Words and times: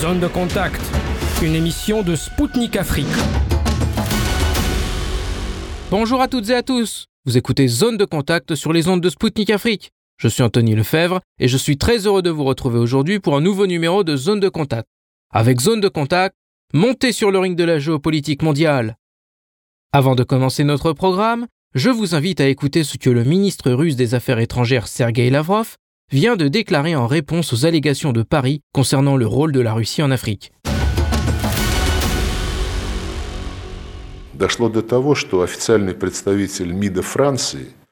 Zone 0.00 0.20
de 0.20 0.28
contact, 0.28 0.80
une 1.42 1.56
émission 1.56 2.04
de 2.04 2.14
Spoutnik 2.14 2.76
Afrique. 2.76 3.08
Bonjour 5.90 6.20
à 6.20 6.28
toutes 6.28 6.48
et 6.50 6.54
à 6.54 6.62
tous. 6.62 7.06
Vous 7.24 7.36
écoutez 7.36 7.66
Zone 7.66 7.96
de 7.96 8.04
contact 8.04 8.54
sur 8.54 8.72
les 8.72 8.86
ondes 8.86 9.00
de 9.00 9.10
Spoutnik 9.10 9.50
Afrique. 9.50 9.90
Je 10.16 10.28
suis 10.28 10.44
Anthony 10.44 10.76
Lefebvre 10.76 11.18
et 11.40 11.48
je 11.48 11.56
suis 11.56 11.78
très 11.78 12.06
heureux 12.06 12.22
de 12.22 12.30
vous 12.30 12.44
retrouver 12.44 12.78
aujourd'hui 12.78 13.18
pour 13.18 13.36
un 13.36 13.40
nouveau 13.40 13.66
numéro 13.66 14.04
de 14.04 14.14
Zone 14.14 14.38
de 14.38 14.48
contact. 14.48 14.86
Avec 15.32 15.58
Zone 15.58 15.80
de 15.80 15.88
contact, 15.88 16.36
montez 16.72 17.10
sur 17.10 17.32
le 17.32 17.40
ring 17.40 17.56
de 17.56 17.64
la 17.64 17.80
géopolitique 17.80 18.44
mondiale. 18.44 18.98
Avant 19.92 20.14
de 20.14 20.22
commencer 20.22 20.62
notre 20.62 20.92
programme, 20.92 21.48
je 21.74 21.90
vous 21.90 22.14
invite 22.14 22.40
à 22.40 22.46
écouter 22.46 22.84
ce 22.84 22.98
que 22.98 23.10
le 23.10 23.24
ministre 23.24 23.72
russe 23.72 23.96
des 23.96 24.14
Affaires 24.14 24.38
étrangères 24.38 24.86
Sergei 24.86 25.28
Lavrov 25.28 25.76
vient 26.10 26.36
de 26.36 26.48
déclarer 26.48 26.96
en 26.96 27.06
réponse 27.06 27.52
aux 27.52 27.66
allégations 27.66 28.12
de 28.12 28.22
Paris 28.22 28.62
concernant 28.72 29.16
le 29.16 29.26
rôle 29.26 29.52
de 29.52 29.60
la 29.60 29.74
Russie 29.74 30.02
en 30.02 30.10
Afrique. 30.10 30.52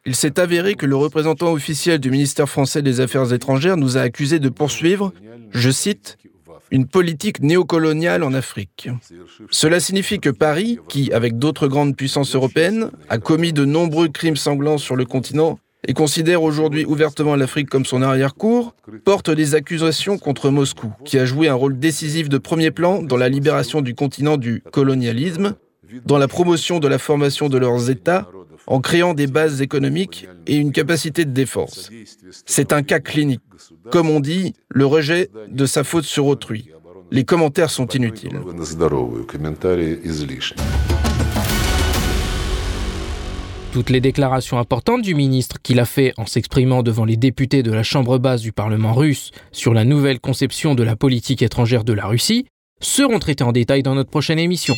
Il 0.06 0.14
s'est 0.14 0.40
avéré 0.40 0.74
que 0.76 0.86
le 0.86 0.96
représentant 0.96 1.52
officiel 1.52 1.98
du 1.98 2.10
ministère 2.10 2.48
français 2.48 2.80
des 2.80 3.00
Affaires 3.00 3.32
étrangères 3.32 3.76
nous 3.76 3.98
a 3.98 4.02
accusés 4.02 4.38
de 4.38 4.48
poursuivre, 4.48 5.12
je 5.50 5.70
cite, 5.70 6.16
une 6.70 6.86
politique 6.86 7.40
néocoloniale 7.40 8.22
en 8.22 8.32
Afrique. 8.32 8.88
Cela 9.50 9.78
signifie 9.78 10.20
que 10.20 10.30
Paris, 10.30 10.78
qui, 10.88 11.12
avec 11.12 11.38
d'autres 11.38 11.68
grandes 11.68 11.96
puissances 11.96 12.34
européennes, 12.34 12.90
a 13.08 13.18
commis 13.18 13.52
de 13.52 13.64
nombreux 13.64 14.08
crimes 14.08 14.36
sanglants 14.36 14.78
sur 14.78 14.96
le 14.96 15.04
continent, 15.04 15.58
et 15.86 15.94
considère 15.94 16.42
aujourd'hui 16.42 16.84
ouvertement 16.84 17.36
l'Afrique 17.36 17.70
comme 17.70 17.84
son 17.84 18.02
arrière-cour, 18.02 18.74
porte 19.04 19.30
des 19.30 19.54
accusations 19.54 20.18
contre 20.18 20.50
Moscou, 20.50 20.92
qui 21.04 21.18
a 21.18 21.24
joué 21.24 21.48
un 21.48 21.54
rôle 21.54 21.78
décisif 21.78 22.28
de 22.28 22.38
premier 22.38 22.70
plan 22.70 23.02
dans 23.02 23.16
la 23.16 23.28
libération 23.28 23.82
du 23.82 23.94
continent 23.94 24.36
du 24.36 24.62
colonialisme, 24.72 25.54
dans 26.04 26.18
la 26.18 26.28
promotion 26.28 26.80
de 26.80 26.88
la 26.88 26.98
formation 26.98 27.48
de 27.48 27.58
leurs 27.58 27.90
États, 27.90 28.28
en 28.66 28.80
créant 28.80 29.14
des 29.14 29.28
bases 29.28 29.62
économiques 29.62 30.28
et 30.48 30.56
une 30.56 30.72
capacité 30.72 31.24
de 31.24 31.30
défense. 31.30 31.90
C'est 32.46 32.72
un 32.72 32.82
cas 32.82 32.98
clinique. 32.98 33.40
Comme 33.92 34.10
on 34.10 34.18
dit, 34.18 34.54
le 34.68 34.86
rejet 34.86 35.30
de 35.48 35.66
sa 35.66 35.84
faute 35.84 36.04
sur 36.04 36.26
autrui. 36.26 36.70
Les 37.12 37.24
commentaires 37.24 37.70
sont 37.70 37.86
inutiles. 37.86 38.40
Toutes 43.76 43.90
les 43.90 44.00
déclarations 44.00 44.58
importantes 44.58 45.02
du 45.02 45.14
ministre 45.14 45.58
qu'il 45.62 45.80
a 45.80 45.84
fait 45.84 46.14
en 46.16 46.24
s'exprimant 46.24 46.82
devant 46.82 47.04
les 47.04 47.18
députés 47.18 47.62
de 47.62 47.70
la 47.70 47.82
Chambre 47.82 48.16
basse 48.16 48.40
du 48.40 48.50
Parlement 48.50 48.94
russe 48.94 49.32
sur 49.52 49.74
la 49.74 49.84
nouvelle 49.84 50.18
conception 50.18 50.74
de 50.74 50.82
la 50.82 50.96
politique 50.96 51.42
étrangère 51.42 51.84
de 51.84 51.92
la 51.92 52.06
Russie 52.06 52.46
seront 52.80 53.18
traitées 53.18 53.44
en 53.44 53.52
détail 53.52 53.82
dans 53.82 53.94
notre 53.94 54.08
prochaine 54.08 54.38
émission. 54.38 54.74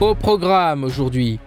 Au 0.00 0.16
programme 0.16 0.82
aujourd'hui, 0.82 1.38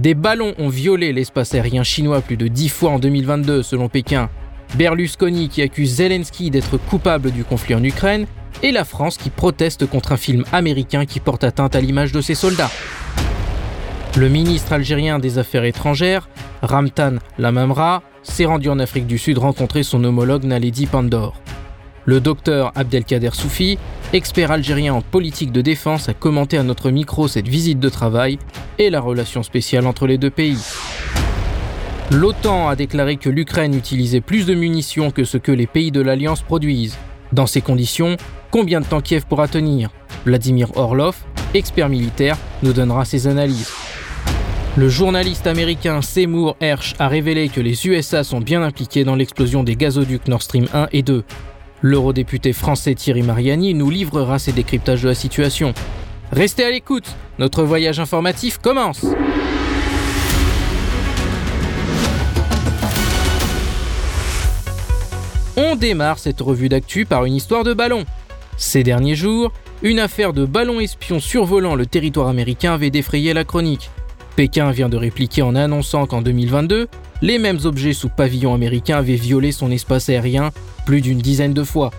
des 0.00 0.14
ballons 0.14 0.52
ont 0.58 0.68
violé 0.68 1.12
l'espace 1.12 1.54
aérien 1.54 1.84
chinois 1.84 2.20
plus 2.20 2.36
de 2.36 2.48
dix 2.48 2.70
fois 2.70 2.90
en 2.90 2.98
2022 2.98 3.62
selon 3.62 3.88
Pékin, 3.88 4.30
Berlusconi 4.74 5.48
qui 5.48 5.62
accuse 5.62 5.94
Zelensky 5.94 6.50
d'être 6.50 6.76
coupable 6.76 7.30
du 7.30 7.44
conflit 7.44 7.76
en 7.76 7.84
Ukraine 7.84 8.26
et 8.64 8.72
la 8.72 8.84
France 8.84 9.16
qui 9.16 9.30
proteste 9.30 9.86
contre 9.86 10.10
un 10.10 10.16
film 10.16 10.42
américain 10.50 11.06
qui 11.06 11.20
porte 11.20 11.44
atteinte 11.44 11.76
à 11.76 11.80
l'image 11.80 12.10
de 12.10 12.20
ses 12.20 12.34
soldats. 12.34 12.72
Le 14.16 14.28
ministre 14.28 14.72
algérien 14.72 15.18
des 15.18 15.38
Affaires 15.38 15.64
étrangères, 15.64 16.28
Ramtan 16.62 17.16
Lamamra, 17.38 18.02
s'est 18.22 18.46
rendu 18.46 18.68
en 18.68 18.78
Afrique 18.80 19.06
du 19.06 19.18
Sud 19.18 19.38
rencontrer 19.38 19.82
son 19.82 20.02
homologue 20.02 20.44
Naledi 20.44 20.86
Pandor. 20.86 21.40
Le 22.04 22.20
docteur 22.20 22.72
Abdelkader 22.74 23.30
Soufi, 23.32 23.78
expert 24.12 24.50
algérien 24.50 24.94
en 24.94 25.02
politique 25.02 25.52
de 25.52 25.60
défense, 25.60 26.08
a 26.08 26.14
commenté 26.14 26.58
à 26.58 26.62
notre 26.62 26.90
micro 26.90 27.28
cette 27.28 27.46
visite 27.46 27.78
de 27.78 27.88
travail 27.88 28.38
et 28.78 28.90
la 28.90 29.00
relation 29.00 29.42
spéciale 29.42 29.86
entre 29.86 30.06
les 30.06 30.18
deux 30.18 30.30
pays. 30.30 30.58
L'OTAN 32.10 32.68
a 32.68 32.76
déclaré 32.76 33.18
que 33.18 33.28
l'Ukraine 33.28 33.74
utilisait 33.74 34.22
plus 34.22 34.46
de 34.46 34.54
munitions 34.54 35.10
que 35.10 35.24
ce 35.24 35.36
que 35.36 35.52
les 35.52 35.66
pays 35.66 35.92
de 35.92 36.00
l'Alliance 36.00 36.40
produisent. 36.40 36.96
Dans 37.32 37.46
ces 37.46 37.60
conditions, 37.60 38.16
combien 38.50 38.80
de 38.80 38.86
temps 38.86 39.02
Kiev 39.02 39.26
pourra 39.26 39.46
tenir? 39.46 39.90
Vladimir 40.24 40.76
Orlov, 40.76 41.16
expert 41.52 41.90
militaire, 41.90 42.38
nous 42.62 42.72
donnera 42.72 43.04
ses 43.04 43.26
analyses. 43.26 43.70
Le 44.78 44.88
journaliste 44.88 45.48
américain 45.48 46.02
Seymour 46.02 46.56
Hersh 46.60 46.94
a 47.00 47.08
révélé 47.08 47.48
que 47.48 47.60
les 47.60 47.88
USA 47.88 48.22
sont 48.22 48.38
bien 48.40 48.62
impliqués 48.62 49.02
dans 49.02 49.16
l'explosion 49.16 49.64
des 49.64 49.74
gazoducs 49.74 50.28
Nord 50.28 50.42
Stream 50.42 50.68
1 50.72 50.86
et 50.92 51.02
2. 51.02 51.24
L'eurodéputé 51.82 52.52
français 52.52 52.94
Thierry 52.94 53.22
Mariani 53.22 53.74
nous 53.74 53.90
livrera 53.90 54.38
ses 54.38 54.52
décryptages 54.52 55.02
de 55.02 55.08
la 55.08 55.16
situation. 55.16 55.74
Restez 56.30 56.62
à 56.62 56.70
l'écoute, 56.70 57.16
notre 57.40 57.64
voyage 57.64 57.98
informatif 57.98 58.58
commence. 58.58 59.04
On 65.56 65.74
démarre 65.74 66.20
cette 66.20 66.40
revue 66.40 66.68
d'actu 66.68 67.04
par 67.04 67.24
une 67.24 67.34
histoire 67.34 67.64
de 67.64 67.74
ballon. 67.74 68.04
Ces 68.56 68.84
derniers 68.84 69.16
jours, 69.16 69.52
une 69.82 69.98
affaire 69.98 70.32
de 70.32 70.44
ballon 70.44 70.78
espion 70.78 71.18
survolant 71.18 71.74
le 71.74 71.86
territoire 71.86 72.28
américain 72.28 72.74
avait 72.74 72.90
défrayé 72.90 73.34
la 73.34 73.42
chronique. 73.42 73.90
Pékin 74.38 74.70
vient 74.70 74.88
de 74.88 74.96
répliquer 74.96 75.42
en 75.42 75.56
annonçant 75.56 76.06
qu'en 76.06 76.22
2022, 76.22 76.86
les 77.22 77.38
mêmes 77.40 77.58
objets 77.64 77.92
sous 77.92 78.08
pavillon 78.08 78.54
américain 78.54 78.98
avaient 78.98 79.16
violé 79.16 79.50
son 79.50 79.68
espace 79.72 80.08
aérien 80.10 80.52
plus 80.86 81.00
d'une 81.00 81.18
dizaine 81.18 81.54
de 81.54 81.64
fois. 81.64 81.90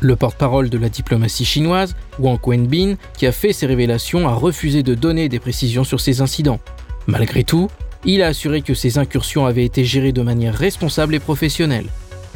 Le 0.00 0.16
porte-parole 0.16 0.68
de 0.68 0.78
la 0.78 0.88
diplomatie 0.88 1.44
chinoise, 1.44 1.94
Wang 2.18 2.40
Wenbin, 2.44 2.96
qui 3.16 3.24
a 3.24 3.30
fait 3.30 3.52
ces 3.52 3.66
révélations, 3.66 4.26
a 4.26 4.34
refusé 4.34 4.82
de 4.82 4.96
donner 4.96 5.28
des 5.28 5.38
précisions 5.38 5.84
sur 5.84 6.00
ces 6.00 6.22
incidents. 6.22 6.58
Malgré 7.06 7.44
tout, 7.44 7.68
il 8.04 8.20
a 8.20 8.26
assuré 8.26 8.62
que 8.62 8.74
ces 8.74 8.98
incursions 8.98 9.46
avaient 9.46 9.64
été 9.64 9.84
gérées 9.84 10.10
de 10.10 10.22
manière 10.22 10.56
responsable 10.56 11.14
et 11.14 11.20
professionnelle. 11.20 11.86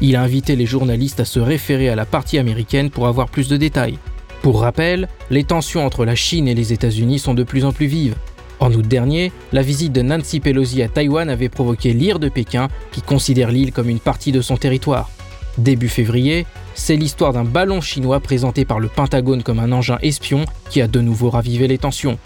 Il 0.00 0.15
a 0.15 0.22
invité 0.22 0.55
les 0.55 0.65
journalistes 0.65 1.19
à 1.19 1.25
se 1.25 1.41
référer 1.41 1.88
à 1.88 1.97
la 1.97 2.06
partie 2.06 2.38
américaine 2.38 2.88
pour 2.88 3.09
avoir 3.09 3.28
plus 3.28 3.49
de 3.49 3.56
détails. 3.56 3.99
Pour 4.43 4.61
rappel, 4.61 5.09
les 5.28 5.43
tensions 5.43 5.84
entre 5.84 6.05
la 6.05 6.15
Chine 6.15 6.47
et 6.47 6.55
les 6.55 6.72
États-Unis 6.72 7.19
sont 7.19 7.34
de 7.34 7.43
plus 7.43 7.65
en 7.65 7.72
plus 7.72 7.87
vives. 7.87 8.15
En 8.60 8.72
août 8.75 8.87
dernier, 8.87 9.32
la 9.53 9.62
visite 9.62 9.93
de 9.93 10.03
Nancy 10.03 10.38
Pelosi 10.38 10.82
à 10.82 10.88
Taïwan 10.88 11.31
avait 11.31 11.48
provoqué 11.48 11.94
l'ire 11.94 12.19
de 12.19 12.28
Pékin, 12.28 12.69
qui 12.93 13.00
considère 13.00 13.50
l'île 13.50 13.72
comme 13.72 13.88
une 13.88 13.98
partie 13.98 14.32
de 14.32 14.43
son 14.43 14.59
territoire. 14.59 15.10
Début 15.56 15.88
février, 15.88 16.47
c'est 16.75 16.97
l'histoire 16.97 17.32
d'un 17.32 17.44
ballon 17.44 17.81
chinois 17.81 18.20
présenté 18.20 18.66
par 18.66 18.78
le 18.78 18.88
Pentagone 18.88 19.43
comme 19.43 19.59
un 19.59 19.72
engin 19.72 19.99
espion 20.03 20.44
qui 20.69 20.82
a 20.82 20.88
de 20.88 21.00
nouveau 21.00 21.31
ravivé 21.31 21.69
les 21.69 21.78
tensions. 21.78 22.19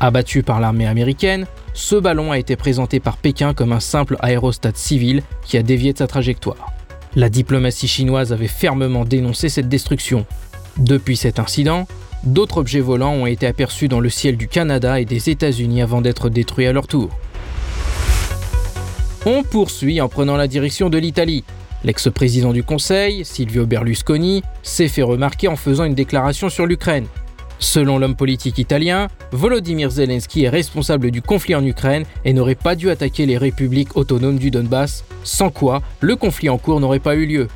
Abattu 0.00 0.42
par 0.42 0.60
l'armée 0.60 0.86
américaine, 0.86 1.46
ce 1.74 1.96
ballon 1.96 2.32
a 2.32 2.38
été 2.38 2.56
présenté 2.56 2.98
par 2.98 3.18
Pékin 3.18 3.52
comme 3.52 3.72
un 3.72 3.80
simple 3.80 4.16
aérostat 4.20 4.72
civil 4.74 5.22
qui 5.44 5.58
a 5.58 5.62
dévié 5.62 5.92
de 5.92 5.98
sa 5.98 6.06
trajectoire. 6.06 6.72
La 7.14 7.28
diplomatie 7.28 7.88
chinoise 7.88 8.32
avait 8.32 8.46
fermement 8.46 9.04
dénoncé 9.04 9.48
cette 9.48 9.68
destruction. 9.68 10.26
Depuis 10.78 11.16
cet 11.16 11.38
incident, 11.38 11.86
D'autres 12.26 12.58
objets 12.58 12.80
volants 12.80 13.14
ont 13.14 13.26
été 13.26 13.46
aperçus 13.46 13.86
dans 13.86 14.00
le 14.00 14.10
ciel 14.10 14.36
du 14.36 14.48
Canada 14.48 15.00
et 15.00 15.04
des 15.04 15.30
États-Unis 15.30 15.80
avant 15.80 16.00
d'être 16.00 16.28
détruits 16.28 16.66
à 16.66 16.72
leur 16.72 16.88
tour. 16.88 17.08
On 19.24 19.44
poursuit 19.44 20.00
en 20.00 20.08
prenant 20.08 20.36
la 20.36 20.48
direction 20.48 20.90
de 20.90 20.98
l'Italie. 20.98 21.44
L'ex-président 21.84 22.52
du 22.52 22.64
Conseil, 22.64 23.24
Silvio 23.24 23.64
Berlusconi, 23.64 24.42
s'est 24.64 24.88
fait 24.88 25.02
remarquer 25.04 25.46
en 25.46 25.54
faisant 25.54 25.84
une 25.84 25.94
déclaration 25.94 26.48
sur 26.48 26.66
l'Ukraine. 26.66 27.06
Selon 27.60 27.96
l'homme 27.96 28.16
politique 28.16 28.58
italien, 28.58 29.06
Volodymyr 29.30 29.90
Zelensky 29.90 30.44
est 30.44 30.48
responsable 30.48 31.12
du 31.12 31.22
conflit 31.22 31.54
en 31.54 31.64
Ukraine 31.64 32.04
et 32.24 32.32
n'aurait 32.32 32.56
pas 32.56 32.74
dû 32.74 32.90
attaquer 32.90 33.24
les 33.24 33.38
républiques 33.38 33.96
autonomes 33.96 34.38
du 34.38 34.50
Donbass, 34.50 35.04
sans 35.22 35.50
quoi 35.50 35.80
le 36.00 36.16
conflit 36.16 36.48
en 36.48 36.58
cours 36.58 36.80
n'aurait 36.80 36.98
pas 36.98 37.14
eu 37.14 37.26
lieu. 37.26 37.46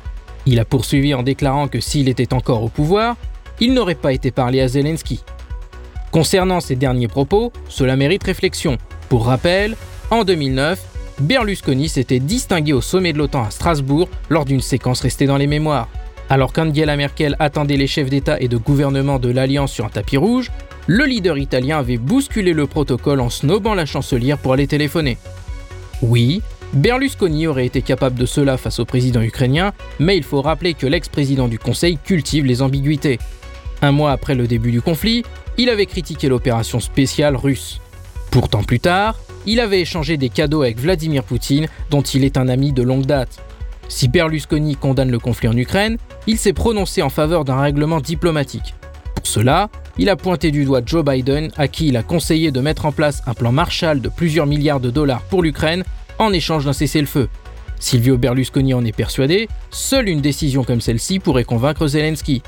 Il 0.45 0.61
a 0.61 0.65
poursuivi 0.65 1.13
en 1.13 1.23
déclarant 1.23 1.67
que 1.67 1.81
s'il 1.81 2.07
était 2.07 2.33
encore 2.33 2.63
au 2.63 2.69
pouvoir, 2.69 3.17
il 3.61 3.73
n'aurait 3.73 3.95
pas 3.95 4.11
été 4.11 4.31
parlé 4.31 4.59
à 4.59 4.67
Zelensky. 4.67 5.23
Concernant 6.11 6.59
ces 6.59 6.75
derniers 6.75 7.07
propos, 7.07 7.53
cela 7.69 7.95
mérite 7.95 8.23
réflexion. 8.23 8.77
Pour 9.07 9.27
rappel, 9.27 9.77
en 10.09 10.25
2009, 10.25 10.81
Berlusconi 11.21 11.87
s'était 11.87 12.19
distingué 12.19 12.73
au 12.73 12.81
sommet 12.81 13.13
de 13.13 13.19
l'OTAN 13.19 13.43
à 13.43 13.51
Strasbourg 13.51 14.09
lors 14.29 14.43
d'une 14.43 14.59
séquence 14.59 15.01
restée 15.01 15.27
dans 15.27 15.37
les 15.37 15.47
mémoires. 15.47 15.87
Alors 16.29 16.51
qu'Angela 16.51 16.97
Merkel 16.97 17.35
attendait 17.39 17.77
les 17.77 17.87
chefs 17.87 18.09
d'État 18.09 18.39
et 18.39 18.47
de 18.47 18.57
gouvernement 18.57 19.19
de 19.19 19.29
l'Alliance 19.29 19.71
sur 19.71 19.85
un 19.85 19.89
tapis 19.89 20.17
rouge, 20.17 20.51
le 20.87 21.05
leader 21.05 21.37
italien 21.37 21.77
avait 21.77 21.97
bousculé 21.97 22.53
le 22.53 22.65
protocole 22.65 23.21
en 23.21 23.29
snobant 23.29 23.75
la 23.75 23.85
chancelière 23.85 24.39
pour 24.39 24.53
aller 24.53 24.67
téléphoner. 24.67 25.17
Oui, 26.01 26.41
Berlusconi 26.73 27.47
aurait 27.47 27.65
été 27.65 27.81
capable 27.81 28.17
de 28.17 28.25
cela 28.25 28.57
face 28.57 28.79
au 28.79 28.85
président 28.85 29.21
ukrainien, 29.21 29.73
mais 29.99 30.17
il 30.17 30.23
faut 30.23 30.41
rappeler 30.41 30.73
que 30.73 30.87
l'ex-président 30.87 31.47
du 31.47 31.59
Conseil 31.59 31.97
cultive 31.97 32.45
les 32.45 32.61
ambiguïtés. 32.61 33.19
Un 33.81 33.91
mois 33.91 34.11
après 34.11 34.35
le 34.35 34.47
début 34.47 34.71
du 34.71 34.81
conflit, 34.81 35.23
il 35.57 35.69
avait 35.69 35.85
critiqué 35.85 36.29
l'opération 36.29 36.79
spéciale 36.79 37.35
russe. 37.35 37.79
Pourtant 38.29 38.63
plus 38.63 38.79
tard, 38.79 39.19
il 39.45 39.59
avait 39.59 39.81
échangé 39.81 40.17
des 40.17 40.29
cadeaux 40.29 40.61
avec 40.61 40.79
Vladimir 40.79 41.23
Poutine, 41.23 41.67
dont 41.89 42.01
il 42.01 42.23
est 42.23 42.37
un 42.37 42.47
ami 42.47 42.71
de 42.71 42.83
longue 42.83 43.05
date. 43.05 43.39
Si 43.89 44.07
Berlusconi 44.07 44.75
condamne 44.75 45.11
le 45.11 45.19
conflit 45.19 45.49
en 45.49 45.57
Ukraine, 45.57 45.97
il 46.27 46.37
s'est 46.37 46.53
prononcé 46.53 47.01
en 47.01 47.09
faveur 47.09 47.43
d'un 47.43 47.59
règlement 47.59 47.99
diplomatique. 47.99 48.75
Pour 49.15 49.27
cela, 49.27 49.69
il 49.97 50.09
a 50.09 50.15
pointé 50.15 50.51
du 50.51 50.63
doigt 50.63 50.81
Joe 50.85 51.03
Biden, 51.03 51.51
à 51.57 51.67
qui 51.67 51.87
il 51.87 51.97
a 51.97 52.03
conseillé 52.03 52.51
de 52.51 52.61
mettre 52.61 52.85
en 52.85 52.91
place 52.91 53.21
un 53.27 53.33
plan 53.33 53.51
Marshall 53.51 53.99
de 53.99 54.09
plusieurs 54.09 54.47
milliards 54.47 54.79
de 54.79 54.89
dollars 54.89 55.23
pour 55.23 55.43
l'Ukraine 55.43 55.83
en 56.19 56.31
échange 56.31 56.65
d'un 56.65 56.73
cessez-le-feu. 56.73 57.27
Silvio 57.79 58.17
Berlusconi 58.17 58.73
en 58.73 58.85
est 58.85 58.95
persuadé, 58.95 59.49
seule 59.71 60.07
une 60.07 60.21
décision 60.21 60.63
comme 60.63 60.81
celle-ci 60.81 61.19
pourrait 61.19 61.43
convaincre 61.43 61.87
Zelensky. 61.87 62.43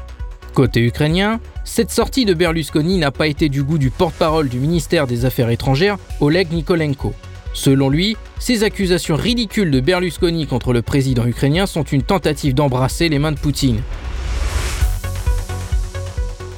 Côté 0.54 0.82
ukrainien, 0.82 1.40
cette 1.64 1.90
sortie 1.90 2.26
de 2.26 2.36
Berlusconi 2.36 3.00
n'a 3.00 3.10
pas 3.10 3.26
été 3.26 3.50
du 3.50 3.64
goût 3.64 3.80
du 3.80 3.90
porte-parole 3.90 4.50
du 4.50 4.60
ministère 4.60 5.08
des 5.08 5.26
Affaires 5.26 5.50
étrangères, 5.50 5.98
Oleg 6.22 6.52
Nikolenko. 6.52 7.16
Selon 7.54 7.90
lui, 7.90 8.18
ces 8.38 8.64
accusations 8.64 9.16
ridicules 9.16 9.72
de 9.72 9.80
Berlusconi 9.80 10.46
contre 10.46 10.72
le 10.72 10.84
président 10.84 11.26
ukrainien 11.26 11.66
sont 11.66 11.82
une 11.82 12.04
tentative 12.04 12.54
d'embrasser 12.54 13.10
les 13.10 13.18
mains 13.18 13.32
de 13.32 13.40
Poutine. 13.40 13.82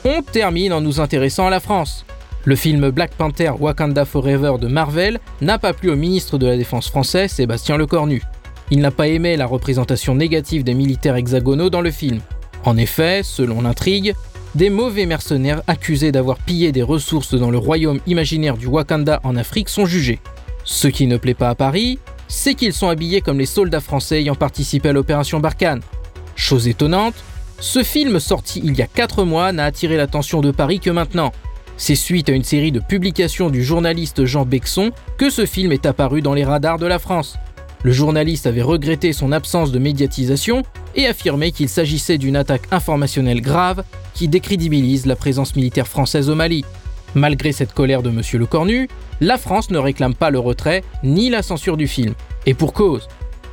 On 0.03 0.21
termine 0.21 0.74
en 0.74 0.81
nous 0.81 1.00
intéressant 1.00 1.47
à 1.47 1.50
la 1.50 1.62
France. 1.62 2.06
Le 2.44 2.57
film 2.57 2.89
Black 2.89 3.12
Panther 3.12 3.51
Wakanda 3.57 4.03
Forever 4.03 4.56
de 4.59 4.68
Marvel 4.68 5.19
n'a 5.39 5.57
pas 5.57 5.71
plu 5.71 5.89
au 5.89 5.95
ministre 5.95 6.38
de 6.38 6.47
la 6.47 6.57
Défense 6.57 6.89
français, 6.89 7.30
Sébastien 7.30 7.77
Lecornu. 7.77 8.21
Il 8.71 8.80
n'a 8.80 8.92
pas 8.92 9.07
aimé 9.07 9.38
la 9.38 9.45
représentation 9.45 10.15
négative 10.15 10.63
des 10.63 10.74
militaires 10.74 11.15
hexagonaux 11.15 11.69
dans 11.69 11.81
le 11.81 11.92
film. 11.92 12.19
En 12.66 12.78
effet, 12.78 13.22
selon 13.24 13.62
l'intrigue, 13.62 14.16
des 14.56 14.72
mauvais 14.72 15.06
mercenaires 15.06 15.62
accusés 15.68 16.12
d'avoir 16.12 16.38
pillé 16.38 16.72
des 16.72 16.82
ressources 16.82 17.36
dans 17.36 17.52
le 17.52 17.60
royaume 17.60 18.00
imaginaire 18.08 18.58
du 18.58 18.66
Wakanda 18.66 19.20
en 19.24 19.36
Afrique 19.36 19.70
sont 19.70 19.86
jugés. 19.86 20.20
Ce 20.64 20.88
qui 20.88 21.06
ne 21.06 21.18
plaît 21.18 21.36
pas 21.36 21.50
à 21.50 21.56
Paris, 21.56 22.00
c'est 22.28 22.56
qu'ils 22.56 22.74
sont 22.74 22.90
habillés 22.90 23.22
comme 23.22 23.38
les 23.38 23.46
soldats 23.46 23.82
français 23.82 24.22
ayant 24.22 24.34
participé 24.34 24.90
à 24.90 24.94
l'opération 24.94 25.40
Barkhane. 25.40 25.82
Chose 26.36 26.68
étonnante, 26.68 27.14
ce 27.60 27.84
film 27.84 28.20
sorti 28.20 28.62
il 28.64 28.76
y 28.76 28.82
a 28.82 28.88
4 28.88 29.26
mois 29.26 29.52
n'a 29.52 29.66
attiré 29.66 29.96
l'attention 29.96 30.42
de 30.42 30.50
Paris 30.50 30.80
que 30.80 30.90
maintenant. 30.90 31.32
C'est 31.78 31.96
suite 31.96 32.30
à 32.30 32.32
une 32.32 32.44
série 32.44 32.72
de 32.72 32.80
publications 32.80 33.50
du 33.52 33.64
journaliste 33.64 34.26
Jean 34.26 34.46
Bexon 34.46 34.92
que 35.18 35.30
ce 35.30 35.46
film 35.46 35.72
est 35.72 35.86
apparu 35.86 36.22
dans 36.22 36.34
les 36.34 36.46
radars 36.46 36.80
de 36.80 36.88
la 36.88 37.00
France. 37.00 37.38
Le 37.86 37.92
journaliste 37.92 38.48
avait 38.48 38.64
regretté 38.64 39.14
son 39.14 39.32
absence 39.32 39.72
de 39.72 39.78
médiatisation 39.78 40.64
et 40.96 41.06
affirmé 41.06 41.52
qu'il 41.52 41.70
s'agissait 41.70 42.18
d'une 42.18 42.36
attaque 42.36 42.64
informationnelle 42.72 43.42
grave 43.42 43.84
qui 44.16 44.28
décrédibilise 44.28 45.06
la 45.06 45.16
présence 45.16 45.56
militaire 45.56 45.88
française 45.88 46.32
au 46.32 46.34
Mali. 46.34 46.66
Malgré 47.14 47.52
cette 47.52 47.76
colère 47.76 48.02
de 48.02 48.10
M. 48.10 48.24
Le 48.40 48.46
Cornu, 48.48 48.90
la 49.22 49.38
France 49.38 49.70
ne 49.70 49.78
réclame 49.78 50.16
pas 50.16 50.32
le 50.32 50.40
retrait 50.40 50.84
ni 51.04 51.30
la 51.30 51.44
censure 51.44 51.78
du 51.78 51.88
film. 51.88 52.16
Et 52.48 52.56
pour 52.56 52.74
cause. 52.74 53.08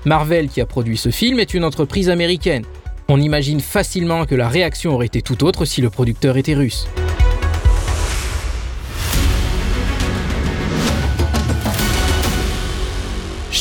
Marvel, 0.06 0.49
qui 0.49 0.62
a 0.62 0.67
produit 0.67 0.96
ce 0.96 1.11
film, 1.11 1.38
est 1.38 1.52
une 1.52 1.62
entreprise 1.62 2.08
américaine. 2.08 2.64
On 3.08 3.20
imagine 3.20 3.61
facilement 3.61 4.25
que 4.25 4.35
la 4.35 4.49
réaction 4.49 4.94
aurait 4.94 5.08
été 5.08 5.20
tout 5.20 5.44
autre 5.44 5.67
si 5.67 5.82
le 5.82 5.90
producteur 5.90 6.38
était 6.38 6.55
russe. 6.55 6.88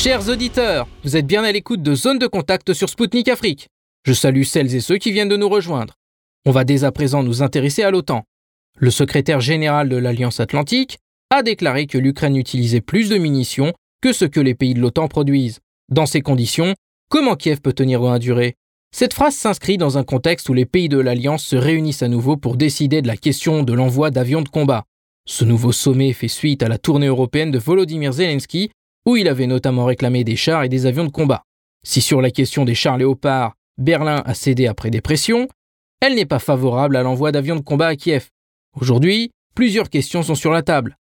Chers 0.03 0.30
auditeurs, 0.30 0.88
vous 1.03 1.15
êtes 1.15 1.27
bien 1.27 1.44
à 1.44 1.51
l'écoute 1.51 1.83
de 1.83 1.94
Zone 1.94 2.18
de 2.18 2.25
Contact 2.25 2.74
sur 2.74 2.89
Spoutnik 2.89 3.27
Afrique. 3.27 3.68
Je 4.03 4.13
salue 4.13 4.42
celles 4.42 4.74
et 4.74 4.80
ceux 4.80 4.98
qui 4.98 5.12
viennent 5.12 5.30
de 5.30 5.38
nous 5.38 5.48
rejoindre. 5.48 5.94
On 6.44 6.50
va 6.50 6.63
dès 6.63 6.83
à 6.86 6.92
présent 6.92 7.21
nous 7.21 7.44
intéresser 7.44 7.83
à 7.83 7.92
l'OTAN. 7.92 8.24
Le 8.77 8.89
secrétaire 8.89 9.42
général 9.42 9.89
de 9.89 9.98
l'Alliance 9.98 10.39
Atlantique 10.39 10.98
a 11.30 11.44
déclaré 11.44 11.86
que 11.86 12.00
l'Ukraine 12.00 12.36
utilisait 12.36 12.81
plus 12.81 13.09
de 13.09 13.18
munitions 13.19 13.74
que 14.01 14.12
ce 14.12 14.25
que 14.25 14.39
les 14.39 14.56
pays 14.56 14.74
de 14.74 14.80
l'OTAN 14.80 15.07
produisent. 15.07 15.59
Dans 15.89 16.07
ces 16.07 16.21
conditions, 16.21 16.74
comment 17.07 17.36
Kiev 17.36 17.62
peut 17.62 17.71
tenir 17.71 18.01
dans 18.01 18.12
la 18.12 18.18
durée? 18.18 18.56
Cette 18.92 19.13
phrase 19.13 19.36
s'inscrit 19.36 19.77
dans 19.77 20.00
un 20.00 20.03
contexte 20.03 20.50
où 20.50 20.56
les 20.56 20.65
pays 20.65 20.89
de 20.89 20.98
l'Alliance 20.98 21.44
se 21.44 21.56
réunissent 21.56 22.01
à 22.01 22.07
nouveau 22.07 22.38
pour 22.38 22.57
décider 22.57 23.03
de 23.03 23.07
la 23.07 23.18
question 23.18 23.62
de 23.62 23.74
l'envoi 23.74 24.09
d'avions 24.09 24.42
de 24.42 24.50
combat. 24.50 24.83
Ce 25.27 25.45
nouveau 25.45 25.71
sommet 25.71 26.13
fait 26.13 26.27
suite 26.27 26.63
à 26.63 26.69
la 26.69 26.80
tournée 26.80 27.06
européenne 27.06 27.51
de 27.51 27.59
Volodymyr 27.59 28.13
Zelensky 28.13 28.71
où 29.06 29.15
il 29.15 29.27
avait 29.27 29.48
notamment 29.48 29.86
réclamé 29.86 30.24
des 30.24 30.36
chars 30.36 30.63
et 30.63 30.69
des 30.69 30.86
avions 30.86 31.06
de 31.06 31.09
combat. 31.09 31.44
Si 31.83 32.01
sur 32.01 32.21
la 32.21 32.31
question 32.31 32.65
des 32.65 32.75
chars 32.75 32.98
léopards, 32.98 33.53
Berlin 33.77 34.21
a 34.25 34.33
cédé 34.33 34.68
après 34.68 34.92
des 34.92 35.01
pressions, 35.01 35.48
elle 36.00 36.15
n'est 36.15 36.25
pas 36.25 36.39
favorable 36.39 36.95
à 36.95 37.03
l'envoi 37.03 37.31
d'avions 37.31 37.56
de 37.56 37.62
combat 37.62 37.88
à 37.88 37.95
Kiev. 37.95 38.30
Aujourd'hui, 38.80 39.31
plusieurs 39.56 39.89
questions 39.89 40.24
sont 40.24 40.36
sur 40.36 40.51
la 40.51 40.62
table. 40.62 40.98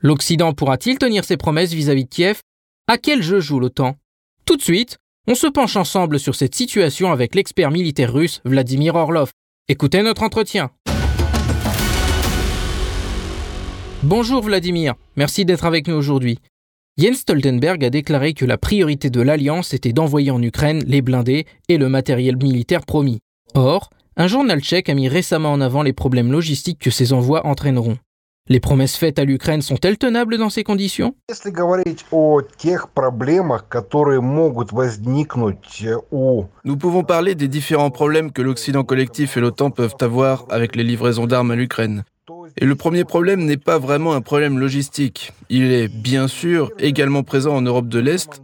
L'Occident 0.00 0.52
pourra-t-il 0.52 0.98
tenir 0.98 1.24
ses 1.24 1.36
promesses 1.36 1.72
vis-à-vis 1.72 2.04
de 2.04 2.08
Kiev? 2.08 2.40
À 2.86 2.98
quel 2.98 3.22
jeu 3.22 3.40
joue 3.40 3.60
l'OTAN? 3.60 3.96
Tout 4.44 4.56
de 4.56 4.62
suite, 4.62 4.98
on 5.28 5.34
se 5.34 5.46
penche 5.46 5.76
ensemble 5.76 6.18
sur 6.18 6.34
cette 6.34 6.54
situation 6.54 7.12
avec 7.12 7.34
l'expert 7.34 7.70
militaire 7.70 8.12
russe 8.12 8.40
Vladimir 8.44 8.96
Orlov. 8.96 9.30
Écoutez 9.68 10.02
notre 10.02 10.22
entretien. 10.24 10.70
Bonjour 14.02 14.42
Vladimir, 14.42 14.94
merci 15.14 15.44
d'être 15.44 15.64
avec 15.64 15.86
nous 15.86 15.94
aujourd'hui. 15.94 16.40
Jens 16.98 17.20
Stoltenberg 17.20 17.82
a 17.86 17.88
déclaré 17.88 18.34
que 18.34 18.44
la 18.44 18.58
priorité 18.58 19.08
de 19.08 19.22
l'Alliance 19.22 19.72
était 19.72 19.94
d'envoyer 19.94 20.30
en 20.30 20.42
Ukraine 20.42 20.84
les 20.86 21.00
blindés 21.00 21.46
et 21.70 21.78
le 21.78 21.88
matériel 21.88 22.36
militaire 22.36 22.82
promis. 22.82 23.20
Or, 23.54 23.88
un 24.18 24.26
journal 24.26 24.60
tchèque 24.60 24.90
a 24.90 24.94
mis 24.94 25.08
récemment 25.08 25.52
en 25.52 25.62
avant 25.62 25.82
les 25.82 25.94
problèmes 25.94 26.30
logistiques 26.30 26.80
que 26.80 26.90
ces 26.90 27.14
envois 27.14 27.46
entraîneront. 27.46 27.96
Les 28.48 28.60
promesses 28.60 28.96
faites 28.96 29.18
à 29.18 29.24
l'Ukraine 29.24 29.62
sont-elles 29.62 29.96
tenables 29.96 30.36
dans 30.36 30.50
ces 30.50 30.64
conditions? 30.64 31.14
Nous 36.64 36.76
pouvons 36.76 37.04
parler 37.04 37.34
des 37.34 37.48
différents 37.48 37.90
problèmes 37.90 38.32
que 38.32 38.42
l'Occident 38.42 38.84
collectif 38.84 39.38
et 39.38 39.40
l'OTAN 39.40 39.70
peuvent 39.70 39.96
avoir 40.00 40.44
avec 40.50 40.76
les 40.76 40.84
livraisons 40.84 41.26
d'armes 41.26 41.52
à 41.52 41.56
l'Ukraine. 41.56 42.04
Et 42.56 42.64
le 42.66 42.74
premier 42.74 43.04
problème 43.04 43.44
n'est 43.44 43.56
pas 43.56 43.78
vraiment 43.78 44.14
un 44.14 44.20
problème 44.20 44.58
logistique. 44.58 45.32
Il 45.48 45.72
est 45.72 45.88
bien 45.88 46.28
sûr 46.28 46.70
également 46.78 47.22
présent 47.22 47.54
en 47.54 47.62
Europe 47.62 47.88
de 47.88 47.98
l'Est, 47.98 48.42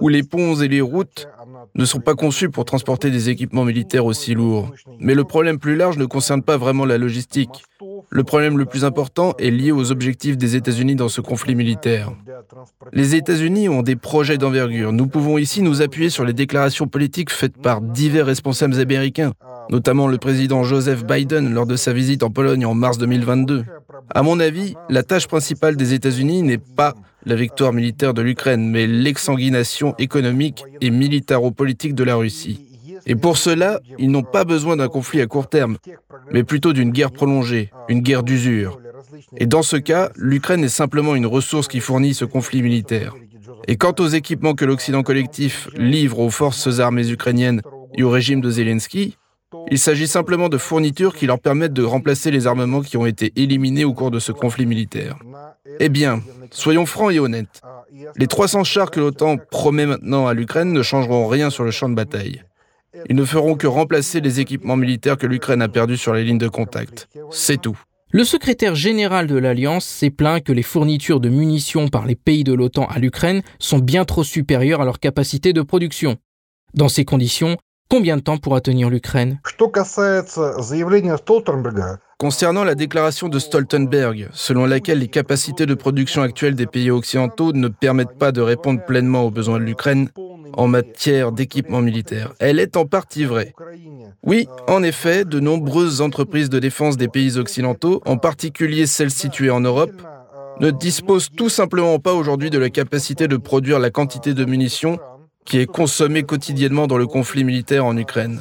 où 0.00 0.08
les 0.08 0.22
ponts 0.22 0.56
et 0.56 0.68
les 0.68 0.80
routes 0.80 1.28
ne 1.74 1.84
sont 1.84 2.00
pas 2.00 2.14
conçus 2.14 2.48
pour 2.48 2.64
transporter 2.64 3.10
des 3.10 3.28
équipements 3.28 3.64
militaires 3.64 4.06
aussi 4.06 4.34
lourds. 4.34 4.72
Mais 4.98 5.14
le 5.14 5.24
problème 5.24 5.58
plus 5.58 5.76
large 5.76 5.98
ne 5.98 6.04
concerne 6.04 6.42
pas 6.42 6.56
vraiment 6.56 6.84
la 6.84 6.98
logistique. 6.98 7.64
Le 8.10 8.24
problème 8.24 8.58
le 8.58 8.64
plus 8.64 8.84
important 8.84 9.34
est 9.38 9.50
lié 9.50 9.72
aux 9.72 9.90
objectifs 9.90 10.36
des 10.36 10.56
États-Unis 10.56 10.96
dans 10.96 11.08
ce 11.08 11.20
conflit 11.20 11.54
militaire. 11.54 12.12
Les 12.92 13.14
États-Unis 13.14 13.68
ont 13.68 13.82
des 13.82 13.96
projets 13.96 14.38
d'envergure. 14.38 14.92
Nous 14.92 15.06
pouvons 15.06 15.38
ici 15.38 15.62
nous 15.62 15.82
appuyer 15.82 16.10
sur 16.10 16.24
les 16.24 16.32
déclarations 16.32 16.86
politiques 16.86 17.30
faites 17.30 17.56
par 17.56 17.80
divers 17.80 18.26
responsables 18.26 18.78
américains 18.78 19.32
notamment 19.70 20.08
le 20.08 20.18
président 20.18 20.62
Joseph 20.62 21.04
Biden 21.04 21.52
lors 21.52 21.66
de 21.66 21.76
sa 21.76 21.92
visite 21.92 22.22
en 22.22 22.30
Pologne 22.30 22.66
en 22.66 22.74
mars 22.74 22.98
2022. 22.98 23.64
À 24.14 24.22
mon 24.22 24.40
avis, 24.40 24.74
la 24.88 25.02
tâche 25.02 25.26
principale 25.26 25.76
des 25.76 25.94
États-Unis 25.94 26.42
n'est 26.42 26.58
pas 26.58 26.94
la 27.24 27.34
victoire 27.34 27.72
militaire 27.72 28.14
de 28.14 28.22
l'Ukraine, 28.22 28.70
mais 28.70 28.86
l'exsanguination 28.86 29.94
économique 29.98 30.64
et 30.80 30.90
militaro-politique 31.46 31.94
de 31.94 32.04
la 32.04 32.16
Russie. 32.16 32.60
Et 33.06 33.14
pour 33.14 33.36
cela, 33.36 33.80
ils 33.98 34.10
n'ont 34.10 34.22
pas 34.22 34.44
besoin 34.44 34.76
d'un 34.76 34.88
conflit 34.88 35.20
à 35.20 35.26
court 35.26 35.48
terme, 35.48 35.76
mais 36.32 36.42
plutôt 36.42 36.72
d'une 36.72 36.90
guerre 36.90 37.12
prolongée, 37.12 37.70
une 37.88 38.00
guerre 38.00 38.22
d'usure. 38.22 38.80
Et 39.36 39.46
dans 39.46 39.62
ce 39.62 39.76
cas, 39.76 40.10
l'Ukraine 40.16 40.64
est 40.64 40.68
simplement 40.68 41.14
une 41.14 41.26
ressource 41.26 41.68
qui 41.68 41.80
fournit 41.80 42.14
ce 42.14 42.24
conflit 42.24 42.62
militaire. 42.62 43.14
Et 43.68 43.76
quant 43.76 43.94
aux 43.98 44.08
équipements 44.08 44.54
que 44.54 44.64
l'Occident 44.64 45.02
collectif 45.02 45.68
livre 45.76 46.18
aux 46.18 46.30
forces 46.30 46.80
armées 46.80 47.10
ukrainiennes 47.10 47.62
et 47.94 48.02
au 48.02 48.10
régime 48.10 48.40
de 48.40 48.50
Zelensky, 48.50 49.16
il 49.70 49.78
s'agit 49.78 50.08
simplement 50.08 50.48
de 50.48 50.58
fournitures 50.58 51.14
qui 51.14 51.26
leur 51.26 51.38
permettent 51.38 51.72
de 51.72 51.82
remplacer 51.82 52.30
les 52.30 52.46
armements 52.46 52.82
qui 52.82 52.96
ont 52.96 53.06
été 53.06 53.32
éliminés 53.36 53.84
au 53.84 53.94
cours 53.94 54.10
de 54.10 54.18
ce 54.18 54.32
conflit 54.32 54.66
militaire. 54.66 55.16
Eh 55.80 55.88
bien, 55.88 56.20
soyons 56.50 56.86
francs 56.86 57.12
et 57.12 57.20
honnêtes. 57.20 57.60
Les 58.16 58.26
300 58.26 58.64
chars 58.64 58.90
que 58.90 59.00
l'OTAN 59.00 59.36
promet 59.38 59.86
maintenant 59.86 60.26
à 60.26 60.34
l'Ukraine 60.34 60.72
ne 60.72 60.82
changeront 60.82 61.26
rien 61.28 61.50
sur 61.50 61.64
le 61.64 61.70
champ 61.70 61.88
de 61.88 61.94
bataille. 61.94 62.42
Ils 63.08 63.16
ne 63.16 63.24
feront 63.24 63.56
que 63.56 63.66
remplacer 63.66 64.20
les 64.20 64.40
équipements 64.40 64.76
militaires 64.76 65.18
que 65.18 65.26
l'Ukraine 65.26 65.62
a 65.62 65.68
perdus 65.68 65.98
sur 65.98 66.14
les 66.14 66.24
lignes 66.24 66.38
de 66.38 66.48
contact. 66.48 67.08
C'est 67.30 67.60
tout. 67.60 67.78
Le 68.10 68.24
secrétaire 68.24 68.74
général 68.74 69.26
de 69.26 69.36
l'Alliance 69.36 69.84
s'est 69.84 70.10
plaint 70.10 70.42
que 70.42 70.52
les 70.52 70.62
fournitures 70.62 71.20
de 71.20 71.28
munitions 71.28 71.88
par 71.88 72.06
les 72.06 72.14
pays 72.14 72.44
de 72.44 72.54
l'OTAN 72.54 72.86
à 72.86 72.98
l'Ukraine 72.98 73.42
sont 73.58 73.78
bien 73.78 74.04
trop 74.04 74.24
supérieures 74.24 74.80
à 74.80 74.84
leur 74.84 75.00
capacité 75.00 75.52
de 75.52 75.60
production. 75.60 76.16
Dans 76.74 76.88
ces 76.88 77.04
conditions, 77.04 77.56
Combien 77.88 78.16
de 78.16 78.22
temps 78.22 78.36
pourra 78.36 78.60
tenir 78.60 78.90
l'Ukraine? 78.90 79.40
Concernant 82.18 82.64
la 82.64 82.74
déclaration 82.74 83.28
de 83.28 83.38
Stoltenberg, 83.38 84.28
selon 84.32 84.66
laquelle 84.66 84.98
les 84.98 85.08
capacités 85.08 85.66
de 85.66 85.74
production 85.74 86.22
actuelles 86.22 86.56
des 86.56 86.66
pays 86.66 86.90
occidentaux 86.90 87.52
ne 87.52 87.68
permettent 87.68 88.18
pas 88.18 88.32
de 88.32 88.40
répondre 88.40 88.84
pleinement 88.84 89.22
aux 89.22 89.30
besoins 89.30 89.60
de 89.60 89.64
l'Ukraine 89.64 90.08
en 90.54 90.66
matière 90.66 91.30
d'équipement 91.30 91.80
militaire, 91.80 92.32
elle 92.40 92.58
est 92.58 92.76
en 92.76 92.86
partie 92.86 93.24
vraie. 93.24 93.54
Oui, 94.24 94.48
en 94.66 94.82
effet, 94.82 95.24
de 95.24 95.38
nombreuses 95.38 96.00
entreprises 96.00 96.50
de 96.50 96.58
défense 96.58 96.96
des 96.96 97.08
pays 97.08 97.36
occidentaux, 97.38 98.02
en 98.04 98.16
particulier 98.16 98.86
celles 98.86 99.10
situées 99.10 99.50
en 99.50 99.60
Europe, 99.60 99.92
ne 100.58 100.70
disposent 100.70 101.30
tout 101.30 101.50
simplement 101.50 101.98
pas 101.98 102.14
aujourd'hui 102.14 102.50
de 102.50 102.58
la 102.58 102.70
capacité 102.70 103.28
de 103.28 103.36
produire 103.36 103.78
la 103.78 103.90
quantité 103.90 104.34
de 104.34 104.44
munitions 104.44 104.98
qui 105.46 105.58
est 105.58 105.66
consommé 105.66 106.24
quotidiennement 106.24 106.86
dans 106.86 106.98
le 106.98 107.06
conflit 107.06 107.44
militaire 107.44 107.86
en 107.86 107.96
Ukraine. 107.96 108.40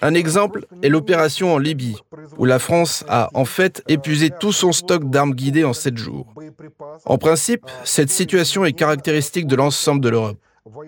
Un 0.00 0.14
exemple 0.14 0.66
est 0.82 0.88
l'opération 0.88 1.52
en 1.52 1.58
Libye, 1.58 1.96
où 2.38 2.44
la 2.44 2.58
France 2.58 3.04
a 3.08 3.28
en 3.34 3.44
fait 3.44 3.82
épuisé 3.88 4.30
tout 4.30 4.52
son 4.52 4.72
stock 4.72 5.10
d'armes 5.10 5.34
guidées 5.34 5.64
en 5.64 5.72
sept 5.72 5.98
jours. 5.98 6.32
En 7.04 7.18
principe, 7.18 7.66
cette 7.84 8.10
situation 8.10 8.64
est 8.64 8.72
caractéristique 8.72 9.46
de 9.46 9.56
l'ensemble 9.56 10.00
de 10.00 10.08
l'Europe. 10.08 10.38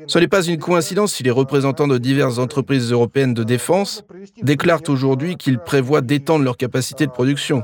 Ce 0.07 0.19
n'est 0.19 0.29
pas 0.29 0.43
une 0.43 0.59
coïncidence 0.59 1.15
si 1.15 1.23
les 1.23 1.31
représentants 1.31 1.87
de 1.87 1.99
diverses 1.99 2.39
entreprises 2.39 2.91
européennes 2.91 3.35
de 3.35 3.45
défense 3.45 4.05
déclarent 4.43 4.83
aujourd'hui 4.89 5.37
qu'ils 5.37 5.59
prévoient 5.59 6.01
d'étendre 6.01 6.45
leur 6.45 6.57
capacité 6.57 7.07
de 7.07 7.13
production. 7.13 7.63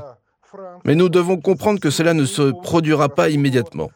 Mais 0.85 0.95
nous 0.95 1.09
devons 1.09 1.37
comprendre 1.37 1.79
que 1.79 1.89
cela 1.89 2.13
ne 2.13 2.25
se 2.25 2.51
produira 2.61 3.09
pas 3.09 3.29
immédiatement. 3.29 3.89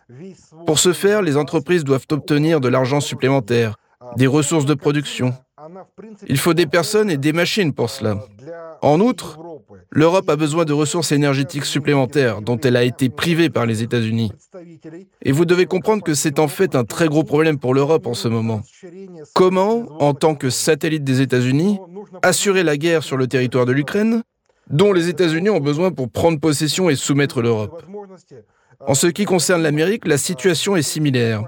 Pour 0.65 0.79
ce 0.79 0.91
faire, 0.91 1.22
les 1.22 1.38
entreprises 1.38 1.84
doivent 1.84 2.08
obtenir 2.12 2.60
de 2.60 2.67
l'argent 2.67 3.00
supplémentaire, 3.00 3.75
des 4.17 4.27
ressources 4.27 4.65
de 4.65 4.74
production. 4.74 5.34
Il 6.27 6.38
faut 6.38 6.53
des 6.53 6.65
personnes 6.65 7.10
et 7.10 7.17
des 7.17 7.34
machines 7.34 7.74
pour 7.74 7.89
cela. 7.89 8.17
En 8.81 9.00
outre, 9.01 9.38
l'Europe 9.91 10.29
a 10.29 10.36
besoin 10.36 10.65
de 10.65 10.74
ressources 10.74 11.12
énergétiques 11.12 11.65
supplémentaires 11.65 12.41
dont 12.41 12.58
elle 12.58 12.75
a 12.75 12.84
été 12.84 13.10
privée 13.10 13.50
par 13.50 13.65
les 13.65 13.84
États-Unis. 13.84 14.31
Et 15.22 15.31
vous 15.31 15.46
devez 15.46 15.65
comprendre 15.65 16.03
que 16.03 16.13
c'est 16.13 16.39
en 16.39 16.48
fait 16.48 16.75
un 16.75 16.86
très 16.86 17.08
gros 17.08 17.24
problème 17.24 17.60
pour 17.60 17.74
l'Europe 17.74 18.08
en 18.08 18.13
ce 18.13 18.27
moment. 18.27 18.62
Comment, 19.34 19.86
en 20.01 20.13
tant 20.13 20.36
que 20.36 20.50
satellite 20.50 21.03
des 21.03 21.22
États-Unis, 21.22 21.79
assurer 22.22 22.63
la 22.63 22.77
guerre 22.77 23.03
sur 23.03 23.17
le 23.17 23.27
territoire 23.27 23.65
de 23.65 23.74
l'Ukraine, 23.74 24.24
dont 24.70 24.94
les 24.94 25.10
États-Unis 25.10 25.50
ont 25.50 25.60
besoin 25.60 25.92
pour 25.92 26.10
prendre 26.10 26.40
possession 26.40 26.90
et 26.90 26.96
soumettre 26.96 27.42
l'Europe 27.42 27.84
En 28.86 28.94
ce 28.94 29.08
qui 29.08 29.26
concerne 29.26 29.62
l'Amérique, 29.62 30.08
la 30.08 30.18
situation 30.18 30.76
est 30.76 30.82
similaire. 30.82 31.44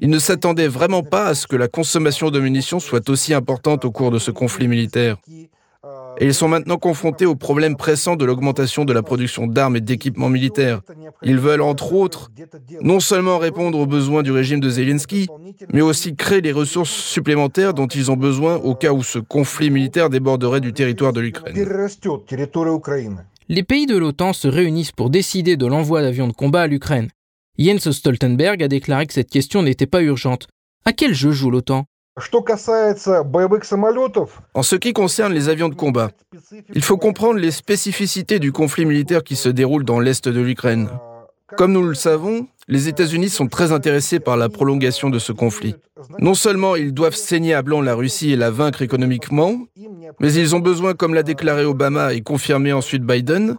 Ils 0.00 0.10
ne 0.10 0.18
s'attendaient 0.18 0.68
vraiment 0.68 1.02
pas 1.02 1.26
à 1.26 1.34
ce 1.34 1.46
que 1.46 1.56
la 1.56 1.68
consommation 1.68 2.30
de 2.30 2.40
munitions 2.40 2.80
soit 2.80 3.08
aussi 3.10 3.34
importante 3.34 3.84
au 3.84 3.90
cours 3.90 4.10
de 4.10 4.18
ce 4.18 4.30
conflit 4.30 4.68
militaire. 4.68 5.16
Ils 6.20 6.34
sont 6.34 6.46
maintenant 6.46 6.78
confrontés 6.78 7.26
au 7.26 7.34
problème 7.34 7.76
pressant 7.76 8.14
de 8.14 8.24
l'augmentation 8.24 8.84
de 8.84 8.92
la 8.92 9.02
production 9.02 9.48
d'armes 9.48 9.76
et 9.76 9.80
d'équipements 9.80 10.28
militaires. 10.28 10.80
Ils 11.22 11.38
veulent, 11.38 11.62
entre 11.62 11.92
autres, 11.94 12.30
non 12.80 13.00
seulement 13.00 13.38
répondre 13.38 13.78
aux 13.78 13.86
besoins 13.86 14.22
du 14.22 14.30
régime 14.30 14.60
de 14.60 14.70
Zelensky, 14.70 15.26
mais 15.72 15.80
aussi 15.80 16.14
créer 16.14 16.40
les 16.40 16.52
ressources 16.52 16.92
supplémentaires 16.92 17.74
dont 17.74 17.88
ils 17.88 18.12
ont 18.12 18.16
besoin 18.16 18.56
au 18.56 18.76
cas 18.76 18.92
où 18.92 19.02
ce 19.02 19.18
conflit 19.18 19.70
militaire 19.70 20.08
déborderait 20.08 20.60
du 20.60 20.72
territoire 20.72 21.12
de 21.12 21.20
l'Ukraine. 21.20 21.56
Les 23.48 23.62
pays 23.64 23.86
de 23.86 23.96
l'OTAN 23.96 24.32
se 24.32 24.46
réunissent 24.46 24.92
pour 24.92 25.10
décider 25.10 25.56
de 25.56 25.66
l'envoi 25.66 26.02
d'avions 26.02 26.28
de 26.28 26.32
combat 26.32 26.62
à 26.62 26.66
l'Ukraine. 26.68 27.08
Jens 27.58 27.90
Stoltenberg 27.90 28.62
a 28.62 28.68
déclaré 28.68 29.06
que 29.06 29.14
cette 29.14 29.30
question 29.30 29.62
n'était 29.62 29.86
pas 29.86 30.02
urgente. 30.02 30.46
À 30.84 30.92
quel 30.92 31.12
jeu 31.12 31.32
joue 31.32 31.50
l'OTAN? 31.50 31.86
En 34.54 34.62
ce 34.62 34.76
qui 34.76 34.92
concerne 34.92 35.32
les 35.32 35.48
avions 35.48 35.70
de 35.70 35.74
combat, 35.74 36.10
il 36.74 36.82
faut 36.82 36.98
comprendre 36.98 37.40
les 37.40 37.50
spécificités 37.50 38.38
du 38.38 38.52
conflit 38.52 38.84
militaire 38.84 39.24
qui 39.24 39.34
se 39.34 39.48
déroule 39.48 39.84
dans 39.84 39.98
l'est 39.98 40.28
de 40.28 40.40
l'Ukraine. 40.40 40.90
Comme 41.56 41.72
nous 41.72 41.82
le 41.82 41.94
savons, 41.94 42.46
les 42.68 42.88
États-Unis 42.88 43.30
sont 43.30 43.46
très 43.46 43.72
intéressés 43.72 44.20
par 44.20 44.36
la 44.36 44.50
prolongation 44.50 45.08
de 45.08 45.18
ce 45.18 45.32
conflit. 45.32 45.74
Non 46.18 46.34
seulement 46.34 46.76
ils 46.76 46.92
doivent 46.92 47.14
saigner 47.14 47.54
à 47.54 47.62
blanc 47.62 47.80
la 47.80 47.94
Russie 47.94 48.32
et 48.32 48.36
la 48.36 48.50
vaincre 48.50 48.82
économiquement, 48.82 49.56
mais 50.20 50.32
ils 50.34 50.54
ont 50.54 50.60
besoin, 50.60 50.92
comme 50.94 51.14
l'a 51.14 51.22
déclaré 51.22 51.64
Obama 51.64 52.12
et 52.12 52.20
confirmé 52.20 52.72
ensuite 52.72 53.04
Biden, 53.04 53.56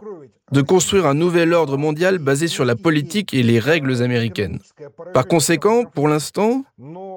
de 0.52 0.60
construire 0.60 1.06
un 1.06 1.14
nouvel 1.14 1.52
ordre 1.52 1.76
mondial 1.76 2.18
basé 2.18 2.48
sur 2.48 2.64
la 2.64 2.76
politique 2.76 3.34
et 3.34 3.42
les 3.42 3.58
règles 3.58 4.02
américaines. 4.02 4.58
Par 5.12 5.26
conséquent, 5.26 5.84
pour 5.84 6.08
l'instant, 6.08 6.64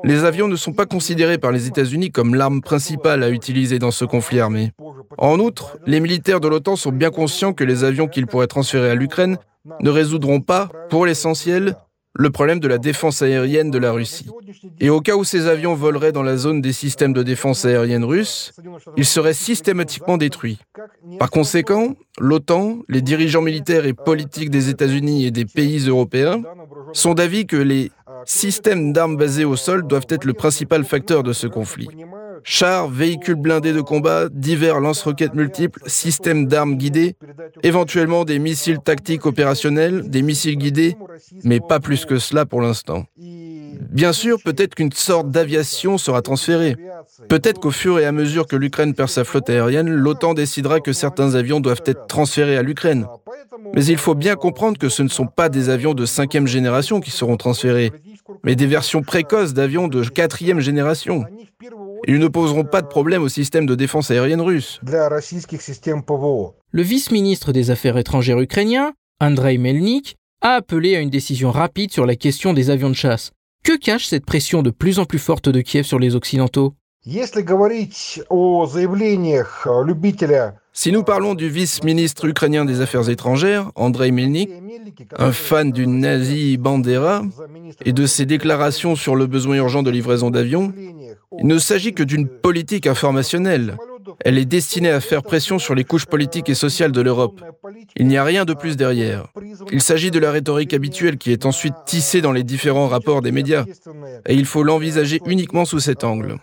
les 0.03 0.23
avions 0.23 0.47
ne 0.47 0.55
sont 0.55 0.73
pas 0.73 0.85
considérés 0.85 1.37
par 1.37 1.51
les 1.51 1.67
États-Unis 1.67 2.11
comme 2.11 2.35
l'arme 2.35 2.61
principale 2.61 3.23
à 3.23 3.29
utiliser 3.29 3.79
dans 3.79 3.91
ce 3.91 4.05
conflit 4.05 4.39
armé. 4.39 4.71
En 5.17 5.39
outre, 5.39 5.77
les 5.85 5.99
militaires 5.99 6.39
de 6.39 6.47
l'OTAN 6.47 6.75
sont 6.75 6.91
bien 6.91 7.09
conscients 7.09 7.53
que 7.53 7.63
les 7.63 7.83
avions 7.83 8.07
qu'ils 8.07 8.27
pourraient 8.27 8.47
transférer 8.47 8.89
à 8.89 8.95
l'Ukraine 8.95 9.37
ne 9.81 9.89
résoudront 9.89 10.39
pas, 10.39 10.69
pour 10.89 11.05
l'essentiel, 11.05 11.75
le 12.17 12.29
problème 12.31 12.59
de 12.59 12.67
la 12.67 12.79
défense 12.79 13.21
aérienne 13.21 13.69
de 13.69 13.77
la 13.77 13.91
Russie. 13.91 14.27
Et 14.79 14.89
au 14.89 15.01
cas 15.01 15.15
où 15.15 15.23
ces 15.23 15.47
avions 15.47 15.75
voleraient 15.75 16.11
dans 16.11 16.23
la 16.23 16.35
zone 16.35 16.61
des 16.61 16.73
systèmes 16.73 17.13
de 17.13 17.23
défense 17.23 17.63
aérienne 17.63 18.03
russes, 18.03 18.53
ils 18.97 19.05
seraient 19.05 19.33
systématiquement 19.33 20.17
détruits. 20.17 20.57
Par 21.19 21.29
conséquent, 21.29 21.95
l'OTAN, 22.19 22.79
les 22.89 23.01
dirigeants 23.01 23.41
militaires 23.41 23.85
et 23.85 23.93
politiques 23.93 24.49
des 24.49 24.69
États-Unis 24.69 25.25
et 25.25 25.31
des 25.31 25.45
pays 25.45 25.87
européens 25.87 26.41
sont 26.93 27.13
d'avis 27.13 27.45
que 27.45 27.57
les 27.57 27.91
systèmes 28.25 28.93
d'armes 28.93 29.17
basés 29.17 29.45
au 29.45 29.55
sol 29.55 29.85
doivent 29.85 30.07
être 30.09 30.25
le 30.25 30.33
principal 30.33 30.83
facteur 30.83 31.23
de 31.23 31.33
ce 31.33 31.47
conflit. 31.47 31.87
Chars, 32.49 32.87
véhicules 32.87 33.35
blindés 33.35 33.73
de 33.73 33.81
combat, 33.81 34.29
divers 34.31 34.79
lance-roquettes 34.79 35.35
multiples, 35.35 35.81
systèmes 35.85 36.47
d'armes 36.47 36.75
guidées, 36.75 37.17
éventuellement 37.61 38.23
des 38.23 38.39
missiles 38.39 38.79
tactiques 38.79 39.25
opérationnels, 39.25 40.09
des 40.09 40.21
missiles 40.21 40.57
guidés, 40.57 40.95
mais 41.43 41.59
pas 41.59 41.81
plus 41.81 42.05
que 42.05 42.19
cela 42.19 42.45
pour 42.45 42.61
l'instant. 42.61 43.03
Bien 43.17 44.13
sûr, 44.13 44.37
peut-être 44.41 44.75
qu'une 44.75 44.93
sorte 44.93 45.29
d'aviation 45.29 45.97
sera 45.97 46.21
transférée. 46.21 46.77
Peut-être 47.27 47.59
qu'au 47.59 47.71
fur 47.71 47.99
et 47.99 48.05
à 48.05 48.13
mesure 48.13 48.47
que 48.47 48.55
l'Ukraine 48.55 48.93
perd 48.93 49.09
sa 49.09 49.25
flotte 49.25 49.49
aérienne, 49.49 49.89
l'OTAN 49.89 50.33
décidera 50.33 50.79
que 50.79 50.93
certains 50.93 51.35
avions 51.35 51.59
doivent 51.59 51.83
être 51.85 52.07
transférés 52.07 52.55
à 52.55 52.63
l'Ukraine. 52.63 53.07
Mais 53.73 53.83
il 53.83 53.97
faut 53.97 54.15
bien 54.15 54.35
comprendre 54.35 54.77
que 54.77 54.87
ce 54.87 55.03
ne 55.03 55.09
sont 55.09 55.27
pas 55.27 55.49
des 55.49 55.67
avions 55.67 55.93
de 55.93 56.05
cinquième 56.05 56.47
génération 56.47 57.01
qui 57.01 57.11
seront 57.11 57.35
transférés, 57.35 57.91
mais 58.45 58.55
des 58.55 58.67
versions 58.67 59.01
précoces 59.01 59.53
d'avions 59.53 59.89
de 59.89 60.01
quatrième 60.05 60.61
génération. 60.61 61.25
Ils 62.09 62.19
ne 62.19 62.27
poseront 62.29 62.63
pas 62.63 62.81
de 62.81 62.87
problème 62.87 63.21
au 63.21 63.27
système 63.27 63.65
de 63.65 63.75
défense 63.75 64.11
aérienne 64.11 64.39
russe. 64.39 64.79
Le 66.71 66.81
vice-ministre 66.81 67.51
des 67.51 67.69
Affaires 67.69 67.97
étrangères 67.97 68.39
ukrainien, 68.39 68.93
Andrei 69.19 69.57
Melnik, 69.57 70.15
a 70.41 70.51
appelé 70.51 70.95
à 70.95 71.01
une 71.01 71.09
décision 71.09 71.51
rapide 71.51 71.91
sur 71.91 72.05
la 72.05 72.15
question 72.15 72.53
des 72.53 72.69
avions 72.69 72.89
de 72.89 72.95
chasse. 72.95 73.31
Que 73.65 73.77
cache 73.77 74.05
cette 74.05 74.25
pression 74.25 74.63
de 74.63 74.69
plus 74.69 74.99
en 74.99 75.05
plus 75.05 75.19
forte 75.19 75.49
de 75.49 75.59
Kiev 75.59 75.83
sur 75.83 75.99
les 75.99 76.15
Occidentaux? 76.15 76.75
Si 80.73 80.91
nous 80.91 81.03
parlons 81.03 81.35
du 81.35 81.49
vice-ministre 81.49 82.25
ukrainien 82.25 82.65
des 82.65 82.81
Affaires 82.81 83.09
étrangères, 83.09 83.71
Andrei 83.75 84.11
Melnik, 84.11 84.49
un 85.17 85.31
fan 85.31 85.71
du 85.71 85.87
nazi 85.87 86.57
Bandera, 86.57 87.23
et 87.83 87.93
de 87.93 88.05
ses 88.05 88.25
déclarations 88.25 88.95
sur 88.95 89.15
le 89.15 89.25
besoin 89.25 89.57
urgent 89.57 89.83
de 89.83 89.89
livraison 89.89 90.29
d'avions, 90.29 90.73
il 91.37 91.45
ne 91.45 91.59
s'agit 91.59 91.93
que 91.93 92.03
d'une 92.03 92.27
politique 92.27 92.87
informationnelle. 92.87 93.77
Elle 94.23 94.37
est 94.37 94.45
destinée 94.45 94.89
à 94.89 95.01
faire 95.01 95.23
pression 95.23 95.59
sur 95.59 95.75
les 95.75 95.83
couches 95.83 96.05
politiques 96.05 96.49
et 96.49 96.55
sociales 96.55 96.93
de 96.93 97.01
l'Europe. 97.01 97.41
Il 97.97 98.07
n'y 98.07 98.17
a 98.17 98.23
rien 98.23 98.45
de 98.45 98.53
plus 98.53 98.77
derrière. 98.77 99.27
Il 99.71 99.81
s'agit 99.81 100.11
de 100.11 100.19
la 100.19 100.31
rhétorique 100.31 100.73
habituelle 100.73 101.17
qui 101.17 101.31
est 101.31 101.45
ensuite 101.45 101.73
tissée 101.85 102.21
dans 102.21 102.31
les 102.31 102.43
différents 102.43 102.87
rapports 102.87 103.21
des 103.21 103.33
médias. 103.33 103.65
Et 104.25 104.35
il 104.35 104.45
faut 104.45 104.63
l'envisager 104.63 105.19
uniquement 105.25 105.65
sous 105.65 105.79
cet 105.79 106.03
angle. 106.03 106.37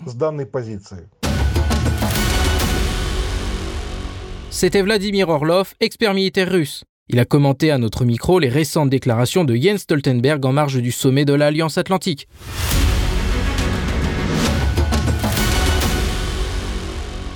C'était 4.51 4.83
Vladimir 4.83 5.31
Orlov, 5.31 5.75
expert 5.81 6.15
militaire 6.15 6.51
russe. 6.51 6.85
Il 7.09 7.19
a 7.19 7.25
commenté 7.25 7.71
à 7.71 7.79
notre 7.79 8.05
micro 8.05 8.39
les 8.39 8.49
récentes 8.49 8.91
déclarations 8.91 9.45
de 9.45 9.55
Jens 9.55 9.83
Stoltenberg 9.83 10.45
en 10.45 10.53
marge 10.53 10.81
du 10.81 10.93
sommet 10.93 11.25
de 11.25 11.35
l'Alliance 11.35 11.77
Atlantique. 11.77 12.29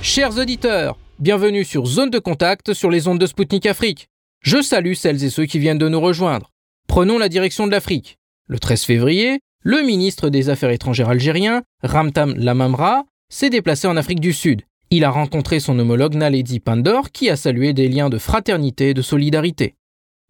Chers 0.01 0.39
auditeurs, 0.39 0.97
bienvenue 1.19 1.65
sur 1.65 1.85
Zone 1.87 2.11
de 2.11 2.21
Contact 2.21 2.73
sur 2.73 2.89
les 2.89 3.09
ondes 3.09 3.19
de 3.19 3.27
Spoutnik 3.27 3.67
Afrique. 3.67 4.09
Je 4.41 4.63
salue 4.63 4.95
celles 4.95 5.25
et 5.25 5.29
ceux 5.29 5.45
qui 5.45 5.59
viennent 5.59 5.79
de 5.79 5.89
nous 5.89 6.01
rejoindre. 6.01 6.51
Prenons 6.87 7.19
la 7.19 7.29
direction 7.29 7.67
de 7.67 7.73
l'Afrique. 7.73 8.17
Le 8.47 8.61
13 8.61 8.85
février, 8.85 9.41
le 9.63 9.83
ministre 9.83 10.31
des 10.31 10.51
Affaires 10.51 10.71
étrangères 10.71 11.09
algérien, 11.09 11.63
Ramtam 11.83 12.35
Lamamra, 12.37 13.05
s'est 13.29 13.51
déplacé 13.51 13.89
en 13.89 13.97
Afrique 13.97 14.21
du 14.21 14.33
Sud. 14.33 14.63
Il 14.91 15.05
a 15.05 15.11
rencontré 15.11 15.59
son 15.59 15.79
homologue 15.79 16.15
Naledi 16.15 16.61
Pandor 16.61 17.11
qui 17.11 17.29
a 17.29 17.37
salué 17.37 17.73
des 17.73 17.89
liens 17.89 18.09
de 18.09 18.19
fraternité 18.19 18.91
et 18.91 18.95
de 18.95 19.03
solidarité. 19.03 19.75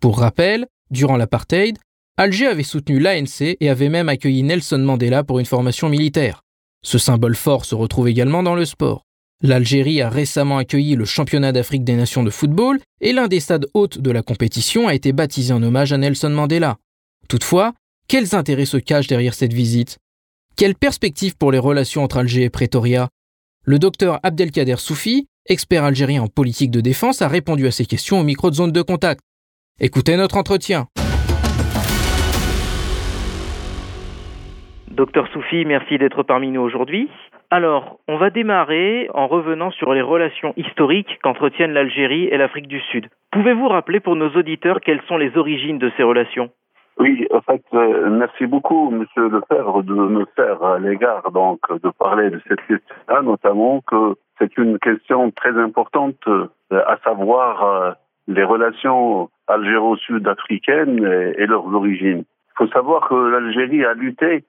Pour 0.00 0.18
rappel, 0.18 0.66
durant 0.90 1.18
l'apartheid, 1.18 1.78
Alger 2.16 2.46
avait 2.46 2.62
soutenu 2.62 2.98
l'ANC 2.98 3.56
et 3.60 3.68
avait 3.68 3.90
même 3.90 4.08
accueilli 4.08 4.42
Nelson 4.42 4.78
Mandela 4.78 5.22
pour 5.22 5.38
une 5.38 5.46
formation 5.46 5.88
militaire. 5.88 6.42
Ce 6.82 6.98
symbole 6.98 7.36
fort 7.36 7.64
se 7.64 7.74
retrouve 7.74 8.08
également 8.08 8.42
dans 8.42 8.54
le 8.54 8.64
sport. 8.64 9.04
L'Algérie 9.40 10.02
a 10.02 10.08
récemment 10.08 10.58
accueilli 10.58 10.96
le 10.96 11.04
championnat 11.04 11.52
d'Afrique 11.52 11.84
des 11.84 11.94
nations 11.94 12.24
de 12.24 12.30
football 12.30 12.80
et 13.00 13.12
l'un 13.12 13.28
des 13.28 13.38
stades 13.38 13.66
hôtes 13.72 13.98
de 14.00 14.10
la 14.10 14.22
compétition 14.22 14.88
a 14.88 14.94
été 14.94 15.12
baptisé 15.12 15.54
en 15.54 15.62
hommage 15.62 15.92
à 15.92 15.96
Nelson 15.96 16.30
Mandela. 16.30 16.78
Toutefois, 17.28 17.72
quels 18.08 18.34
intérêts 18.34 18.64
se 18.64 18.78
cachent 18.78 19.06
derrière 19.06 19.34
cette 19.34 19.52
visite? 19.52 19.98
Quelles 20.56 20.74
perspectives 20.74 21.36
pour 21.36 21.52
les 21.52 21.60
relations 21.60 22.02
entre 22.02 22.16
Alger 22.16 22.42
et 22.42 22.50
Pretoria? 22.50 23.10
Le 23.64 23.78
docteur 23.78 24.18
Abdelkader 24.24 24.78
Soufi, 24.78 25.28
expert 25.46 25.84
algérien 25.84 26.22
en 26.22 26.26
politique 26.26 26.72
de 26.72 26.80
défense, 26.80 27.22
a 27.22 27.28
répondu 27.28 27.68
à 27.68 27.70
ces 27.70 27.86
questions 27.86 28.18
au 28.18 28.24
micro 28.24 28.50
de 28.50 28.56
zone 28.56 28.72
de 28.72 28.82
contact. 28.82 29.20
Écoutez 29.78 30.16
notre 30.16 30.36
entretien. 30.36 30.88
Docteur 34.90 35.28
Soufi, 35.32 35.64
merci 35.64 35.96
d'être 35.96 36.24
parmi 36.24 36.50
nous 36.50 36.60
aujourd'hui. 36.60 37.08
Alors, 37.50 37.98
on 38.08 38.18
va 38.18 38.28
démarrer 38.28 39.08
en 39.14 39.26
revenant 39.26 39.70
sur 39.70 39.94
les 39.94 40.02
relations 40.02 40.52
historiques 40.58 41.18
qu'entretiennent 41.22 41.72
l'Algérie 41.72 42.24
et 42.24 42.36
l'Afrique 42.36 42.68
du 42.68 42.80
Sud. 42.80 43.08
Pouvez-vous 43.32 43.68
rappeler 43.68 44.00
pour 44.00 44.16
nos 44.16 44.28
auditeurs 44.30 44.80
quelles 44.80 45.00
sont 45.08 45.16
les 45.16 45.34
origines 45.38 45.78
de 45.78 45.90
ces 45.96 46.02
relations? 46.02 46.50
Oui, 46.98 47.26
en 47.30 47.40
fait, 47.40 47.62
euh, 47.72 48.10
merci 48.10 48.44
beaucoup, 48.44 48.90
Monsieur 48.90 49.28
Lefebvre, 49.28 49.82
de 49.82 49.94
me 49.94 50.26
faire 50.36 50.78
l'égard 50.78 51.30
donc 51.30 51.60
de 51.70 51.88
parler 51.90 52.28
de 52.28 52.40
cette 52.48 52.60
question-là, 52.66 53.22
notamment 53.22 53.80
que 53.86 54.16
c'est 54.38 54.58
une 54.58 54.78
question 54.78 55.30
très 55.30 55.56
importante, 55.56 56.16
euh, 56.26 56.48
à 56.70 56.98
savoir 57.02 57.64
euh, 57.64 57.92
les 58.26 58.44
relations 58.44 59.30
algéro-sud-africaines 59.46 61.34
et 61.38 61.46
leurs 61.46 61.72
origines. 61.72 62.24
Il 62.26 62.56
faut 62.56 62.68
savoir 62.72 63.08
que 63.08 63.14
l'Algérie 63.14 63.84
a 63.86 63.94
lutté 63.94 64.44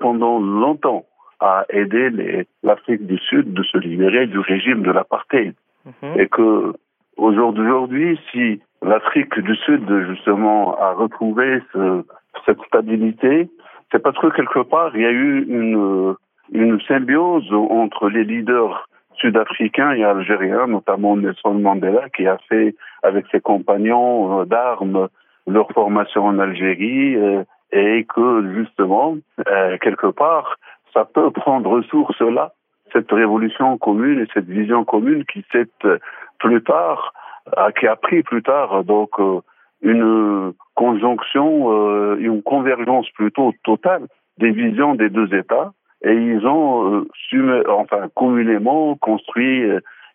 pendant 0.00 0.40
longtemps 0.40 1.04
à 1.40 1.64
aider 1.70 2.46
l'Afrique 2.62 3.06
du 3.06 3.18
Sud 3.18 3.54
de 3.54 3.62
se 3.62 3.78
libérer 3.78 4.26
du 4.26 4.38
régime 4.38 4.82
de 4.82 4.90
l'apartheid. 4.90 5.54
Mhm. 5.86 6.20
Et 6.20 6.28
que 6.28 6.72
aujourd'hui, 7.16 8.20
si 8.30 8.60
l'Afrique 8.82 9.38
du 9.40 9.56
Sud 9.56 9.88
justement 10.08 10.78
a 10.78 10.92
retrouvé 10.92 11.60
ce, 11.72 12.04
cette 12.46 12.60
stabilité, 12.62 13.48
c'est 13.90 14.02
parce 14.02 14.18
que 14.18 14.28
quelque 14.28 14.60
part 14.60 14.94
il 14.94 15.02
y 15.02 15.06
a 15.06 15.10
eu 15.10 15.44
une, 15.48 16.14
une 16.52 16.80
symbiose 16.82 17.50
entre 17.52 18.08
les 18.08 18.24
leaders 18.24 18.86
sud-africains 19.14 19.92
et 19.92 20.04
algériens, 20.04 20.66
notamment 20.66 21.16
Nelson 21.16 21.54
Mandela, 21.54 22.08
qui 22.10 22.26
a 22.26 22.38
fait 22.48 22.74
avec 23.02 23.26
ses 23.30 23.40
compagnons 23.40 24.40
euh, 24.40 24.44
d'armes 24.44 25.08
leur 25.46 25.70
formation 25.72 26.26
en 26.26 26.38
Algérie, 26.38 27.16
euh, 27.16 27.44
et 27.72 28.04
que 28.04 28.54
justement, 28.54 29.16
euh, 29.48 29.78
quelque 29.78 30.08
part, 30.08 30.56
ça 30.92 31.04
peut 31.04 31.30
prendre 31.34 31.82
source 31.82 32.20
là, 32.20 32.52
cette 32.92 33.10
révolution 33.10 33.78
commune 33.78 34.20
et 34.20 34.26
cette 34.34 34.48
vision 34.48 34.84
commune 34.84 35.24
qui 35.24 35.44
s'est 35.52 35.68
euh, 35.84 35.98
plus 36.38 36.62
tard, 36.62 37.12
euh, 37.56 37.70
qui 37.78 37.86
a 37.86 37.96
pris 37.96 38.22
plus 38.22 38.42
tard 38.42 38.84
donc 38.84 39.10
euh, 39.18 39.40
une 39.82 40.52
conjonction, 40.74 42.16
une 42.16 42.42
convergence 42.42 43.08
plutôt 43.12 43.54
totale 43.64 44.06
des 44.36 44.50
visions 44.50 44.94
des 44.94 45.08
deux 45.08 45.34
États 45.34 45.72
et 46.04 46.12
ils 46.12 46.46
ont 46.46 47.06
enfin 47.68 48.08
communément 48.14 48.94
construit 48.96 49.62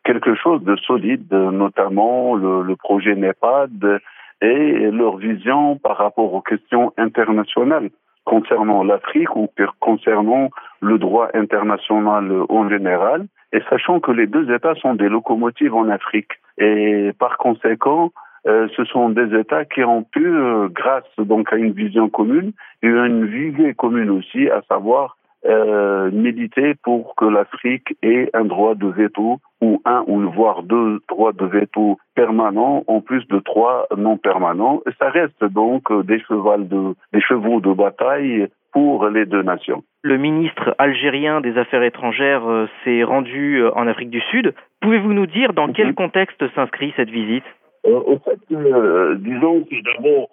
quelque 0.03 0.35
chose 0.35 0.63
de 0.63 0.75
solide, 0.75 1.33
notamment 1.33 2.35
le, 2.35 2.61
le 2.61 2.75
projet 2.75 3.15
NEPAD 3.15 4.01
et 4.41 4.91
leur 4.91 5.17
vision 5.17 5.77
par 5.77 5.97
rapport 5.97 6.31
aux 6.31 6.41
questions 6.41 6.93
internationales 6.95 7.89
concernant 8.25 8.83
l'Afrique 8.83 9.35
ou 9.35 9.49
concernant 9.79 10.49
le 10.81 10.97
droit 10.97 11.29
international 11.33 12.31
en 12.49 12.69
général, 12.69 13.27
et 13.53 13.61
sachant 13.69 13.99
que 13.99 14.11
les 14.11 14.27
deux 14.27 14.53
États 14.53 14.75
sont 14.75 14.95
des 14.95 15.07
locomotives 15.07 15.73
en 15.73 15.87
Afrique. 15.89 16.31
Et 16.57 17.11
par 17.17 17.37
conséquent, 17.37 18.11
euh, 18.47 18.67
ce 18.75 18.83
sont 18.85 19.09
des 19.09 19.35
États 19.39 19.65
qui 19.65 19.83
ont 19.83 20.03
pu, 20.03 20.25
euh, 20.27 20.67
grâce 20.69 21.03
donc 21.17 21.51
à 21.51 21.55
une 21.55 21.71
vision 21.71 22.09
commune 22.09 22.51
une 22.81 23.25
visée 23.25 23.73
commune 23.73 24.11
aussi, 24.11 24.49
à 24.49 24.61
savoir 24.69 25.17
euh, 25.45 26.11
militer 26.11 26.73
pour 26.83 27.15
que 27.15 27.25
l'Afrique 27.25 27.95
ait 28.01 28.29
un 28.33 28.45
droit 28.45 28.75
de 28.75 28.87
veto 28.87 29.39
ou 29.61 29.81
un 29.85 30.03
ou 30.07 30.21
voire 30.31 30.63
deux 30.63 30.99
droits 31.07 31.33
de 31.33 31.45
veto 31.45 31.97
permanents 32.15 32.83
en 32.87 33.01
plus 33.01 33.27
de 33.27 33.39
trois 33.39 33.87
non 33.95 34.17
permanents. 34.17 34.81
Et 34.87 34.91
ça 34.99 35.09
reste 35.09 35.43
donc 35.43 35.91
des, 36.05 36.17
de, 36.17 36.95
des 37.13 37.21
chevaux 37.21 37.59
de 37.59 37.73
bataille 37.73 38.47
pour 38.75 39.07
les 39.07 39.25
deux 39.25 39.41
nations. 39.41 39.83
Le 40.03 40.17
ministre 40.17 40.75
algérien 40.77 41.39
des 41.39 41.57
Affaires 41.57 41.81
étrangères 41.81 42.45
euh, 42.45 42.67
s'est 42.83 43.03
rendu 43.03 43.61
euh, 43.61 43.71
en 43.73 43.87
Afrique 43.87 44.09
du 44.09 44.19
Sud. 44.29 44.53
Pouvez-vous 44.81 45.13
nous 45.13 45.27
dire 45.27 45.53
dans 45.53 45.71
quel 45.71 45.87
mhm. 45.87 45.95
contexte 45.95 46.43
s'inscrit 46.53 46.93
cette 46.97 47.09
visite? 47.09 47.45
Euh, 47.87 48.01
Au 48.05 48.19
fait, 48.19 48.37
disons 48.49 49.63
que 49.63 49.75
d'abord, 49.81 50.27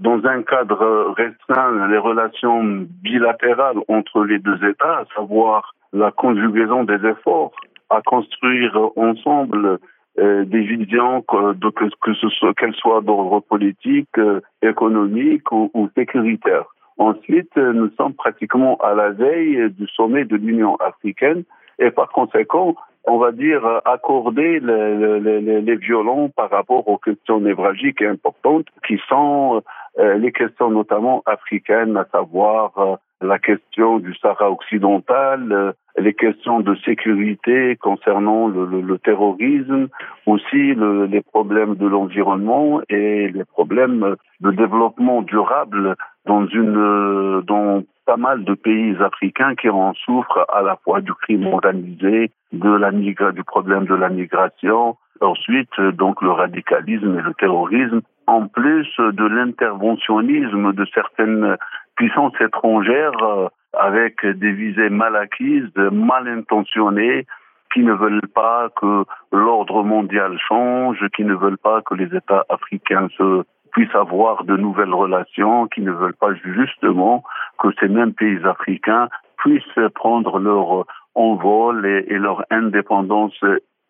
dans 0.00 0.24
un 0.24 0.42
cadre 0.42 1.14
restreint 1.16 1.86
les 1.88 1.98
relations 1.98 2.86
bilatérales 3.02 3.78
entre 3.88 4.24
les 4.24 4.38
deux 4.38 4.56
États, 4.64 5.00
à 5.00 5.04
savoir 5.14 5.74
la 5.92 6.10
conjugaison 6.10 6.84
des 6.84 7.06
efforts 7.06 7.52
à 7.90 8.00
construire 8.02 8.78
ensemble 8.96 9.78
euh, 10.18 10.44
des 10.44 10.60
visions 10.60 11.22
que, 11.22 12.14
ce 12.14 12.28
soit 12.30 12.54
qu'elles 12.54 12.74
soient 12.74 13.00
d'ordre 13.00 13.40
politique, 13.40 14.16
euh, 14.18 14.40
économique 14.62 15.50
ou, 15.52 15.88
sécuritaire. 15.96 16.64
Ensuite, 16.98 17.50
euh, 17.56 17.72
nous 17.72 17.90
sommes 17.96 18.14
pratiquement 18.14 18.76
à 18.78 18.94
la 18.94 19.10
veille 19.10 19.70
du 19.70 19.86
sommet 19.88 20.24
de 20.24 20.36
l'Union 20.36 20.76
africaine 20.76 21.44
et 21.78 21.90
par 21.90 22.08
conséquent, 22.10 22.74
on 23.04 23.18
va 23.18 23.32
dire, 23.32 23.64
accorder 23.84 24.60
les, 24.60 25.20
les, 25.20 25.60
les, 25.62 25.76
violons 25.76 26.28
par 26.28 26.50
rapport 26.50 26.86
aux 26.88 26.98
questions 26.98 27.40
névralgiques 27.40 28.02
et 28.02 28.06
importantes 28.06 28.66
qui 28.86 29.00
sont 29.08 29.62
les 29.98 30.32
questions 30.32 30.70
notamment 30.70 31.22
africaines, 31.26 31.96
à 31.96 32.06
savoir 32.12 32.78
euh, 32.78 32.96
la 33.20 33.38
question 33.38 33.98
du 33.98 34.14
Sahara 34.14 34.50
occidental, 34.50 35.52
euh, 35.52 35.72
les 35.98 36.14
questions 36.14 36.60
de 36.60 36.74
sécurité 36.76 37.76
concernant 37.76 38.48
le, 38.48 38.64
le, 38.64 38.80
le 38.80 38.98
terrorisme, 38.98 39.88
aussi 40.26 40.74
le, 40.74 41.06
les 41.06 41.20
problèmes 41.20 41.74
de 41.74 41.86
l'environnement 41.86 42.80
et 42.88 43.28
les 43.28 43.44
problèmes 43.44 44.16
de 44.40 44.50
développement 44.52 45.22
durable 45.22 45.96
dans 46.26 46.46
une 46.46 47.42
dans 47.46 47.82
pas 48.06 48.16
mal 48.16 48.44
de 48.44 48.54
pays 48.54 48.96
africains 49.00 49.54
qui 49.54 49.68
en 49.68 49.92
souffrent 49.94 50.46
à 50.52 50.62
la 50.62 50.76
fois 50.76 51.00
du 51.00 51.12
crime 51.14 51.46
organisé, 51.46 52.30
de 52.52 52.70
la 52.70 52.90
du 52.90 53.44
problème 53.44 53.86
de 53.86 53.94
la 53.94 54.08
migration, 54.08 54.96
ensuite 55.20 55.80
donc 55.94 56.22
le 56.22 56.30
radicalisme 56.30 57.18
et 57.18 57.22
le 57.22 57.34
terrorisme 57.34 58.00
en 58.30 58.46
plus 58.46 58.86
de 58.98 59.26
l'interventionnisme 59.26 60.72
de 60.72 60.84
certaines 60.94 61.56
puissances 61.96 62.40
étrangères 62.40 63.22
euh, 63.22 63.48
avec 63.76 64.24
des 64.24 64.52
visées 64.52 64.88
mal 64.88 65.16
acquises, 65.16 65.74
mal 65.76 66.28
intentionnées, 66.28 67.26
qui 67.74 67.80
ne 67.80 67.92
veulent 67.92 68.28
pas 68.32 68.68
que 68.80 69.04
l'ordre 69.32 69.82
mondial 69.82 70.38
change, 70.48 71.04
qui 71.16 71.24
ne 71.24 71.34
veulent 71.34 71.58
pas 71.58 71.82
que 71.82 71.94
les 71.94 72.16
États 72.16 72.44
africains 72.48 73.08
se 73.16 73.42
puissent 73.72 73.94
avoir 73.94 74.44
de 74.44 74.56
nouvelles 74.56 74.94
relations, 74.94 75.66
qui 75.66 75.80
ne 75.80 75.92
veulent 75.92 76.20
pas 76.20 76.34
justement 76.34 77.24
que 77.58 77.68
ces 77.80 77.88
mêmes 77.88 78.14
pays 78.14 78.44
africains 78.44 79.08
puissent 79.38 79.80
prendre 79.94 80.38
leur 80.38 80.84
envol 81.14 81.84
et 81.86 82.18
leur 82.18 82.44
indépendance 82.50 83.38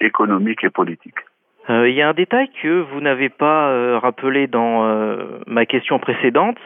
économique 0.01 0.65
et 0.65 0.71
politique. 0.71 1.21
Euh, 1.71 1.89
il 1.89 1.95
y 1.95 2.03
a 2.03 2.09
un 2.09 2.15
détail 2.15 2.51
que 2.61 2.81
vous 2.81 3.01
n'avez 3.01 3.29
pas 3.29 3.71
euh, 3.71 3.97
rappelé 3.99 4.49
dans 4.49 4.87
euh, 4.87 5.39
ma 5.47 5.67
question 5.67 6.01
précédente, 6.01 6.57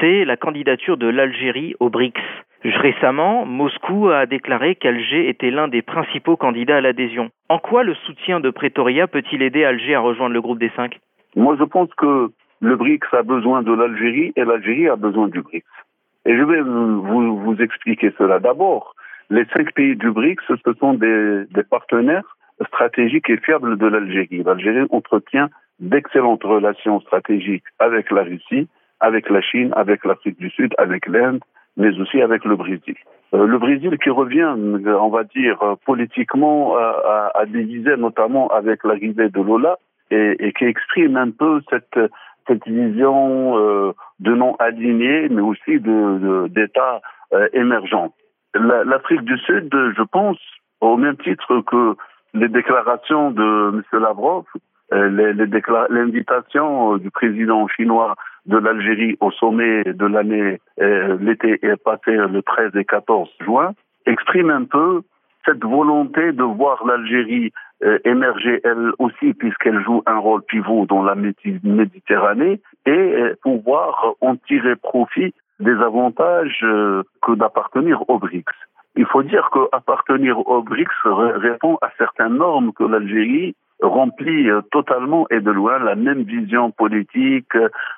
c'est 0.00 0.24
la 0.24 0.36
candidature 0.36 0.96
de 0.96 1.08
l'Algérie 1.08 1.74
aux 1.80 1.90
BRICS. 1.90 2.22
Récemment, 2.62 3.44
Moscou 3.44 4.10
a 4.10 4.26
déclaré 4.26 4.76
qu'Alger 4.76 5.28
était 5.28 5.50
l'un 5.50 5.66
des 5.66 5.82
principaux 5.82 6.36
candidats 6.36 6.76
à 6.76 6.80
l'adhésion. 6.80 7.30
En 7.48 7.58
quoi 7.58 7.82
le 7.82 7.94
soutien 8.06 8.38
de 8.38 8.50
Pretoria 8.50 9.08
peut-il 9.08 9.42
aider 9.42 9.64
Alger 9.64 9.96
à 9.96 10.00
rejoindre 10.00 10.34
le 10.34 10.40
groupe 10.40 10.60
des 10.60 10.70
cinq? 10.76 11.00
Moi, 11.34 11.56
je 11.58 11.64
pense 11.64 11.92
que 11.94 12.30
le 12.60 12.76
BRICS 12.76 13.12
a 13.12 13.22
besoin 13.22 13.62
de 13.62 13.72
l'Algérie 13.72 14.32
et 14.36 14.44
l'Algérie 14.44 14.88
a 14.88 14.96
besoin 14.96 15.28
du 15.28 15.42
BRICS. 15.42 15.66
Et 16.26 16.36
je 16.36 16.42
vais 16.42 16.60
vous, 16.60 17.56
expliquer 17.60 18.12
cela. 18.18 18.38
D'abord, 18.38 18.94
les 19.30 19.44
cinq 19.46 19.72
pays 19.74 19.96
du 19.96 20.12
BRICS, 20.12 20.44
ce 20.48 20.72
sont 20.74 20.94
des 20.94 21.62
partenaires 21.68 22.33
stratégique 22.66 23.28
et 23.30 23.38
fiable 23.38 23.76
de 23.78 23.86
l'Algérie. 23.86 24.42
L'Algérie 24.42 24.86
entretient 24.90 25.48
d'excellentes 25.80 26.44
relations 26.44 27.00
stratégiques 27.00 27.64
avec 27.78 28.10
la 28.10 28.22
Russie, 28.22 28.68
avec 29.00 29.28
la 29.28 29.40
Chine, 29.40 29.72
avec 29.76 30.04
l'Afrique 30.04 30.38
du 30.38 30.50
Sud, 30.50 30.74
avec 30.78 31.06
l'Inde, 31.06 31.40
mais 31.76 31.98
aussi 31.98 32.20
avec 32.20 32.44
le 32.44 32.56
Brésil. 32.56 32.94
Euh, 33.34 33.46
le 33.46 33.58
Brésil 33.58 33.98
qui 34.02 34.10
revient, 34.10 34.54
on 34.86 35.08
va 35.08 35.24
dire, 35.24 35.58
politiquement 35.84 36.76
à, 36.76 37.44
diviser, 37.46 37.96
notamment 37.96 38.48
avec 38.48 38.84
l'arrivée 38.84 39.28
de 39.28 39.40
Lola, 39.40 39.76
et, 40.10 40.52
qui 40.56 40.64
exprime 40.64 41.16
un 41.16 41.30
peu 41.30 41.60
cette, 41.70 41.98
cette 42.46 42.66
vision 42.66 43.58
euh, 43.58 43.92
de 44.20 44.32
non 44.34 44.54
aligné, 44.56 45.28
mais 45.28 45.42
aussi 45.42 45.80
de, 45.80 46.48
euh, 47.32 47.48
émergents. 47.52 48.14
L'Afrique 48.54 49.22
du 49.22 49.36
Sud, 49.38 49.68
je 49.72 50.02
pense, 50.02 50.38
au 50.80 50.96
même 50.96 51.16
titre 51.16 51.60
que 51.62 51.96
les 52.34 52.48
déclarations 52.48 53.30
de 53.30 53.70
M. 53.72 53.82
Lavrov, 54.00 54.44
euh, 54.92 55.08
l'invitation 55.88 56.96
du 56.98 57.10
président 57.10 57.66
chinois 57.68 58.16
de 58.46 58.58
l'Algérie 58.58 59.16
au 59.20 59.30
sommet 59.30 59.84
de 59.84 60.06
l'année, 60.06 60.60
euh, 60.80 61.16
l'été 61.20 61.58
passé 61.84 62.12
le 62.12 62.42
13 62.42 62.76
et 62.76 62.84
14 62.84 63.28
juin, 63.40 63.72
exprime 64.06 64.50
un 64.50 64.64
peu 64.64 65.02
cette 65.46 65.64
volonté 65.64 66.32
de 66.32 66.42
voir 66.42 66.84
l'Algérie 66.86 67.52
euh, 67.82 67.98
émerger 68.04 68.60
elle 68.64 68.92
aussi 68.98 69.34
puisqu'elle 69.34 69.82
joue 69.82 70.02
un 70.06 70.18
rôle 70.18 70.42
pivot 70.42 70.86
dans 70.86 71.02
la 71.02 71.14
Méditerranée 71.14 72.60
et 72.86 73.14
pouvoir 73.42 74.14
en 74.20 74.36
tirer 74.36 74.76
profit 74.76 75.34
des 75.60 75.74
avantages 75.74 76.60
que 76.60 77.34
d'appartenir 77.34 78.08
aux 78.08 78.18
BRICS. 78.18 78.54
Il 78.96 79.06
faut 79.06 79.22
dire 79.22 79.50
qu'appartenir 79.52 80.46
aux 80.46 80.62
BRICS 80.62 81.04
répond 81.04 81.78
à 81.82 81.90
certaines 81.98 82.36
normes 82.36 82.72
que 82.72 82.84
l'Algérie 82.84 83.56
remplit 83.82 84.48
totalement 84.70 85.26
et 85.30 85.40
de 85.40 85.50
loin 85.50 85.78
la 85.80 85.96
même 85.96 86.22
vision 86.22 86.70
politique, 86.70 87.56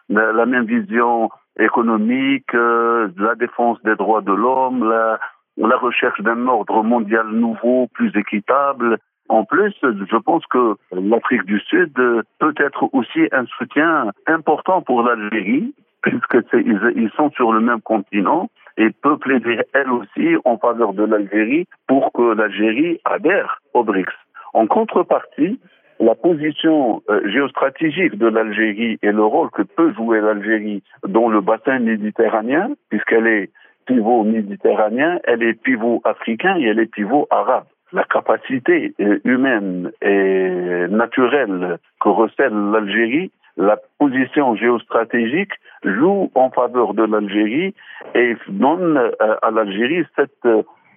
la 0.08 0.46
même 0.46 0.64
vision 0.64 1.30
économique, 1.58 2.52
la 2.52 3.34
défense 3.38 3.80
des 3.82 3.94
droits 3.94 4.22
de 4.22 4.32
l'homme, 4.32 4.88
la, 4.88 5.76
recherche 5.76 6.20
d'un 6.22 6.46
ordre 6.46 6.82
mondial 6.82 7.28
nouveau, 7.28 7.88
plus 7.92 8.10
équitable. 8.16 8.98
En 9.28 9.44
plus, 9.44 9.74
je 9.82 10.16
pense 10.16 10.46
que 10.46 10.76
l'Afrique 10.92 11.44
du 11.44 11.60
Sud 11.60 11.92
peut 12.38 12.54
être 12.58 12.88
aussi 12.94 13.28
un 13.32 13.44
soutien 13.58 14.12
important 14.26 14.80
pour 14.80 15.02
l'Algérie, 15.02 15.74
puisque 16.00 16.38
ils 16.54 17.10
sont 17.16 17.30
sur 17.32 17.52
le 17.52 17.60
même 17.60 17.82
continent 17.82 18.48
et 18.76 18.90
peut 18.90 19.18
plaider 19.18 19.58
elle 19.72 19.90
aussi 19.90 20.36
en 20.44 20.58
faveur 20.58 20.92
de 20.92 21.04
l'Algérie 21.04 21.66
pour 21.86 22.12
que 22.12 22.34
l'Algérie 22.34 23.00
adhère 23.04 23.60
aux 23.74 23.84
BRICS. 23.84 24.12
En 24.54 24.66
contrepartie, 24.66 25.58
la 26.00 26.14
position 26.14 27.02
euh, 27.08 27.26
géostratégique 27.30 28.16
de 28.16 28.26
l'Algérie 28.26 28.98
et 29.02 29.12
le 29.12 29.24
rôle 29.24 29.50
que 29.50 29.62
peut 29.62 29.92
jouer 29.94 30.20
l'Algérie 30.20 30.82
dans 31.06 31.28
le 31.28 31.40
bassin 31.40 31.78
méditerranéen, 31.78 32.70
puisqu'elle 32.90 33.26
est 33.26 33.50
pivot 33.86 34.24
méditerranéen, 34.24 35.20
elle 35.24 35.42
est 35.42 35.54
pivot 35.54 36.02
africain 36.04 36.56
et 36.58 36.64
elle 36.64 36.80
est 36.80 36.90
pivot 36.90 37.26
arabe. 37.30 37.64
La 37.92 38.04
capacité 38.04 38.94
euh, 39.00 39.20
humaine 39.24 39.90
et 40.02 40.86
naturelle 40.90 41.78
que 42.00 42.08
recèle 42.08 42.52
l'Algérie, 42.72 43.30
la 43.56 43.78
position 43.98 44.54
géostratégique 44.56 45.52
joue 45.84 46.30
en 46.34 46.50
faveur 46.50 46.94
de 46.94 47.04
l'Algérie 47.04 47.74
et 48.14 48.36
donne 48.48 48.96
euh, 48.96 49.36
à 49.42 49.50
l'Algérie 49.50 50.04
cette, 50.14 50.48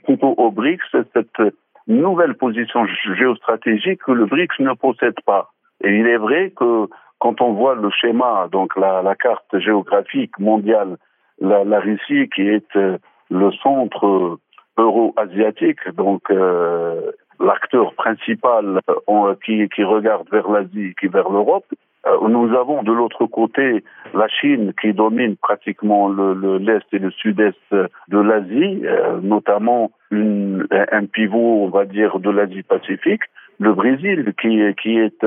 plutôt 0.03 0.33
au 0.37 0.51
BRICS, 0.51 0.97
cette 1.13 1.53
nouvelle 1.87 2.35
position 2.35 2.85
géostratégique 3.17 4.01
que 4.03 4.11
le 4.11 4.25
BRICS 4.25 4.59
ne 4.59 4.73
possède 4.73 5.19
pas. 5.25 5.51
Et 5.83 5.97
il 5.97 6.07
est 6.07 6.17
vrai 6.17 6.51
que 6.55 6.87
quand 7.19 7.41
on 7.41 7.53
voit 7.53 7.75
le 7.75 7.89
schéma, 7.89 8.47
donc 8.51 8.75
la, 8.75 9.15
carte 9.15 9.57
géographique 9.59 10.37
mondiale, 10.39 10.97
la, 11.39 11.79
Russie 11.79 12.29
qui 12.33 12.47
est 12.47 12.75
euh, 12.75 12.97
le 13.29 13.51
centre 13.51 14.37
euro-asiatique, 14.77 15.87
donc 15.95 16.21
euh, 16.31 17.11
l'acteur 17.39 17.93
principal 17.93 18.81
euh, 18.89 19.35
qui, 19.45 19.67
qui 19.69 19.83
regarde 19.83 20.29
vers 20.29 20.49
l'Asie, 20.49 20.93
qui 20.99 21.07
vers 21.07 21.29
l'Europe, 21.29 21.65
euh, 21.71 21.75
nous 22.05 22.55
avons 22.55 22.83
de 22.83 22.91
l'autre 22.91 23.25
côté 23.25 23.83
la 24.13 24.27
Chine 24.27 24.73
qui 24.79 24.93
domine 24.93 25.35
pratiquement 25.35 26.09
l'est 26.09 26.33
le, 26.33 26.57
l'est 26.57 26.93
et 26.93 26.99
le 26.99 27.11
sud-est 27.11 27.57
de 27.71 28.17
l'Asie, 28.17 28.81
euh, 28.85 29.19
notamment 29.21 29.91
une, 30.11 30.65
un 30.71 31.05
pivot, 31.05 31.65
on 31.65 31.69
va 31.69 31.85
dire, 31.85 32.19
de 32.19 32.29
l'Asie-Pacifique, 32.29 33.23
le 33.59 33.73
Brésil 33.73 34.33
qui, 34.41 34.61
qui, 34.81 34.97
est, 34.97 35.25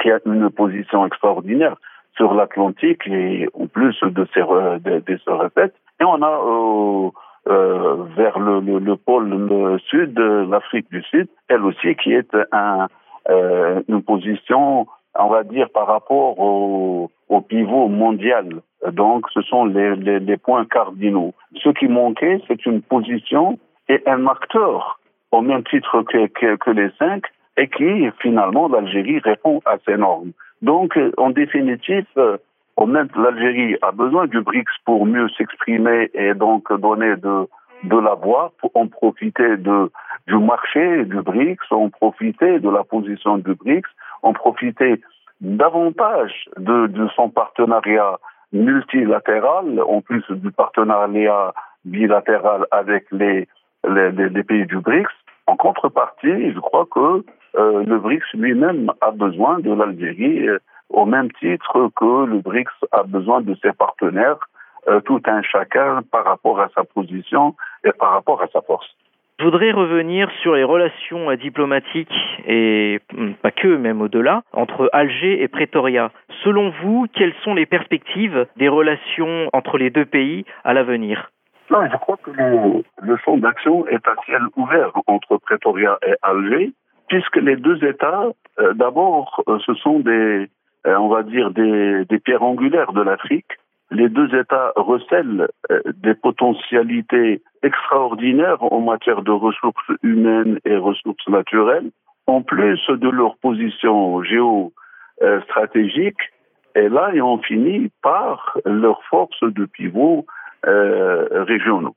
qui 0.00 0.10
a 0.10 0.18
une 0.26 0.50
position 0.50 1.06
extraordinaire 1.06 1.76
sur 2.16 2.34
l'Atlantique 2.34 3.06
et 3.06 3.48
en 3.54 3.66
plus 3.66 3.96
de 4.02 4.26
ses, 4.34 4.40
de, 4.42 4.98
de 5.00 5.18
ses. 5.18 5.62
Et 6.00 6.04
on 6.04 6.20
a 6.20 6.28
euh, 6.28 7.10
euh, 7.48 8.04
vers 8.16 8.38
le, 8.38 8.60
le, 8.60 8.78
le, 8.78 8.96
pôle 8.96 9.28
le 9.28 9.78
sud, 9.78 10.18
l'Afrique 10.18 10.90
du 10.90 11.02
Sud, 11.02 11.28
elle 11.48 11.62
aussi 11.62 11.94
qui 11.96 12.12
est 12.12 12.36
un, 12.52 12.88
euh, 13.30 13.80
une 13.88 14.02
position 14.02 14.86
on 15.18 15.28
va 15.28 15.42
dire, 15.44 15.68
par 15.70 15.86
rapport 15.86 16.38
au, 16.38 17.10
au 17.28 17.40
pivot 17.40 17.88
mondial. 17.88 18.62
Donc, 18.90 19.26
ce 19.32 19.42
sont 19.42 19.64
les, 19.64 19.96
les, 19.96 20.20
les, 20.20 20.36
points 20.36 20.64
cardinaux. 20.64 21.34
Ce 21.62 21.68
qui 21.70 21.86
manquait, 21.86 22.40
c'est 22.48 22.66
une 22.66 22.82
position 22.82 23.58
et 23.88 24.02
un 24.06 24.26
acteur 24.26 24.98
au 25.30 25.40
même 25.40 25.64
titre 25.64 26.02
que, 26.02 26.26
que, 26.26 26.56
que 26.56 26.70
les 26.70 26.90
cinq 26.98 27.24
et 27.56 27.68
qui, 27.68 28.08
finalement, 28.20 28.68
l'Algérie 28.68 29.18
répond 29.20 29.60
à 29.66 29.76
ces 29.86 29.96
normes. 29.96 30.32
Donc, 30.62 30.98
en 31.18 31.30
définitive, 31.30 32.06
même 32.86 33.08
l'Algérie 33.16 33.76
a 33.82 33.92
besoin 33.92 34.26
du 34.26 34.40
BRICS 34.40 34.72
pour 34.84 35.06
mieux 35.06 35.28
s'exprimer 35.36 36.10
et 36.14 36.34
donc 36.34 36.72
donner 36.80 37.16
de, 37.16 37.48
de 37.84 37.98
la 37.98 38.14
voix, 38.14 38.52
pour 38.60 38.70
en 38.74 38.86
profiter 38.88 39.56
de, 39.56 39.90
du 40.26 40.38
marché 40.38 41.04
du 41.04 41.20
BRICS, 41.22 41.70
en 41.70 41.90
profiter 41.90 42.60
de 42.60 42.70
la 42.70 42.84
position 42.84 43.38
du 43.38 43.54
BRICS, 43.54 43.88
en 44.22 44.32
profiter 44.32 45.00
davantage 45.40 46.48
de, 46.56 47.08
son 47.16 47.30
partenariat 47.30 48.18
multilatéral, 48.52 49.80
en 49.86 50.00
plus 50.00 50.24
du 50.30 50.50
partenariat 50.52 51.52
bilatéral 51.84 52.66
avec 52.70 53.06
les 53.10 53.48
pays 53.82 54.66
du 54.66 54.78
BRICS. 54.78 55.10
En 55.46 55.56
contrepartie, 55.56 56.52
je 56.52 56.60
crois 56.60 56.86
que 56.86 57.24
euh, 57.56 57.84
le 57.84 57.98
BRICS 57.98 58.34
lui-même 58.34 58.92
a 59.00 59.10
besoin 59.10 59.58
de 59.58 59.72
l'Algérie 59.72 60.48
euh, 60.48 60.58
au 60.88 61.04
même 61.04 61.30
titre 61.32 61.90
que 61.96 62.24
le 62.24 62.38
BRICS 62.40 62.86
a 62.92 63.02
besoin 63.02 63.40
de 63.40 63.54
ses 63.62 63.72
partenaires, 63.72 64.38
euh, 64.88 65.00
tout 65.00 65.20
un 65.26 65.42
chacun 65.42 66.02
par 66.10 66.24
rapport 66.24 66.60
à 66.60 66.68
sa 66.74 66.84
position 66.84 67.54
et 67.84 67.92
par 67.92 68.12
rapport 68.12 68.42
à 68.42 68.46
sa 68.48 68.62
force. 68.62 68.88
Je 69.38 69.44
voudrais 69.44 69.72
revenir 69.72 70.30
sur 70.42 70.54
les 70.54 70.62
relations 70.62 71.30
euh, 71.30 71.36
diplomatiques 71.36 72.12
et 72.46 73.00
hum, 73.16 73.34
pas 73.34 73.50
que, 73.50 73.68
même 73.76 74.00
au-delà, 74.00 74.42
entre 74.52 74.88
Alger 74.92 75.42
et 75.42 75.48
Pretoria. 75.48 76.12
Selon 76.44 76.70
vous, 76.82 77.06
quelles 77.12 77.34
sont 77.42 77.54
les 77.54 77.66
perspectives 77.66 78.46
des 78.56 78.68
relations 78.68 79.48
entre 79.52 79.78
les 79.78 79.90
deux 79.90 80.04
pays 80.04 80.44
à 80.64 80.74
l'avenir? 80.74 81.30
Non, 81.70 81.88
je 81.90 81.96
crois 81.96 82.18
que 82.22 82.30
le, 82.30 82.84
le 83.02 83.40
d'action 83.40 83.86
est 83.88 84.06
à 84.06 84.14
ciel 84.26 84.42
ouvert 84.56 84.92
entre 85.06 85.38
Pretoria 85.38 85.98
et 86.06 86.14
Alger, 86.22 86.72
puisque 87.08 87.36
les 87.36 87.56
deux 87.56 87.82
États, 87.84 88.26
euh, 88.60 88.74
d'abord, 88.74 89.42
euh, 89.48 89.58
ce 89.66 89.74
sont 89.74 90.00
des, 90.00 90.48
on 90.84 91.08
va 91.08 91.22
dire, 91.22 91.50
des 91.50 92.18
pierres 92.24 92.42
angulaires 92.42 92.92
de 92.92 93.02
l'Afrique 93.02 93.58
les 93.92 94.08
deux 94.08 94.34
États 94.34 94.72
recèlent 94.76 95.48
euh, 95.70 95.80
des 95.94 96.14
potentialités 96.14 97.42
extraordinaires 97.62 98.62
en 98.62 98.80
matière 98.80 99.22
de 99.22 99.30
ressources 99.30 99.92
humaines 100.02 100.58
et 100.64 100.76
ressources 100.76 101.28
naturelles, 101.28 101.90
en 102.26 102.42
plus 102.42 102.80
de 102.88 103.08
leur 103.08 103.36
position 103.36 104.22
géostratégique, 104.22 106.20
et 106.74 106.88
là, 106.88 107.10
ils 107.14 107.22
ont 107.22 107.38
fini 107.38 107.90
par 108.02 108.56
leur 108.64 109.02
force 109.04 109.42
de 109.42 109.66
pivot 109.66 110.26
euh, 110.66 111.26
régionaux. 111.44 111.94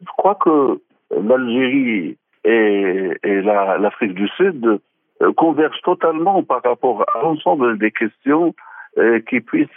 Je 0.00 0.10
crois 0.16 0.34
que 0.34 0.80
l'Algérie 1.10 2.16
et, 2.44 3.12
l'Afrique 3.24 4.14
du 4.14 4.28
Sud 4.28 4.80
euh, 5.22 5.32
convergent 5.34 5.80
totalement 5.82 6.42
par 6.42 6.62
rapport 6.62 7.04
à 7.14 7.22
l'ensemble 7.22 7.78
des 7.78 7.90
questions 7.90 8.54
euh, 8.98 9.20
qui 9.20 9.40
puissent 9.40 9.68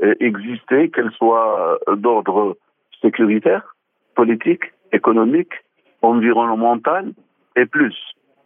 exister, 0.00 0.90
qu'elles 0.90 1.12
soient 1.12 1.78
euh, 1.88 1.96
d'ordre 1.96 2.56
sécuritaire, 3.00 3.74
politique, 4.14 4.72
économique, 4.92 5.52
environnemental 6.02 7.12
et 7.56 7.66
plus. 7.66 7.96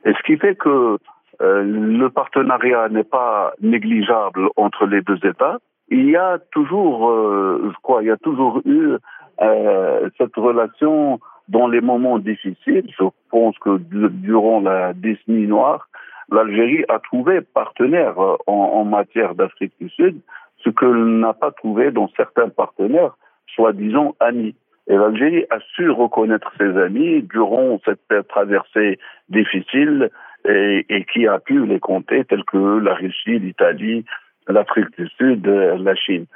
Et 0.05 0.13
ce 0.13 0.23
qui 0.25 0.37
fait 0.37 0.57
que 0.57 0.99
euh, 1.41 1.63
le 1.65 2.09
partenariat 2.09 2.89
n'est 2.89 3.05
pas 3.05 3.53
négligeable 3.61 4.49
entre 4.57 4.87
les 4.87 5.01
deux 5.03 5.19
États. 5.27 5.59
Il 5.89 6.09
y 6.09 6.17
a 6.17 6.39
toujours, 6.53 7.11
euh, 7.11 7.71
je 7.73 7.81
crois, 7.83 8.03
il 8.03 8.07
y 8.07 8.11
a 8.11 8.17
toujours 8.17 8.61
eu 8.65 8.97
euh, 9.41 10.11
cette 10.19 10.37
relation 10.37 11.21
dans 11.49 11.69
les 11.69 11.81
moments 11.81 12.19
difficiles. 12.19 12.87
Je 12.99 13.05
pense 13.31 13.59
que 13.59 13.79
durant 13.79 14.61
la 14.61 14.93
décennie 14.93 15.47
noire, 15.47 15.89
l'Algérie 16.31 16.85
a 16.89 16.99
trouvé 16.99 17.41
partenaire 17.41 18.19
en, 18.19 18.37
en 18.47 18.85
matière 18.85 19.35
d'Afrique 19.35 19.73
du 19.81 19.89
Sud 19.91 20.21
ce 20.65 20.71
que 20.71 20.87
n'a 20.87 21.33
pas 21.33 21.51
trouvé 21.51 21.91
dans 21.91 22.09
certains 22.17 22.49
partenaires, 22.49 23.17
soi-disant 23.55 24.15
amis. 24.21 24.55
Et 24.89 24.97
l'Algérie 24.97 25.45
a 25.51 25.59
su 25.75 25.91
reconnaître 25.91 26.53
ses 26.59 26.77
amis 26.77 27.23
durant 27.23 27.81
cette 27.85 28.29
traversée 28.29 28.99
difficile 29.29 30.11
et, 30.45 31.07
qui 31.13 31.27
a 31.27 31.39
pu 31.39 31.65
les 31.67 31.79
compter, 31.79 32.25
tels 32.25 32.45
que 32.45 32.79
la 32.79 32.95
Russie, 32.95 33.39
l'Italie, 33.39 34.05
l'Afrique 34.49 34.91
du 34.99 35.07
Sud, 35.09 35.47
la 35.47 35.95
Chine. 35.95 36.27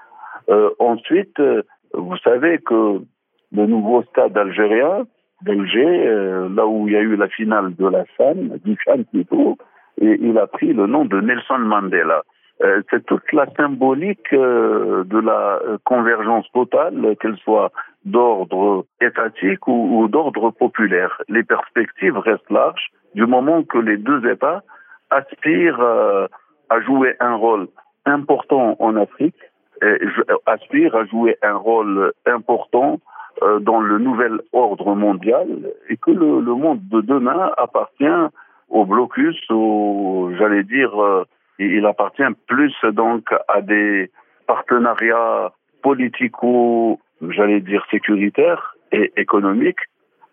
Euh, 0.49 0.71
ensuite, 0.79 1.41
vous 1.93 2.17
savez 2.19 2.59
que 2.59 3.01
le 3.53 3.67
nouveau 3.67 4.03
stade 4.05 4.37
algérien 4.37 5.07
d'Alger, 5.43 6.07
euh, 6.07 6.49
là 6.55 6.67
où 6.67 6.87
il 6.87 6.95
y 6.95 6.97
a 6.97 7.01
eu 7.01 7.17
la 7.17 7.29
finale 7.29 7.75
de 7.75 7.87
la 7.87 8.05
FAN, 8.17 8.35
du 8.65 8.77
FAN 8.85 9.03
plutôt, 9.11 9.57
il 10.01 10.39
a 10.39 10.47
pris 10.47 10.73
le 10.73 10.87
nom 10.87 11.05
de 11.05 11.21
Nelson 11.21 11.59
Mandela. 11.59 12.23
Euh, 12.63 12.81
c'est 12.91 13.05
toute 13.05 13.31
la 13.33 13.47
symbolique 13.55 14.33
euh, 14.33 15.05
de 15.05 15.19
la 15.19 15.61
euh, 15.63 15.77
convergence 15.85 16.51
totale, 16.53 17.15
qu'elle 17.21 17.37
soit 17.39 17.71
d'ordre 18.07 18.87
étatique 19.01 19.67
ou, 19.69 20.09
d'ordre 20.09 20.51
populaire. 20.53 21.21
Les 21.29 21.43
perspectives 21.43 22.17
restent 22.17 22.51
larges 22.51 22.91
du 23.15 23.27
moment 23.27 23.63
que 23.63 23.79
les 23.79 23.99
deux 23.99 24.27
États 24.27 24.63
aspirent 25.11 25.81
à 25.81 26.81
jouer 26.81 27.15
un 27.21 27.35
rôle 27.35 27.69
important 28.05 28.77
en 28.79 28.97
Afrique, 28.97 29.37
aspire 30.47 30.95
à 30.95 31.05
jouer 31.07 31.37
un 31.43 31.55
rôle 31.55 32.13
important 32.27 33.01
dans 33.61 33.81
le 33.81 33.99
nouvel 33.99 34.41
ordre 34.53 34.95
mondial 34.95 35.49
et 35.89 35.97
que 35.97 36.11
le, 36.11 36.41
le 36.41 36.55
monde 36.55 36.81
de 36.89 37.01
demain 37.01 37.53
appartient 37.57 38.31
au 38.69 38.85
blocus, 38.85 39.37
au, 39.51 40.31
j'allais 40.39 40.65
dire, 40.65 40.93
il 41.59 41.87
appartient 41.87 42.23
plus 42.47 42.75
donc 42.93 43.29
à 43.49 43.61
des 43.61 44.11
partenariats 44.47 45.53
politico, 45.83 47.01
j'allais 47.21 47.61
dire, 47.61 47.85
sécuritaires 47.91 48.77
et 48.93 49.13
économiques, 49.17 49.81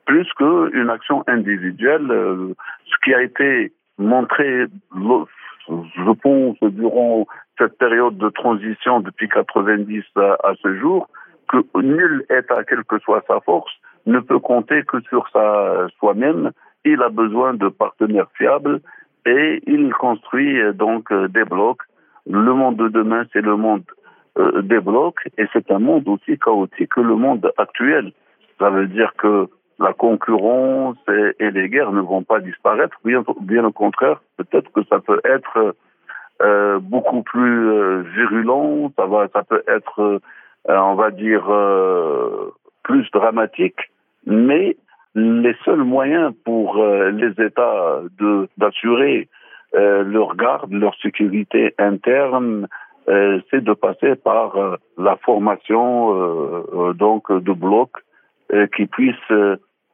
plus 0.06 0.28
qu'une 0.34 0.90
action 0.90 1.24
individuelle, 1.28 2.12
euh, 2.12 2.54
ce 2.86 2.96
qui 3.04 3.14
a 3.14 3.22
été 3.22 3.72
montré, 3.98 4.66
je 4.96 6.12
pense, 6.22 6.58
durant 6.62 7.28
cette 7.58 7.78
période 7.78 8.18
de 8.18 8.30
transition 8.30 9.00
depuis 9.00 9.30
90 9.30 10.04
à, 10.18 10.54
ce 10.62 10.76
jour, 10.78 11.08
que 11.48 11.58
nul 11.80 12.26
État, 12.30 12.64
quelle 12.64 12.84
que 12.84 13.00
soit 13.00 13.24
sa 13.28 13.40
force, 13.42 13.72
ne 14.06 14.20
peut 14.20 14.40
compter 14.40 14.84
que 14.84 15.00
sur 15.02 15.28
sa 15.32 15.88
soi-même. 16.00 16.52
Il 16.84 17.02
a 17.02 17.10
besoin 17.10 17.54
de 17.54 17.70
partenaires 17.70 18.32
fiables 18.38 18.82
et 19.26 19.62
il 19.68 19.94
construit 19.94 20.60
euh, 20.60 20.74
donc 20.74 21.12
euh, 21.12 21.28
des 21.28 21.44
blocs. 21.44 21.82
Le 22.30 22.54
monde 22.54 22.78
de 22.78 22.88
demain, 22.88 23.26
c'est 23.34 23.42
le 23.42 23.56
monde 23.56 23.84
euh, 24.38 24.62
des 24.62 24.80
blocs 24.80 25.20
et 25.38 25.46
c'est 25.54 25.72
un 25.72 25.80
monde 25.80 26.08
aussi 26.08 26.38
chaotique 26.38 26.90
que 26.90 27.02
le 27.02 27.16
monde 27.16 27.52
actuel. 27.58 28.12
Ça 28.60 28.70
veut 28.70 28.88
dire 28.88 29.14
que 29.18 29.48
la 29.80 29.94
concurrence 29.94 30.98
et, 31.40 31.52
les 31.52 31.70
guerres 31.70 31.92
ne 31.92 32.02
vont 32.02 32.24
pas 32.24 32.40
disparaître, 32.40 32.96
bien, 33.04 33.24
bien 33.42 33.66
au 33.66 33.72
contraire, 33.72 34.22
peut-être 34.38 34.72
que 34.72 34.84
ça 34.90 35.00
peut 35.00 35.20
être 35.26 35.76
euh, 36.42 36.80
beaucoup 36.80 37.24
plus 37.24 37.68
euh, 37.70 38.04
virulent, 38.16 38.92
ça 38.96 39.06
va, 39.06 39.28
ça 39.34 39.44
peut 39.44 39.64
être, 39.68 40.22
on 40.70 40.96
va 40.96 41.12
dire, 41.12 41.44
plus 42.84 43.10
dramatique, 43.12 43.92
mais 44.26 44.78
les 45.16 45.56
seuls 45.64 45.84
moyens 45.84 46.34
pour 46.44 46.78
euh, 46.78 47.12
les 47.12 47.32
États 47.44 48.02
de 48.20 48.48
d'assurer 48.58 49.28
euh, 49.76 50.04
leur 50.04 50.36
garde, 50.36 50.72
leur 50.72 50.96
sécurité 50.96 51.74
interne, 51.78 52.68
euh, 53.10 53.40
c'est 53.50 53.64
de 53.64 53.74
passer 53.74 54.16
par 54.16 54.78
la 54.98 55.16
formation 55.18 56.94
donc 56.94 57.32
de 57.32 57.52
blocs 57.52 57.98
qui 58.76 58.86
puissent 58.86 59.34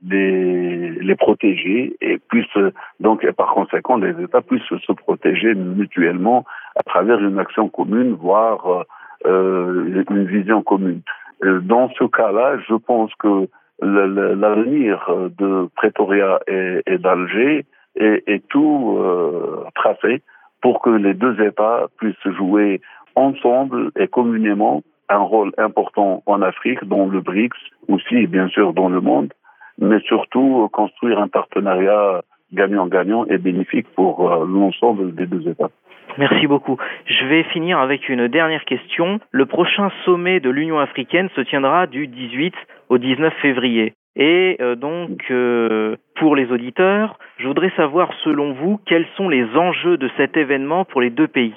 les, 0.05 0.91
les 0.91 1.15
protéger 1.15 1.95
et 2.01 2.19
puissent 2.29 2.73
donc 2.99 3.23
et 3.23 3.31
par 3.31 3.53
conséquent 3.53 3.97
les 3.97 4.21
États 4.21 4.41
puissent 4.41 4.63
se 4.63 4.91
protéger 4.91 5.55
mutuellement 5.55 6.45
à 6.75 6.83
travers 6.83 7.19
une 7.19 7.39
action 7.39 7.69
commune, 7.69 8.13
voire 8.13 8.85
une 9.25 10.25
vision 10.25 10.61
commune. 10.61 11.01
Dans 11.41 11.89
ce 11.97 12.03
cas-là, 12.03 12.57
je 12.67 12.75
pense 12.75 13.13
que 13.15 13.47
l'avenir 13.81 15.09
de 15.37 15.69
Pretoria 15.75 16.39
et, 16.47 16.97
d'Alger 16.97 17.65
est, 17.95 18.47
tout 18.49 18.97
euh, 18.99 19.63
tracé 19.75 20.21
pour 20.61 20.81
que 20.81 20.89
les 20.89 21.13
deux 21.13 21.41
États 21.41 21.87
puissent 21.97 22.35
jouer 22.37 22.81
ensemble 23.15 23.91
et 23.97 24.07
communément 24.07 24.83
un 25.09 25.19
rôle 25.19 25.51
important 25.57 26.21
en 26.25 26.41
Afrique, 26.41 26.83
dans 26.85 27.07
le 27.07 27.21
BRICS, 27.21 27.57
aussi 27.87 28.27
bien 28.27 28.47
sûr 28.49 28.73
dans 28.73 28.89
le 28.89 29.01
monde, 29.01 29.33
mais 29.79 29.99
surtout 30.01 30.69
construire 30.71 31.19
un 31.19 31.27
partenariat 31.27 32.21
gagnant-gagnant 32.53 33.25
et 33.25 33.37
bénéfique 33.37 33.87
pour 33.95 34.31
euh, 34.31 34.45
l'ensemble 34.45 35.15
des 35.15 35.25
deux 35.25 35.47
États. 35.47 35.69
Merci 36.17 36.47
beaucoup. 36.47 36.77
Je 37.05 37.25
vais 37.25 37.43
finir 37.43 37.79
avec 37.79 38.09
une 38.09 38.27
dernière 38.27 38.65
question. 38.65 39.19
Le 39.31 39.45
prochain 39.45 39.89
sommet 40.05 40.39
de 40.39 40.49
l'Union 40.49 40.79
africaine 40.79 41.29
se 41.35 41.41
tiendra 41.41 41.87
du 41.87 42.07
18 42.07 42.53
au 42.89 42.97
19 42.97 43.33
février. 43.41 43.93
Et 44.15 44.57
euh, 44.59 44.75
donc, 44.75 45.23
euh, 45.31 45.95
pour 46.15 46.35
les 46.35 46.51
auditeurs, 46.51 47.17
je 47.37 47.47
voudrais 47.47 47.71
savoir, 47.77 48.09
selon 48.23 48.53
vous, 48.53 48.79
quels 48.85 49.05
sont 49.15 49.29
les 49.29 49.45
enjeux 49.55 49.97
de 49.97 50.09
cet 50.17 50.35
événement 50.35 50.83
pour 50.83 51.01
les 51.01 51.09
deux 51.09 51.27
pays? 51.27 51.53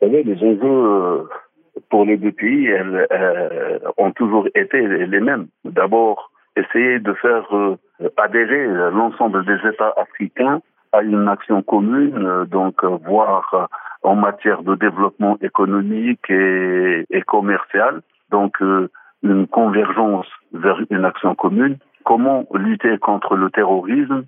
Les 0.00 0.24
enjeux 0.42 0.58
euh, 0.62 1.22
pour 1.90 2.04
les 2.04 2.16
deux 2.16 2.32
pays 2.32 2.66
elles, 2.66 3.06
ont 3.98 4.10
toujours 4.10 4.48
été 4.54 4.80
les 4.80 5.20
mêmes. 5.20 5.46
D'abord, 5.64 6.32
essayer 6.56 6.98
de 6.98 7.12
faire 7.14 7.48
adhérer 8.16 8.66
l'ensemble 8.90 9.44
des 9.44 9.68
États 9.68 9.94
africains 9.96 10.60
à 10.92 11.02
une 11.02 11.28
action 11.28 11.62
commune, 11.62 12.44
donc 12.50 12.84
voir 12.84 13.68
en 14.02 14.14
matière 14.14 14.62
de 14.62 14.74
développement 14.74 15.38
économique 15.40 16.28
et, 16.28 17.06
et 17.10 17.22
commercial. 17.22 18.02
Donc, 18.30 18.58
une 19.22 19.46
convergence 19.46 20.26
vers 20.52 20.78
une 20.90 21.04
action 21.04 21.34
commune, 21.34 21.78
comment 22.04 22.44
lutter 22.54 22.98
contre 22.98 23.36
le 23.36 23.50
terrorisme 23.50 24.24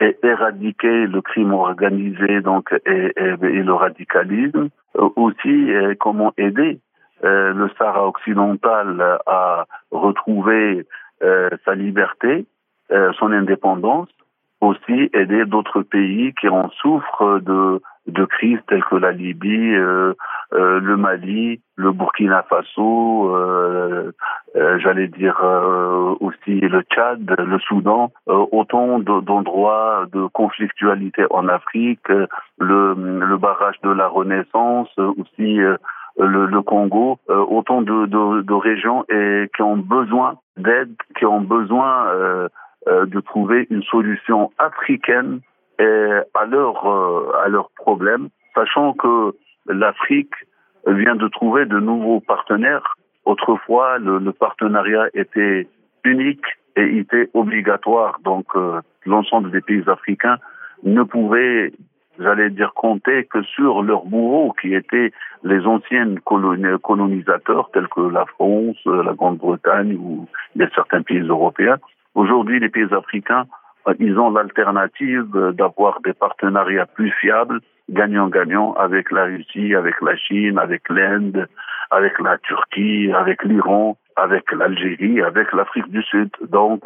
et 0.00 0.16
éradiquer 0.22 1.06
le 1.06 1.20
crime 1.22 1.52
organisé 1.52 2.40
donc 2.40 2.72
et, 2.86 3.12
et, 3.16 3.62
le 3.62 3.72
radicalisme, 3.72 4.68
euh, 4.96 5.08
aussi 5.16 5.72
comment 5.98 6.32
aider 6.36 6.80
euh, 7.24 7.52
le 7.54 7.70
Sahara 7.78 8.06
occidental 8.06 9.18
à 9.26 9.64
retrouver 9.90 10.86
euh, 11.22 11.48
sa 11.64 11.74
liberté, 11.74 12.46
son 13.18 13.32
indépendance, 13.32 14.08
aussi 14.60 15.10
aider 15.12 15.44
d'autres 15.44 15.82
pays 15.82 16.32
qui 16.40 16.48
en 16.48 16.70
souffrent 16.70 17.40
de 17.40 17.80
de 18.06 18.24
crises 18.24 18.58
telles 18.68 18.84
que 18.84 18.96
la 18.96 19.12
Libye, 19.12 19.74
euh, 19.74 20.14
euh, 20.52 20.80
le 20.80 20.96
Mali, 20.96 21.60
le 21.74 21.92
Burkina 21.92 22.44
Faso, 22.44 23.34
euh, 23.34 24.12
j'allais 24.54 25.08
dire 25.08 25.40
aussi 26.20 26.60
le 26.60 26.82
Tchad, 26.82 27.34
le 27.38 27.58
Soudan, 27.58 28.10
autant 28.26 28.98
d'endroits 29.00 30.06
de 30.12 30.26
conflictualité 30.28 31.24
en 31.30 31.48
Afrique, 31.48 32.08
le, 32.58 32.94
le 32.94 33.36
barrage 33.36 33.78
de 33.82 33.90
la 33.90 34.08
Renaissance, 34.08 34.88
aussi 34.98 35.56
le, 35.56 35.78
le, 36.16 36.62
Congo, 36.62 37.18
autant 37.28 37.82
de, 37.82 38.06
de, 38.06 38.42
de, 38.42 38.54
régions 38.54 39.04
et 39.10 39.50
qui 39.54 39.62
ont 39.62 39.76
besoin 39.76 40.36
d'aide, 40.56 40.94
qui 41.18 41.26
ont 41.26 41.42
besoin 41.42 42.06
de 42.86 43.20
trouver 43.20 43.66
une 43.70 43.82
solution 43.82 44.52
africaine 44.58 45.40
à 45.78 46.46
leur 46.46 46.86
euh, 46.86 47.32
à 47.44 47.48
leurs 47.48 47.70
problèmes, 47.76 48.28
sachant 48.54 48.92
que 48.94 49.34
l'Afrique 49.66 50.34
vient 50.86 51.16
de 51.16 51.28
trouver 51.28 51.66
de 51.66 51.78
nouveaux 51.78 52.20
partenaires. 52.20 52.96
Autrefois, 53.24 53.98
le, 53.98 54.18
le 54.18 54.32
partenariat 54.32 55.08
était 55.14 55.68
unique 56.04 56.46
et 56.76 56.98
était 56.98 57.28
obligatoire. 57.34 58.20
Donc, 58.24 58.46
euh, 58.54 58.80
l'ensemble 59.04 59.50
des 59.50 59.60
pays 59.60 59.82
africains 59.88 60.38
ne 60.84 61.02
pouvaient, 61.02 61.72
j'allais 62.18 62.50
dire, 62.50 62.72
compter 62.74 63.24
que 63.24 63.42
sur 63.42 63.82
leurs 63.82 64.04
bourreaux, 64.04 64.54
qui 64.60 64.74
étaient 64.74 65.12
les 65.42 65.66
anciens 65.66 66.14
colonisateurs, 66.24 67.70
tels 67.72 67.88
que 67.88 68.02
la 68.02 68.24
France, 68.26 68.76
la 68.86 69.14
Grande-Bretagne 69.14 69.96
ou 69.96 70.28
certains 70.74 71.02
pays 71.02 71.20
européens. 71.20 71.78
Aujourd'hui, 72.16 72.58
les 72.58 72.70
pays 72.70 72.92
africains 72.92 73.46
ils 74.00 74.18
ont 74.18 74.30
l'alternative 74.30 75.52
d'avoir 75.52 76.00
des 76.00 76.12
partenariats 76.12 76.86
plus 76.86 77.12
fiables, 77.20 77.60
gagnant-gagnant 77.88 78.74
avec 78.74 79.12
la 79.12 79.24
Russie, 79.26 79.74
avec 79.74 79.94
la 80.02 80.16
Chine, 80.16 80.58
avec 80.58 80.88
l'Inde, 80.88 81.46
avec 81.90 82.18
la 82.18 82.36
Turquie, 82.38 83.12
avec 83.12 83.44
l'Iran, 83.44 83.96
avec 84.16 84.50
l'Algérie, 84.50 85.22
avec 85.22 85.52
l'Afrique 85.52 85.88
du 85.90 86.02
Sud. 86.02 86.30
Donc, 86.50 86.82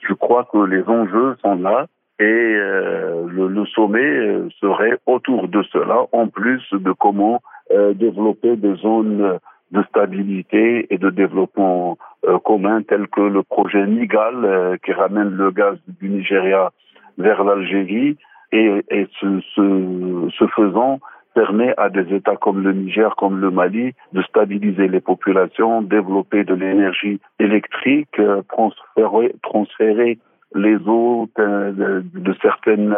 je 0.00 0.14
crois 0.14 0.48
que 0.52 0.58
les 0.58 0.82
enjeux 0.88 1.36
sont 1.42 1.54
là 1.56 1.86
et 2.18 2.24
euh, 2.24 3.26
le, 3.28 3.64
sommet 3.66 4.48
serait 4.60 4.98
autour 5.06 5.48
de 5.48 5.62
cela, 5.72 6.06
en 6.12 6.26
plus 6.26 6.62
de 6.72 6.92
comment 6.92 7.40
euh, 7.70 7.94
développer 7.94 8.56
des 8.56 8.74
zones 8.76 9.38
de 9.72 9.82
stabilité 9.84 10.86
et 10.90 10.98
de 10.98 11.10
développement 11.10 11.96
euh, 12.28 12.38
commun 12.38 12.82
tels 12.82 13.08
que 13.08 13.20
le 13.20 13.42
projet 13.42 13.86
Nigal 13.86 14.44
euh, 14.44 14.76
qui 14.84 14.92
ramène 14.92 15.30
le 15.30 15.50
gaz 15.50 15.76
du 16.00 16.08
Nigeria 16.08 16.70
vers 17.18 17.42
l'Algérie. 17.42 18.16
Et, 18.52 18.84
et 18.90 19.08
ce, 19.18 19.40
ce, 19.54 20.28
ce, 20.38 20.46
faisant 20.48 21.00
permet 21.34 21.72
à 21.78 21.88
des 21.88 22.14
États 22.14 22.36
comme 22.36 22.62
le 22.62 22.74
Niger, 22.74 23.16
comme 23.16 23.40
le 23.40 23.50
Mali, 23.50 23.94
de 24.12 24.22
stabiliser 24.22 24.88
les 24.88 25.00
populations, 25.00 25.80
développer 25.80 26.44
de 26.44 26.52
l'énergie 26.54 27.18
électrique, 27.40 28.18
euh, 28.18 28.42
transférer, 28.50 29.34
transférer 29.42 30.18
les 30.54 30.76
eaux 30.86 31.30
de, 31.38 32.04
de 32.14 32.34
certaines 32.42 32.94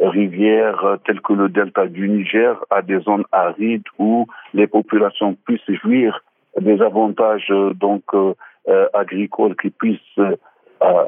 rivières 0.00 0.98
telles 1.04 1.20
que 1.20 1.32
le 1.32 1.48
delta 1.48 1.86
du 1.86 2.08
Niger 2.08 2.56
à 2.70 2.82
des 2.82 2.98
zones 3.00 3.24
arides 3.32 3.84
où 3.98 4.26
les 4.54 4.66
populations 4.66 5.36
puissent 5.46 5.78
jouir 5.82 6.22
des 6.60 6.80
avantages 6.82 7.48
euh, 7.50 7.72
donc 7.72 8.02
euh, 8.14 8.34
euh, 8.68 8.88
agricoles 8.94 9.56
qui 9.56 9.70
puissent 9.70 10.20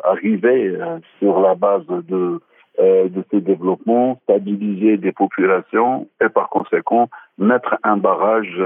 arriver 0.05 0.79
sur 1.19 1.41
la 1.41 1.55
base 1.57 1.87
de 1.89 2.41
de 2.79 3.25
ces 3.31 3.41
développements, 3.41 4.19
stabiliser 4.25 4.97
des 4.97 5.13
populations 5.13 6.09
et 6.21 6.29
par 6.29 6.49
conséquent 6.49 7.09
mettre 7.39 7.77
un 7.85 7.97
barrage 7.97 8.61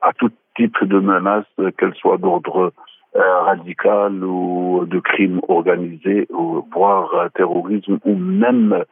à 0.00 0.12
tout 0.12 0.30
type 0.56 0.84
de 0.84 0.98
menaces, 1.00 1.44
qu'elles 1.76 1.94
soient 1.94 2.18
d'ordre 2.18 2.72
radical 3.14 4.22
ou 4.22 4.84
de 4.86 5.00
crimes 5.00 5.40
organisés, 5.48 6.26
ou, 6.30 6.64
voire 6.72 7.28
terrorisme, 7.34 7.98
ou 8.04 8.14
même 8.14 8.84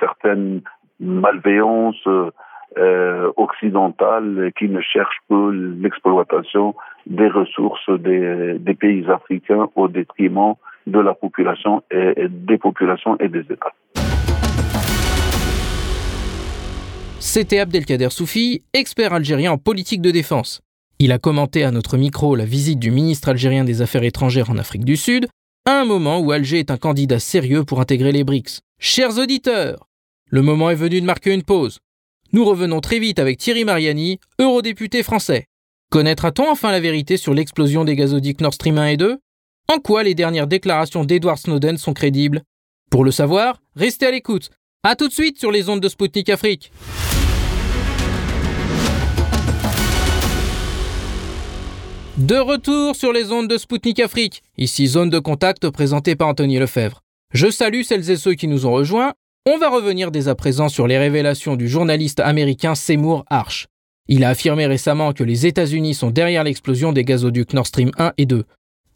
certaines 0.00 0.62
malveillances 1.00 2.06
euh, 2.76 3.30
occidentale 3.36 4.50
qui 4.58 4.68
ne 4.68 4.80
cherche 4.80 5.16
que 5.30 5.78
l'exploitation 5.80 6.74
des 7.06 7.28
ressources 7.28 7.88
des, 8.00 8.74
pays 8.74 9.04
africains 9.08 9.68
au 9.76 9.86
détriment 9.86 10.54
de 10.88 10.98
la 10.98 11.14
population 11.14 11.84
et, 11.92 12.26
des 12.28 12.58
populations 12.58 13.16
et 13.20 13.28
des 13.28 13.42
États. 13.42 13.72
C'était 17.20 17.60
Abdelkader 17.60 18.10
Soufi, 18.10 18.62
expert 18.72 19.12
algérien 19.12 19.52
en 19.52 19.58
politique 19.58 20.02
de 20.02 20.10
défense. 20.10 20.60
Il 20.98 21.12
a 21.12 21.18
commenté 21.18 21.62
à 21.62 21.70
notre 21.70 21.96
micro 21.96 22.34
la 22.34 22.44
visite 22.44 22.80
du 22.80 22.90
ministre 22.90 23.28
algérien 23.28 23.62
des 23.62 23.82
Affaires 23.82 24.02
étrangères 24.02 24.50
en 24.50 24.58
Afrique 24.58 24.84
du 24.84 24.96
Sud, 24.96 25.26
à 25.64 25.80
un 25.80 25.84
moment 25.84 26.18
où 26.18 26.32
Alger 26.32 26.58
est 26.58 26.72
un 26.72 26.76
candidat 26.76 27.20
sérieux 27.20 27.62
pour 27.62 27.80
intégrer 27.80 28.10
les 28.10 28.24
BRICS. 28.24 28.63
Chers 28.86 29.16
auditeurs, 29.16 29.88
le 30.26 30.42
moment 30.42 30.68
est 30.68 30.74
venu 30.74 31.00
de 31.00 31.06
marquer 31.06 31.32
une 31.32 31.42
pause. 31.42 31.78
Nous 32.32 32.44
revenons 32.44 32.82
très 32.82 32.98
vite 32.98 33.18
avec 33.18 33.38
Thierry 33.38 33.64
Mariani, 33.64 34.20
eurodéputé 34.38 35.02
français. 35.02 35.46
Connaîtra-t-on 35.90 36.50
enfin 36.50 36.70
la 36.70 36.80
vérité 36.80 37.16
sur 37.16 37.32
l'explosion 37.32 37.86
des 37.86 37.96
gazoducs 37.96 38.42
Nord 38.42 38.52
Stream 38.52 38.76
1 38.76 38.88
et 38.88 38.96
2 38.98 39.18
En 39.72 39.78
quoi 39.78 40.02
les 40.02 40.14
dernières 40.14 40.46
déclarations 40.46 41.06
d'Edward 41.06 41.38
Snowden 41.38 41.78
sont 41.78 41.94
crédibles? 41.94 42.42
Pour 42.90 43.06
le 43.06 43.10
savoir, 43.10 43.62
restez 43.74 44.04
à 44.04 44.10
l'écoute. 44.10 44.50
A 44.82 44.96
tout 44.96 45.08
de 45.08 45.14
suite 45.14 45.38
sur 45.38 45.50
les 45.50 45.70
ondes 45.70 45.80
de 45.80 45.88
Spoutnik 45.88 46.28
Afrique. 46.28 46.70
De 52.18 52.36
retour 52.36 52.94
sur 52.96 53.14
les 53.14 53.32
ondes 53.32 53.48
de 53.48 53.56
Spoutnik 53.56 53.98
Afrique, 54.00 54.42
ici 54.58 54.88
zone 54.88 55.08
de 55.08 55.20
contact 55.20 55.70
présentée 55.70 56.16
par 56.16 56.28
Anthony 56.28 56.58
Lefebvre. 56.58 57.03
Je 57.34 57.50
salue 57.50 57.82
celles 57.82 58.10
et 58.10 58.16
ceux 58.16 58.34
qui 58.34 58.46
nous 58.46 58.64
ont 58.64 58.72
rejoints 58.72 59.12
on 59.46 59.58
va 59.58 59.68
revenir 59.68 60.10
dès 60.10 60.28
à 60.28 60.34
présent 60.34 60.70
sur 60.70 60.86
les 60.86 60.96
révélations 60.96 61.56
du 61.56 61.68
journaliste 61.68 62.20
américain 62.20 62.74
Seymour 62.74 63.26
Arch. 63.28 63.66
Il 64.08 64.24
a 64.24 64.30
affirmé 64.30 64.64
récemment 64.64 65.12
que 65.12 65.22
les 65.22 65.44
États-Unis 65.44 65.92
sont 65.92 66.10
derrière 66.10 66.44
l'explosion 66.44 66.94
des 66.94 67.04
gazoducs 67.04 67.52
Nord 67.52 67.66
Stream 67.66 67.90
1 67.98 68.12
et 68.16 68.24
2. 68.24 68.44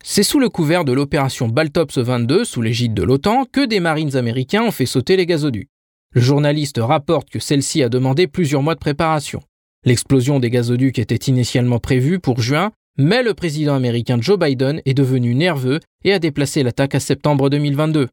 C'est 0.02 0.22
sous 0.22 0.40
le 0.40 0.48
couvert 0.48 0.86
de 0.86 0.92
l'opération 0.92 1.48
Baltops 1.48 1.98
22, 1.98 2.44
sous 2.44 2.62
l'égide 2.62 2.94
de 2.94 3.02
l'OTAN, 3.02 3.44
que 3.44 3.66
des 3.66 3.80
marines 3.80 4.16
américains 4.16 4.62
ont 4.62 4.70
fait 4.70 4.86
sauter 4.86 5.18
les 5.18 5.26
gazoducs. 5.26 5.68
Le 6.14 6.22
journaliste 6.22 6.78
rapporte 6.78 7.28
que 7.28 7.40
celle-ci 7.40 7.82
a 7.82 7.90
demandé 7.90 8.26
plusieurs 8.26 8.62
mois 8.62 8.74
de 8.74 8.80
préparation. 8.80 9.40
L'explosion 9.84 10.40
des 10.40 10.48
gazoducs 10.48 10.98
était 10.98 11.30
initialement 11.30 11.78
prévue 11.78 12.20
pour 12.20 12.40
juin, 12.40 12.72
mais 12.96 13.22
le 13.22 13.34
président 13.34 13.74
américain 13.74 14.16
Joe 14.18 14.38
Biden 14.38 14.80
est 14.86 14.94
devenu 14.94 15.34
nerveux 15.34 15.80
et 16.04 16.14
a 16.14 16.18
déplacé 16.18 16.62
l'attaque 16.62 16.94
à 16.94 17.00
septembre 17.00 17.50
2022. 17.50 18.08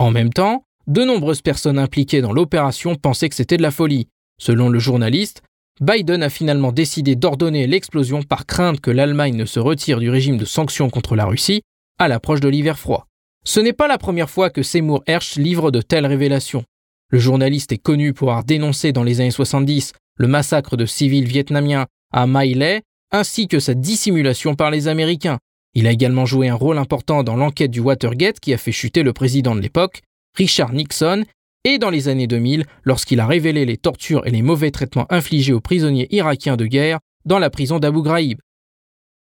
En 0.00 0.10
même 0.10 0.32
temps, 0.32 0.64
de 0.86 1.04
nombreuses 1.04 1.42
personnes 1.42 1.78
impliquées 1.78 2.22
dans 2.22 2.32
l'opération 2.32 2.94
pensaient 2.94 3.28
que 3.28 3.34
c'était 3.34 3.58
de 3.58 3.62
la 3.62 3.70
folie. 3.70 4.08
Selon 4.40 4.70
le 4.70 4.78
journaliste, 4.78 5.42
Biden 5.82 6.22
a 6.22 6.30
finalement 6.30 6.72
décidé 6.72 7.16
d'ordonner 7.16 7.66
l'explosion 7.66 8.22
par 8.22 8.46
crainte 8.46 8.80
que 8.80 8.90
l'Allemagne 8.90 9.36
ne 9.36 9.44
se 9.44 9.60
retire 9.60 10.00
du 10.00 10.08
régime 10.08 10.38
de 10.38 10.46
sanctions 10.46 10.88
contre 10.88 11.16
la 11.16 11.26
Russie 11.26 11.60
à 11.98 12.08
l'approche 12.08 12.40
de 12.40 12.48
l'hiver 12.48 12.78
froid. 12.78 13.08
Ce 13.44 13.60
n'est 13.60 13.74
pas 13.74 13.88
la 13.88 13.98
première 13.98 14.30
fois 14.30 14.48
que 14.48 14.62
Seymour 14.62 15.02
Hersh 15.06 15.36
livre 15.36 15.70
de 15.70 15.82
telles 15.82 16.06
révélations. 16.06 16.64
Le 17.10 17.18
journaliste 17.18 17.72
est 17.72 17.78
connu 17.78 18.14
pour 18.14 18.30
avoir 18.30 18.44
dénoncé 18.44 18.92
dans 18.92 19.04
les 19.04 19.20
années 19.20 19.30
70 19.30 19.92
le 20.16 20.28
massacre 20.28 20.78
de 20.78 20.86
civils 20.86 21.28
vietnamiens 21.28 21.84
à 22.10 22.26
My 22.26 22.54
Lai, 22.54 22.80
ainsi 23.10 23.48
que 23.48 23.60
sa 23.60 23.74
dissimulation 23.74 24.54
par 24.54 24.70
les 24.70 24.88
Américains. 24.88 25.40
Il 25.74 25.86
a 25.86 25.92
également 25.92 26.26
joué 26.26 26.48
un 26.48 26.54
rôle 26.54 26.78
important 26.78 27.22
dans 27.22 27.36
l'enquête 27.36 27.70
du 27.70 27.80
Watergate 27.80 28.40
qui 28.40 28.52
a 28.52 28.58
fait 28.58 28.72
chuter 28.72 29.02
le 29.02 29.12
président 29.12 29.54
de 29.54 29.60
l'époque, 29.60 30.02
Richard 30.36 30.72
Nixon, 30.72 31.24
et 31.64 31.78
dans 31.78 31.90
les 31.90 32.08
années 32.08 32.26
2000 32.26 32.64
lorsqu'il 32.84 33.20
a 33.20 33.26
révélé 33.26 33.64
les 33.64 33.76
tortures 33.76 34.26
et 34.26 34.30
les 34.30 34.42
mauvais 34.42 34.70
traitements 34.70 35.06
infligés 35.10 35.52
aux 35.52 35.60
prisonniers 35.60 36.08
irakiens 36.10 36.56
de 36.56 36.66
guerre 36.66 36.98
dans 37.24 37.38
la 37.38 37.50
prison 37.50 37.78
d'Abu 37.78 38.02
Ghraib. 38.02 38.40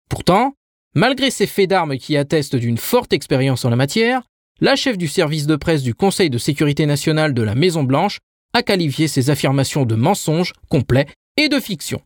Pourtant, 0.08 0.54
malgré 0.94 1.30
ces 1.30 1.46
faits 1.46 1.70
d'armes 1.70 1.98
qui 1.98 2.16
attestent 2.16 2.56
d'une 2.56 2.78
forte 2.78 3.12
expérience 3.12 3.64
en 3.64 3.70
la 3.70 3.76
matière, 3.76 4.22
la 4.60 4.76
chef 4.76 4.96
du 4.96 5.08
service 5.08 5.46
de 5.46 5.56
presse 5.56 5.82
du 5.82 5.94
Conseil 5.94 6.30
de 6.30 6.38
sécurité 6.38 6.86
nationale 6.86 7.34
de 7.34 7.42
la 7.42 7.54
Maison 7.54 7.84
Blanche 7.84 8.18
a 8.52 8.62
qualifié 8.62 9.08
ces 9.08 9.30
affirmations 9.30 9.84
de 9.84 9.94
mensonges 9.94 10.52
complets 10.68 11.06
et 11.36 11.48
de 11.48 11.58
fiction. 11.58 12.00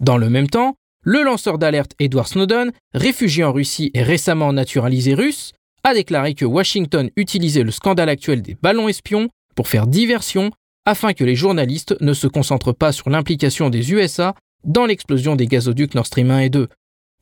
Dans 0.00 0.16
le 0.16 0.30
même 0.30 0.48
temps, 0.48 0.76
le 1.02 1.22
lanceur 1.22 1.58
d'alerte 1.58 1.94
Edward 1.98 2.28
Snowden, 2.28 2.72
réfugié 2.94 3.44
en 3.44 3.52
Russie 3.52 3.90
et 3.94 4.02
récemment 4.02 4.52
naturalisé 4.52 5.14
russe, 5.14 5.52
a 5.82 5.94
déclaré 5.94 6.34
que 6.34 6.44
Washington 6.44 7.10
utilisait 7.16 7.62
le 7.62 7.70
scandale 7.70 8.08
actuel 8.08 8.42
des 8.42 8.54
ballons 8.54 8.88
espions 8.88 9.28
pour 9.56 9.68
faire 9.68 9.86
diversion 9.86 10.50
afin 10.84 11.12
que 11.12 11.24
les 11.24 11.36
journalistes 11.36 11.96
ne 12.00 12.12
se 12.12 12.26
concentrent 12.26 12.72
pas 12.72 12.92
sur 12.92 13.10
l'implication 13.10 13.70
des 13.70 13.92
USA 13.92 14.34
dans 14.64 14.86
l'explosion 14.86 15.36
des 15.36 15.46
gazoducs 15.46 15.94
Nord 15.94 16.06
Stream 16.06 16.30
1 16.30 16.40
et 16.40 16.50
2. 16.50 16.68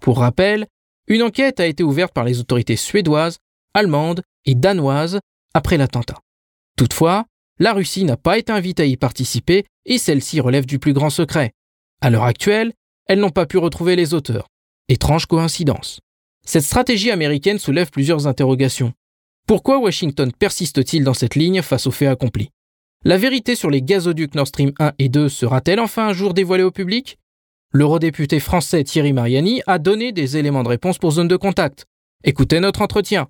Pour 0.01 0.19
rappel, 0.19 0.67
une 1.07 1.23
enquête 1.23 1.61
a 1.61 1.67
été 1.67 1.83
ouverte 1.83 2.13
par 2.13 2.25
les 2.25 2.41
autorités 2.41 2.77
suédoises, 2.77 3.39
allemandes 3.75 4.23
et 4.45 4.55
danoises 4.55 5.21
après 5.55 5.77
l'attentat. 5.77 6.19
Toutefois, 6.77 7.27
la 7.59 7.73
Russie 7.73 8.05
n'a 8.05 8.17
pas 8.17 8.39
été 8.39 8.53
invitée 8.53 8.83
à 8.83 8.87
y 8.87 8.97
participer 8.97 9.65
et 9.85 9.99
celle-ci 9.99 10.41
relève 10.41 10.67
du 10.67 10.79
plus 10.79 10.93
grand 10.93 11.11
secret. 11.11 11.53
À 12.01 12.11
l'heure 12.11 12.25
actuelle, 12.25 12.73
elles 13.09 13.21
n'ont 13.21 13.31
pas 13.31 13.47
pu 13.47 13.57
retrouver 13.57 13.97
les 13.97 14.13
auteurs. 14.15 14.47
Étrange 14.89 15.27
coïncidence. 15.27 16.01
Cette 16.47 16.63
stratégie 16.63 17.11
américaine 17.11 17.59
soulève 17.59 17.91
plusieurs 17.91 18.27
interrogations. 18.27 18.93
Pourquoi 19.47 19.79
Washington 19.79 20.31
persiste-t-il 20.39 21.05
dans 21.05 21.15
cette 21.15 21.35
ligne 21.35 21.63
face 21.63 21.87
aux 21.87 21.91
faits 21.91 22.11
accomplis? 22.11 22.51
La 23.05 23.17
vérité 23.17 23.55
sur 23.55 23.71
les 23.71 23.81
gazoducs 23.81 24.35
Nord 24.35 24.49
Stream 24.49 24.73
1 24.79 24.93
et 24.99 25.09
2 25.09 25.29
sera-t-elle 25.29 25.81
enfin 25.81 26.09
un 26.09 26.13
jour 26.13 26.35
dévoilée 26.35 26.65
au 26.65 26.71
public? 26.71 27.17
L'eurodéputé 27.73 28.41
français 28.41 28.85
Thierry 28.85 29.13
Mariani 29.13 29.63
a 29.67 29.79
donné 29.79 30.13
des 30.13 30.37
éléments 30.37 30.63
de 30.63 30.69
réponse 30.69 30.99
pour 30.99 31.13
zone 31.13 31.29
de 31.29 31.37
contact. 31.37 31.87
Écoutez 32.25 32.61
notre 32.61 32.83
entretien. 32.83 33.29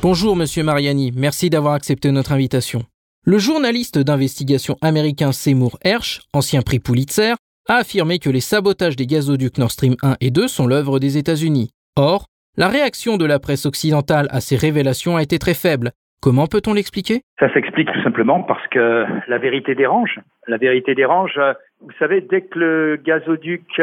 Bonjour 0.00 0.36
Monsieur 0.36 0.62
Mariani, 0.62 1.12
merci 1.14 1.50
d'avoir 1.50 1.74
accepté 1.74 2.10
notre 2.10 2.32
invitation. 2.32 2.86
Le 3.26 3.36
journaliste 3.36 3.98
d'investigation 3.98 4.76
américain 4.80 5.30
Seymour 5.30 5.78
Hersh, 5.84 6.22
ancien 6.32 6.62
prix 6.62 6.78
Pulitzer, 6.78 7.34
a 7.68 7.74
affirmé 7.74 8.18
que 8.18 8.30
les 8.30 8.40
sabotages 8.40 8.96
des 8.96 9.04
gazoducs 9.06 9.58
Nord 9.58 9.72
Stream 9.72 9.94
1 10.02 10.16
et 10.22 10.30
2 10.30 10.48
sont 10.48 10.66
l'œuvre 10.66 10.98
des 10.98 11.18
États-Unis. 11.18 11.68
Or, 11.96 12.24
la 12.56 12.68
réaction 12.68 13.18
de 13.18 13.26
la 13.26 13.38
presse 13.38 13.66
occidentale 13.66 14.26
à 14.30 14.40
ces 14.40 14.56
révélations 14.56 15.18
a 15.18 15.22
été 15.22 15.38
très 15.38 15.52
faible. 15.52 15.90
Comment 16.22 16.46
peut-on 16.46 16.72
l'expliquer? 16.72 17.20
Ça 17.38 17.52
s'explique 17.52 17.92
tout 17.92 18.02
simplement 18.02 18.42
parce 18.42 18.66
que 18.68 19.04
la 19.28 19.36
vérité 19.36 19.74
dérange. 19.74 20.18
La 20.48 20.56
vérité 20.56 20.94
dérange. 20.94 21.38
Vous 21.82 21.92
savez, 21.98 22.22
dès 22.22 22.40
que 22.40 22.58
le 22.58 22.96
gazoduc 23.04 23.82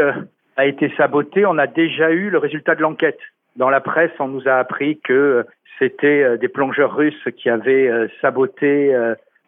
a 0.55 0.65
été 0.65 0.91
saboté, 0.97 1.45
on 1.45 1.59
a 1.59 1.67
déjà 1.67 2.09
eu 2.09 2.31
le 2.31 2.39
résultat 2.39 2.73
de 2.73 2.81
l'enquête. 2.81 3.19
Dans 3.55 3.69
la 3.69 3.81
presse, 3.81 4.11
on 4.19 4.29
nous 4.29 4.47
a 4.47 4.55
appris 4.55 4.99
que 4.99 5.45
c'était 5.77 6.39
des 6.39 6.47
plongeurs 6.47 6.95
russes 6.95 7.29
qui 7.37 7.49
avaient 7.49 8.09
saboté 8.19 8.95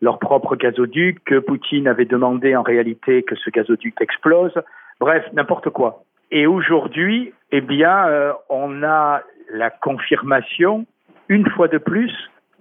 leur 0.02 0.20
propre 0.20 0.56
gazoduc, 0.56 1.24
que 1.26 1.40
Poutine 1.40 1.88
avait 1.88 2.06
demandé 2.06 2.56
en 2.56 2.64
réalité 2.64 3.24
que 3.24 3.36
ce 3.36 3.50
gazoduc 3.50 4.00
explose. 4.02 4.54
Bref, 5.00 5.26
n'importe 5.34 5.70
quoi. 5.70 6.04
Et 6.32 6.46
aujourd'hui, 6.46 7.34
eh 7.52 7.62
bien, 7.62 8.08
euh, 8.08 8.34
on 8.50 8.84
a 8.84 9.22
la 9.52 9.70
confirmation, 9.70 10.86
une 11.28 11.50
fois 11.50 11.68
de 11.68 11.78
plus, 11.78 12.14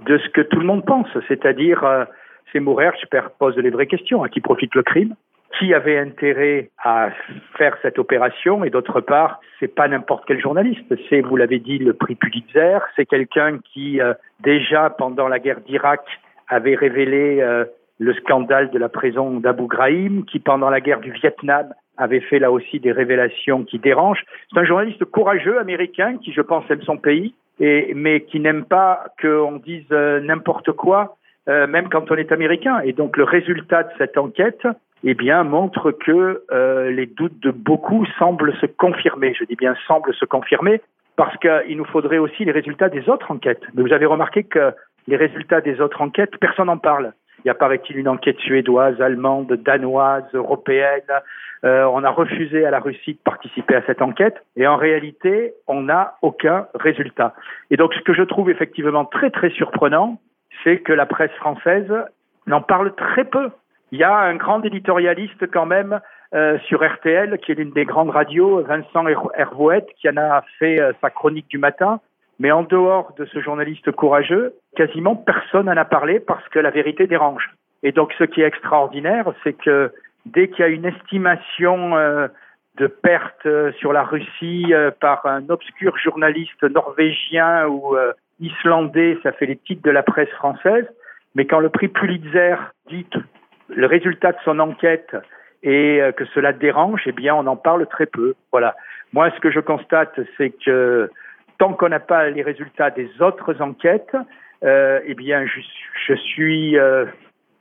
de 0.07 0.19
ce 0.19 0.29
que 0.31 0.41
tout 0.41 0.59
le 0.59 0.67
monde 0.67 0.85
pense, 0.85 1.09
c'est-à-dire, 1.27 1.85
euh, 1.85 2.05
c'est 2.53 2.61
je 2.61 3.29
pose 3.39 3.57
les 3.57 3.71
vraies 3.71 3.87
questions. 3.87 4.23
À 4.23 4.29
qui 4.29 4.41
profite 4.41 4.75
le 4.75 4.83
crime 4.83 5.15
Qui 5.59 5.75
avait 5.75 5.99
intérêt 5.99 6.71
à 6.83 7.11
faire 7.57 7.77
cette 7.83 7.99
opération 7.99 8.65
Et 8.65 8.71
d'autre 8.71 9.01
part, 9.01 9.41
c'est 9.61 9.75
pas 9.75 9.89
n'importe 9.89 10.25
quel 10.27 10.41
journaliste. 10.41 10.95
C'est, 11.09 11.21
vous 11.21 11.37
l'avez 11.37 11.59
dit, 11.59 11.79
le 11.79 11.93
prix 11.93 12.15
Pulitzer. 12.15 12.79
C'est 12.97 13.07
quelqu'un 13.07 13.59
qui, 13.59 14.01
euh, 14.01 14.15
déjà 14.41 14.91
pendant 14.91 15.29
la 15.29 15.39
guerre 15.39 15.61
d'Irak, 15.61 16.01
avait 16.49 16.75
révélé 16.75 17.41
euh, 17.41 17.65
le 17.99 18.15
scandale 18.15 18.71
de 18.71 18.79
la 18.79 18.89
prison 18.89 19.41
d'Abu 19.41 19.67
Ghraib, 19.67 20.25
qui 20.27 20.39
pendant 20.39 20.71
la 20.71 20.81
guerre 20.81 21.01
du 21.01 21.11
Vietnam 21.13 21.73
avait 21.97 22.21
fait 22.21 22.39
là 22.39 22.53
aussi 22.53 22.79
des 22.79 22.93
révélations 22.93 23.65
qui 23.65 23.79
dérangent. 23.79 24.25
C'est 24.53 24.59
un 24.59 24.65
journaliste 24.65 25.05
courageux 25.05 25.59
américain 25.59 26.17
qui, 26.23 26.33
je 26.33 26.41
pense, 26.41 26.65
aime 26.71 26.83
son 26.83 26.97
pays, 26.97 27.35
mais 27.61 28.21
qui 28.21 28.39
n'aime 28.39 28.65
pas 28.65 29.07
qu'on 29.21 29.57
dise 29.57 29.87
euh, 29.91 30.21
n'importe 30.21 30.71
quoi, 30.73 31.17
euh, 31.49 31.67
même 31.67 31.89
quand 31.89 32.11
on 32.11 32.15
est 32.15 32.31
américain. 32.31 32.81
Et 32.85 32.93
donc 32.93 33.17
le 33.17 33.25
résultat 33.25 33.83
de 33.83 33.91
cette 33.99 34.17
enquête, 34.17 34.65
eh 35.03 35.15
bien, 35.15 35.43
montre 35.43 35.91
que 35.93 36.43
les 36.91 37.07
doutes 37.07 37.41
de 37.41 37.53
beaucoup 37.53 38.05
semblent 38.19 38.55
se 38.61 38.67
confirmer. 38.67 39.33
Je 39.39 39.45
dis 39.45 39.55
bien 39.55 39.77
semblent 39.87 40.15
se 40.15 40.25
confirmer 40.25 40.81
parce 41.19 41.37
qu'il 41.39 41.77
nous 41.77 41.85
faudrait 41.85 42.19
aussi 42.19 42.45
les 42.45 42.53
résultats 42.53 42.89
des 42.89 43.09
autres 43.09 43.31
enquêtes. 43.31 43.63
Mais 43.75 43.83
vous 43.83 43.93
avez 43.93 44.07
remarqué 44.07 44.45
que 44.45 44.73
les 45.09 45.17
résultats 45.17 45.61
des 45.61 45.81
autres 45.81 46.03
enquêtes, 46.03 46.37
personne 46.39 46.67
n'en 46.67 46.79
parle. 46.79 47.13
Il 47.45 47.49
y 47.49 47.51
a, 47.51 47.55
paraît-il, 47.55 47.97
une 47.97 48.09
enquête 48.09 48.39
suédoise, 48.41 49.01
allemande, 49.01 49.53
danoise, 49.53 50.25
européenne. 50.35 51.11
Euh, 51.65 51.85
on 51.85 52.05
a 52.05 52.11
refusé 52.11 52.67
à 52.67 52.71
la 52.71 52.79
Russie 52.79 53.15
de 53.15 53.19
participer 53.25 53.75
à 53.75 53.83
cette 53.87 54.03
enquête 54.03 54.37
et 54.55 54.67
en 54.67 54.77
réalité, 54.77 55.55
on 55.67 55.83
n'a 55.83 56.15
aucun 56.23 56.67
résultat. 56.75 57.35
Et 57.71 57.77
donc, 57.77 57.95
ce 57.95 58.01
que 58.03 58.13
je 58.13 58.23
trouve 58.23 58.51
effectivement 58.51 59.07
très, 59.07 59.31
très 59.31 59.51
surprenant, 59.51 60.21
c'est 60.63 60.81
que 60.81 60.93
la 60.93 61.07
presse 61.07 61.33
française 61.33 61.91
n'en 62.47 62.61
parle 62.61 62.95
très 62.95 63.25
peu. 63.25 63.51
Il 63.93 63.99
y 63.99 64.05
a 64.05 64.15
un 64.15 64.37
grand 64.37 64.63
éditorialiste 64.63 65.51
quand 65.51 65.67
même 65.67 66.01
euh, 66.35 66.59
sur 66.67 66.87
RTL, 66.87 67.39
qui 67.39 67.53
est 67.53 67.55
l'une 67.55 67.71
des 67.71 67.87
grandes 67.87 68.11
radios, 68.11 68.63
Vincent 68.63 69.07
Hervouet, 69.35 69.87
qui 69.97 70.09
en 70.11 70.19
a 70.19 70.43
fait 70.59 70.79
euh, 70.81 70.93
sa 71.01 71.09
chronique 71.09 71.49
du 71.49 71.57
matin. 71.57 72.01
Mais 72.39 72.51
en 72.53 72.63
dehors 72.63 73.15
de 73.19 73.25
ce 73.27 73.41
journaliste 73.41 73.91
courageux, 73.91 74.55
quasiment 74.77 75.17
personne 75.17 75.67
n'en 75.67 75.77
a 75.77 75.85
parlé 75.85 76.21
parce 76.21 76.47
que 76.51 76.59
la 76.59 76.71
vérité 76.71 77.07
dérange. 77.07 77.51
Et 77.83 77.93
donc 77.93 78.13
ce 78.19 78.25
qui 78.25 78.43
est 78.43 78.47
extraordinaire, 78.47 79.33
c'est 79.43 79.55
que 79.55 79.93
dès 80.27 80.49
qu'il 80.49 80.61
y 80.61 80.63
a 80.63 80.69
une 80.69 80.85
estimation 80.85 81.97
euh, 81.97 82.29
de 82.77 82.87
perte 82.87 83.47
euh, 83.47 83.73
sur 83.73 83.93
la 83.93 84.03
Russie 84.03 84.67
euh, 84.73 84.91
par 85.01 85.27
un 85.27 85.49
obscur 85.49 85.97
journaliste 85.99 86.63
norvégien 86.63 87.67
ou 87.67 87.97
islandais, 88.41 89.19
ça 89.23 89.33
fait 89.33 89.47
les 89.47 89.57
titres 89.57 89.83
de 89.83 89.91
la 89.91 90.03
presse 90.03 90.31
française. 90.31 90.87
Mais 91.35 91.45
quand 91.47 91.61
le 91.61 91.69
prix 91.69 91.89
Pulitzer 91.89 92.55
dit 92.89 93.07
le 93.69 93.87
résultat 93.87 94.33
de 94.33 94.39
son 94.45 94.59
enquête 94.61 95.17
et 95.63 96.01
que 96.17 96.25
cela 96.27 96.53
dérange, 96.53 97.03
eh 97.07 97.13
bien, 97.13 97.35
on 97.35 97.47
en 97.49 97.57
parle 97.57 97.87
très 97.89 98.07
peu. 98.07 98.35
Voilà. 98.53 98.77
Moi, 99.13 99.31
ce 99.33 99.41
que 99.41 99.51
je 99.51 99.59
constate, 99.59 100.19
c'est 100.37 100.51
que 100.51 101.11
tant 101.59 101.75
qu'on 101.75 101.89
n'a 101.89 102.01
pas 102.01 102.31
les 102.31 102.43
résultats 102.43 102.91
des 102.91 103.11
autres 103.21 103.61
enquêtes, 103.61 104.17
euh, 104.65 105.01
eh 105.07 105.15
bien, 105.15 105.45
je, 105.47 106.15
suis 106.15 106.77
euh, 106.79 107.05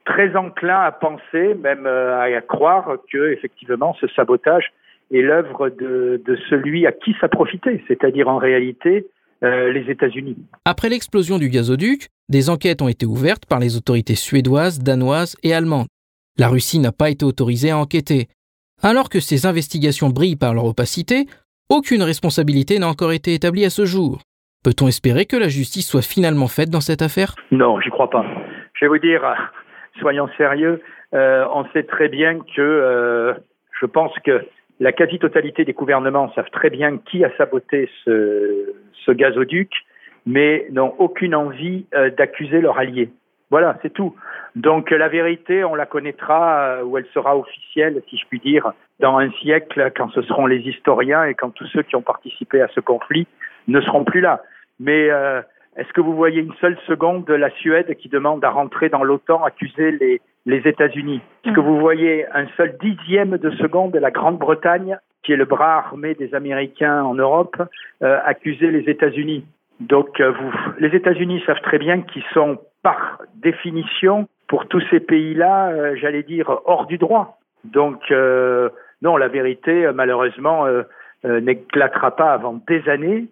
très 0.06 0.36
enclin 0.36 0.80
à 0.80 0.92
penser, 0.92 1.54
même 1.56 1.86
euh, 1.86 2.20
à 2.20 2.42
croire 2.42 2.98
que 3.12 3.32
effectivement 3.32 3.96
ce 4.00 4.08
sabotage 4.16 4.72
est 5.12 5.22
l'œuvre 5.22 5.70
de, 5.70 6.22
de, 6.26 6.38
celui 6.50 6.86
à 6.88 6.92
qui 6.92 7.16
ça 7.20 7.28
profitait, 7.28 7.84
c'est-à-dire 7.88 8.28
en 8.28 8.38
réalité 8.38 9.08
les 9.44 9.86
États-Unis. 9.88 10.36
Après 10.66 10.90
l'explosion 10.90 11.38
du 11.38 11.50
gazoduc, 11.50 12.08
des 12.28 12.50
enquêtes 12.50 12.82
ont 12.82 12.88
été 12.88 13.06
ouvertes 13.06 13.46
par 13.46 13.60
les 13.60 13.78
autorités 13.78 14.16
suédoises, 14.16 14.80
danoises 14.80 15.38
et 15.44 15.54
allemandes. 15.54 15.86
La 16.40 16.48
Russie 16.48 16.80
n'a 16.80 16.92
pas 16.92 17.12
été 17.12 17.24
autorisée 17.24 17.70
à 17.70 17.78
enquêter. 17.78 18.30
Alors 18.82 19.10
que 19.10 19.20
ces 19.20 19.46
investigations 19.46 20.10
brillent 20.10 20.38
par 20.38 20.56
leur 20.56 20.66
opacité, 20.66 21.28
aucune 21.70 22.04
responsabilité 22.04 22.80
n'a 22.80 22.88
encore 22.88 23.12
été 23.12 23.34
établie 23.34 23.66
à 23.66 23.70
ce 23.70 23.86
jour. 23.86 24.20
Peut-on 24.64 24.88
espérer 24.88 25.26
que 25.26 25.38
la 25.38 25.48
justice 25.48 25.88
soit 25.88 26.02
finalement 26.02 26.48
faite 26.48 26.70
dans 26.70 26.82
cette 26.82 27.02
affaire? 27.02 27.36
Non, 27.52 27.80
j'y 27.80 27.90
crois 27.90 28.10
pas. 28.10 28.26
Je 28.74 28.86
vais 28.86 28.90
vous 28.90 28.98
dire, 28.98 29.24
soyons 30.00 30.30
sérieux, 30.38 30.82
euh, 31.14 31.46
on 31.54 31.66
sait 31.74 31.84
très 31.84 32.10
bien 32.10 32.40
que 32.40 32.62
euh, 32.62 33.34
je 33.80 33.86
pense 33.86 34.12
que 34.26 34.46
la 34.80 34.92
quasi-totalité 34.92 35.66
des 35.66 35.74
gouvernements 35.74 36.32
savent 36.34 36.50
très 36.52 36.70
bien 36.70 36.98
qui 36.98 37.24
a 37.24 37.36
saboté 37.38 37.90
ce, 38.04 38.74
gazoduc, 39.10 39.72
mais 40.26 40.68
n'ont 40.70 40.94
aucune 41.00 41.34
envie 41.34 41.86
euh, 41.96 42.10
d'accuser 42.10 42.60
leur 42.60 42.78
allié. 42.78 43.10
Voilà, 43.50 43.78
c'est 43.82 43.94
tout. 43.94 44.16
Donc 44.56 44.92
la 44.92 45.08
vérité, 45.08 45.64
on 45.64 45.76
la 45.76 45.86
connaîtra 45.86 46.84
ou 46.84 46.98
elle 46.98 47.06
sera 47.14 47.38
officielle, 47.38 48.02
si 48.10 48.18
je 48.18 48.26
puis 48.28 48.40
dire, 48.40 48.74
dans 49.00 49.18
un 49.18 49.32
siècle, 49.32 49.92
quand 49.96 50.10
ce 50.10 50.22
seront 50.24 50.48
les 50.48 50.60
historiens 50.60 51.24
et 51.26 51.34
quand 51.34 51.52
tous 51.52 51.68
ceux 51.68 51.84
qui 51.84 51.96
ont 51.96 52.02
participé 52.02 52.62
à 52.62 52.68
ce 52.70 52.80
conflit 52.80 53.28
ne 53.68 53.80
seront 53.82 54.04
plus 54.04 54.22
là. 54.22 54.42
Mais 54.80 55.10
euh, 55.10 55.42
est-ce 55.78 55.92
que 55.94 56.02
vous 56.02 56.16
voyez 56.16 56.42
une 56.42 56.54
seule 56.56 56.78
seconde 56.88 57.30
la 57.30 57.50
Suède 57.52 57.96
qui 57.96 58.10
demande 58.10 58.44
à 58.44 58.50
rentrer 58.50 58.90
dans 58.90 59.04
l'OTAN 59.04 59.44
accuser 59.44 59.92
les, 59.92 60.22
les 60.46 60.68
États-Unis? 60.68 61.22
Est-ce 61.46 61.54
que 61.54 61.60
vous 61.60 61.80
voyez 61.80 62.26
un 62.34 62.48
seul 62.58 62.76
dixième 62.82 63.38
de 63.38 63.52
seconde 63.52 63.96
la 63.96 64.12
Grande-Bretagne, 64.12 64.98
qui 65.24 65.34
est 65.34 65.38
le 65.38 65.46
bras 65.46 65.78
armé 65.78 66.16
des 66.16 66.34
Américains 66.34 67.04
en 67.04 67.14
Europe, 67.14 67.62
euh, 68.02 68.20
accuser 68.26 68.72
les 68.72 68.90
États-Unis? 68.90 69.46
Donc 69.80 70.20
euh, 70.20 70.32
vous, 70.32 70.52
les 70.80 70.96
États-Unis 70.96 71.44
savent 71.46 71.62
très 71.62 71.78
bien 71.78 72.02
qu'ils 72.02 72.26
sont 72.34 72.58
par 72.88 73.22
définition 73.36 74.30
pour 74.48 74.70
tous 74.70 74.82
ces 74.90 75.02
pays-là, 75.02 75.72
euh, 75.72 75.98
j'allais 75.98 76.24
dire, 76.24 76.62
hors 76.64 76.86
du 76.86 76.98
droit. 76.98 77.38
Donc 77.66 78.00
euh, 78.12 78.70
non, 79.02 79.18
la 79.18 79.28
vérité, 79.28 79.86
euh, 79.86 79.92
malheureusement, 79.92 80.66
n'éclatera 81.26 82.16
pas 82.16 82.32
avant 82.32 82.62
des 82.66 82.88
années, 82.88 83.26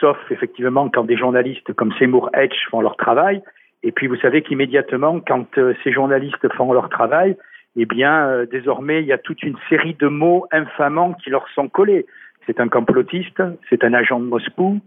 sauf 0.00 0.16
effectivement 0.30 0.88
quand 0.88 1.04
des 1.04 1.18
journalistes 1.18 1.74
comme 1.74 1.92
Seymour 1.98 2.30
Hedge 2.32 2.56
font 2.70 2.80
leur 2.80 2.96
travail. 2.96 3.42
Et 3.82 3.92
puis 3.92 4.06
vous 4.06 4.16
savez 4.16 4.40
qu'immédiatement, 4.40 5.20
quand 5.20 5.46
ces 5.84 5.92
journalistes 5.92 6.50
font 6.54 6.72
leur 6.72 6.88
travail, 6.88 7.36
eh 7.76 7.84
bien, 7.84 8.44
désormais, 8.50 9.02
il 9.02 9.06
y 9.08 9.12
a 9.12 9.18
toute 9.18 9.42
une 9.42 9.58
série 9.68 9.94
de 9.94 10.08
mots 10.08 10.46
infamants 10.52 11.12
qui 11.12 11.28
leur 11.28 11.46
sont 11.50 11.68
collés. 11.68 12.06
C'est 12.46 12.60
un 12.60 12.68
complotiste, 12.68 13.42
c'est 13.68 13.84
un 13.84 13.92
agent 13.92 14.20
de 14.20 14.24
Moscou, 14.24 14.80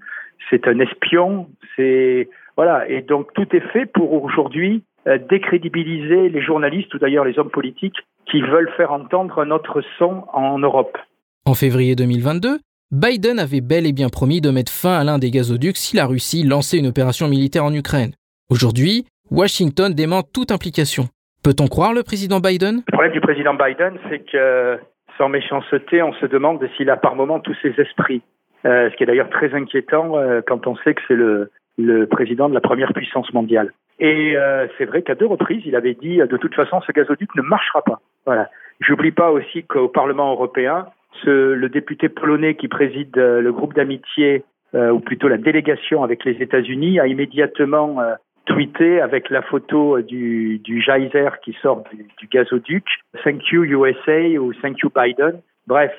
c'est 0.49 0.67
un 0.67 0.79
espion, 0.79 1.47
c'est 1.75 2.27
voilà. 2.55 2.87
Et 2.89 3.01
donc 3.01 3.33
tout 3.33 3.47
est 3.55 3.67
fait 3.71 3.85
pour 3.85 4.23
aujourd'hui 4.23 4.83
décrédibiliser 5.29 6.29
les 6.29 6.41
journalistes 6.41 6.91
ou 6.95 6.97
d'ailleurs 6.97 7.25
les 7.25 7.37
hommes 7.37 7.51
politiques 7.51 7.97
qui 8.25 8.41
veulent 8.41 8.71
faire 8.75 8.91
entendre 8.91 9.45
notre 9.45 9.81
son 9.99 10.23
en 10.33 10.57
Europe. 10.57 10.97
En 11.45 11.53
février 11.53 11.95
2022, 11.95 12.57
Biden 12.91 13.39
avait 13.39 13.61
bel 13.61 13.85
et 13.85 13.93
bien 13.93 14.09
promis 14.09 14.41
de 14.41 14.49
mettre 14.49 14.71
fin 14.71 14.97
à 14.97 15.03
l'un 15.03 15.19
des 15.19 15.29
gazoducs 15.29 15.77
si 15.77 15.95
la 15.95 16.05
Russie 16.05 16.43
lançait 16.43 16.77
une 16.77 16.87
opération 16.87 17.27
militaire 17.27 17.63
en 17.63 17.73
Ukraine. 17.73 18.13
Aujourd'hui, 18.49 19.05
Washington 19.31 19.93
dément 19.93 20.21
toute 20.21 20.51
implication. 20.51 21.05
Peut-on 21.43 21.67
croire 21.67 21.93
le 21.93 22.03
président 22.03 22.39
Biden? 22.39 22.83
Le 22.87 22.91
problème 22.91 23.11
du 23.11 23.21
président 23.21 23.53
Biden, 23.53 23.99
c'est 24.09 24.19
que, 24.19 24.79
sans 25.17 25.29
méchanceté, 25.29 26.01
on 26.01 26.13
se 26.13 26.25
demande 26.25 26.67
s'il 26.77 26.89
a 26.89 26.97
par 26.97 27.15
moment 27.15 27.39
tous 27.39 27.55
ses 27.61 27.73
esprits. 27.79 28.21
Euh, 28.65 28.89
ce 28.89 28.95
qui 28.95 29.03
est 29.03 29.05
d'ailleurs 29.05 29.29
très 29.29 29.53
inquiétant 29.53 30.17
euh, 30.17 30.41
quand 30.45 30.65
on 30.65 30.75
sait 30.77 30.95
que 30.95 31.01
c'est 31.07 31.15
le, 31.15 31.51
le 31.77 32.05
président 32.07 32.49
de 32.49 32.53
la 32.53 32.61
première 32.61 32.93
puissance 32.93 33.31
mondiale. 33.33 33.73
Et 33.99 34.35
euh, 34.35 34.67
c'est 34.77 34.85
vrai 34.85 35.01
qu'à 35.01 35.15
deux 35.15 35.25
reprises, 35.25 35.63
il 35.65 35.75
avait 35.75 35.93
dit 35.93 36.17
de 36.17 36.37
toute 36.37 36.55
façon, 36.55 36.81
ce 36.81 36.91
gazoduc 36.91 37.33
ne 37.35 37.41
marchera 37.41 37.81
pas. 37.81 38.01
Voilà. 38.25 38.49
J'oublie 38.81 39.11
pas 39.11 39.31
aussi 39.31 39.63
qu'au 39.63 39.87
Parlement 39.87 40.31
européen, 40.31 40.87
ce, 41.23 41.53
le 41.53 41.69
député 41.69 42.09
polonais 42.09 42.55
qui 42.55 42.67
préside 42.67 43.17
euh, 43.17 43.41
le 43.41 43.51
groupe 43.51 43.73
d'amitié, 43.73 44.43
euh, 44.73 44.91
ou 44.91 44.99
plutôt 44.99 45.27
la 45.27 45.37
délégation 45.37 46.03
avec 46.03 46.25
les 46.25 46.41
États-Unis, 46.41 46.99
a 46.99 47.07
immédiatement 47.07 48.01
euh, 48.01 48.15
tweeté 48.45 48.99
avec 48.99 49.29
la 49.29 49.41
photo 49.41 50.01
du, 50.01 50.59
du 50.59 50.81
geyser 50.81 51.29
qui 51.43 51.55
sort 51.61 51.83
du, 51.91 52.05
du 52.19 52.27
gazoduc, 52.27 52.85
Thank 53.23 53.49
you 53.51 53.63
USA 53.63 54.39
ou 54.39 54.53
Thank 54.53 54.79
you 54.79 54.91
Biden. 54.93 55.41
Bref, 55.67 55.91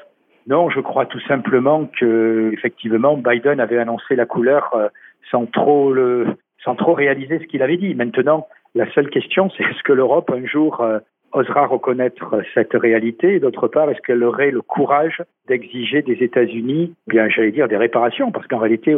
non, 0.46 0.70
je 0.70 0.80
crois 0.80 1.06
tout 1.06 1.20
simplement 1.26 1.88
que 1.98 2.50
effectivement 2.52 3.16
Biden 3.16 3.60
avait 3.60 3.78
annoncé 3.78 4.14
la 4.14 4.26
couleur 4.26 4.70
euh, 4.74 4.88
sans 5.30 5.46
trop 5.46 5.92
le 5.92 6.36
sans 6.64 6.76
trop 6.76 6.94
réaliser 6.94 7.38
ce 7.38 7.44
qu'il 7.44 7.62
avait 7.62 7.76
dit. 7.76 7.94
Maintenant, 7.94 8.46
la 8.74 8.90
seule 8.92 9.10
question, 9.10 9.50
c'est 9.56 9.64
est-ce 9.64 9.82
que 9.84 9.92
l'Europe 9.92 10.30
un 10.30 10.46
jour 10.46 10.80
euh, 10.80 10.98
osera 11.32 11.66
reconnaître 11.66 12.42
cette 12.54 12.72
réalité? 12.74 13.34
Et 13.34 13.40
d'autre 13.40 13.68
part, 13.68 13.90
est-ce 13.90 14.00
qu'elle 14.00 14.22
aurait 14.22 14.50
le 14.50 14.62
courage 14.62 15.22
d'exiger 15.48 16.02
des 16.02 16.22
États-Unis, 16.24 16.94
bien 17.06 17.28
j'allais 17.28 17.52
dire 17.52 17.68
des 17.68 17.76
réparations, 17.76 18.32
parce 18.32 18.46
qu'en 18.46 18.58
réalité, 18.58 18.96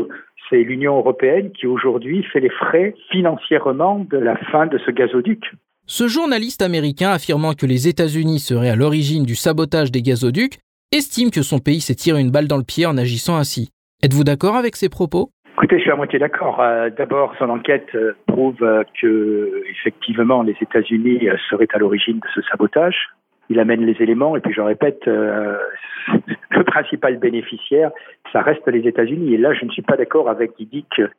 c'est 0.49 0.63
l'Union 0.63 0.97
européenne 0.97 1.51
qui 1.53 1.67
aujourd'hui 1.67 2.23
fait 2.25 2.41
les 2.41 2.51
frais 2.51 2.95
financièrement 3.11 4.07
de 4.11 4.19
la 4.19 4.37
fin 4.37 4.67
de 4.67 4.79
ce 4.79 4.91
gazoduc. 4.91 5.53
Ce 5.87 6.07
journaliste 6.07 6.61
américain 6.61 7.11
affirmant 7.11 7.55
que 7.55 7.65
les 7.65 7.89
États-Unis 7.89 8.41
seraient 8.41 8.71
à 8.71 8.77
l'origine 8.77 9.25
du 9.25 9.35
sabotage 9.35 9.91
des 9.91 10.03
gazoducs 10.03 10.59
estime 10.97 11.31
que 11.31 11.43
son 11.43 11.59
pays 11.59 11.81
s'est 11.81 11.95
tiré 11.95 12.21
une 12.21 12.31
balle 12.31 12.49
dans 12.49 12.57
le 12.57 12.63
pied 12.63 12.87
en 12.87 12.97
agissant 12.97 13.37
ainsi. 13.37 13.71
Êtes-vous 14.03 14.25
d'accord 14.25 14.57
avec 14.57 14.77
ces 14.77 14.89
propos? 14.89 15.31
Écoutez, 15.57 15.77
je 15.79 15.83
suis 15.83 15.91
à 15.91 15.97
moitié 15.97 16.19
d'accord. 16.19 16.61
Euh, 16.61 16.89
D'abord, 16.89 17.35
son 17.39 17.51
enquête 17.51 17.89
euh, 17.95 18.13
prouve 18.27 18.63
euh, 18.63 18.85
que, 19.01 19.65
effectivement, 19.71 20.43
les 20.43 20.57
États-Unis 20.61 21.29
seraient 21.51 21.69
à 21.75 21.79
l'origine 21.79 22.21
de 22.21 22.27
ce 22.35 22.41
sabotage. 22.43 23.09
Il 23.51 23.59
amène 23.61 23.85
les 23.85 24.01
éléments, 24.01 24.37
et 24.37 24.41
puis 24.41 24.53
je 24.53 24.61
répète, 24.61 25.07
le 25.07 26.65
principal 26.65 27.17
bénéficiaire, 27.17 27.91
ça 28.31 28.43
reste 28.43 28.67
les 28.69 28.87
États-Unis. 28.87 29.35
Et 29.35 29.39
là, 29.39 29.55
je 29.55 29.65
ne 29.65 29.71
suis 29.71 29.83
pas 29.83 29.97
d'accord 29.97 30.29
avec, 30.29 30.53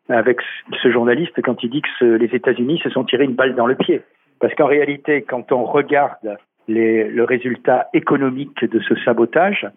avec 0.09 0.37
ce 0.81 0.91
journaliste 0.91 1.41
quand 1.43 1.61
il 1.63 1.71
dit 1.71 1.81
que 1.81 2.05
les 2.05 2.27
États-Unis 2.27 2.79
se 2.83 2.91
sont 2.91 3.03
tirés 3.03 3.25
une 3.25 3.33
balle 3.33 3.55
dans 3.55 3.65
le 3.65 3.75
pied. 3.75 4.01
Parce 4.39 4.53
qu'en 4.53 4.67
réalité, 4.67 5.23
quand 5.23 5.51
on 5.51 5.65
regarde 5.65 6.37
le 6.69 7.23
résultat 7.23 7.87
économique 7.93 8.63
de 8.63 8.79
ce 8.79 8.95
sabotage, 9.03 9.67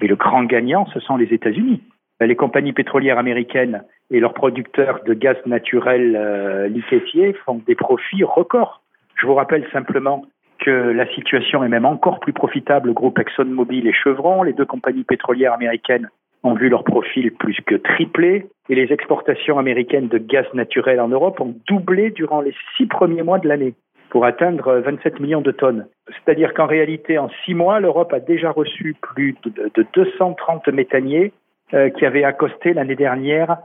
mais 0.00 0.08
le 0.08 0.16
grand 0.16 0.44
gagnant, 0.44 0.86
ce 0.92 1.00
sont 1.00 1.16
les 1.16 1.32
États-Unis. 1.32 1.80
Les 2.20 2.36
compagnies 2.36 2.72
pétrolières 2.72 3.18
américaines 3.18 3.82
et 4.10 4.20
leurs 4.20 4.34
producteurs 4.34 5.00
de 5.04 5.14
gaz 5.14 5.36
naturel 5.46 6.14
euh, 6.16 6.68
liquéfié 6.68 7.32
font 7.44 7.60
des 7.66 7.74
profits 7.74 8.22
records. 8.22 8.82
Je 9.16 9.26
vous 9.26 9.34
rappelle 9.34 9.66
simplement 9.72 10.24
que 10.60 10.70
la 10.70 11.06
situation 11.14 11.64
est 11.64 11.68
même 11.68 11.84
encore 11.84 12.20
plus 12.20 12.32
profitable 12.32 12.90
au 12.90 12.92
groupe 12.92 13.18
ExxonMobil 13.18 13.88
et 13.88 13.92
Chevron. 13.92 14.44
Les 14.44 14.52
deux 14.52 14.64
compagnies 14.64 15.02
pétrolières 15.02 15.52
américaines 15.52 16.08
ont 16.44 16.54
vu 16.54 16.68
leur 16.68 16.84
profil 16.84 17.32
plus 17.32 17.56
que 17.66 17.74
tripler 17.74 18.46
et 18.68 18.74
les 18.74 18.92
exportations 18.92 19.58
américaines 19.58 20.08
de 20.08 20.18
gaz 20.18 20.46
naturel 20.54 21.00
en 21.00 21.08
Europe 21.08 21.40
ont 21.40 21.54
doublé 21.68 22.10
durant 22.10 22.40
les 22.40 22.54
six 22.76 22.86
premiers 22.86 23.22
mois 23.22 23.38
de 23.38 23.48
l'année. 23.48 23.74
Pour 24.12 24.26
atteindre 24.26 24.74
27 24.74 25.20
millions 25.20 25.40
de 25.40 25.52
tonnes. 25.52 25.86
C'est-à-dire 26.06 26.52
qu'en 26.52 26.66
réalité, 26.66 27.16
en 27.16 27.30
six 27.46 27.54
mois, 27.54 27.80
l'Europe 27.80 28.12
a 28.12 28.20
déjà 28.20 28.50
reçu 28.50 28.94
plus 29.00 29.34
de, 29.46 29.86
230 29.94 30.68
méthaniers 30.68 31.32
euh, 31.72 31.88
qui 31.88 32.04
avaient 32.04 32.22
accosté 32.22 32.74
l'année 32.74 32.94
dernière 32.94 33.56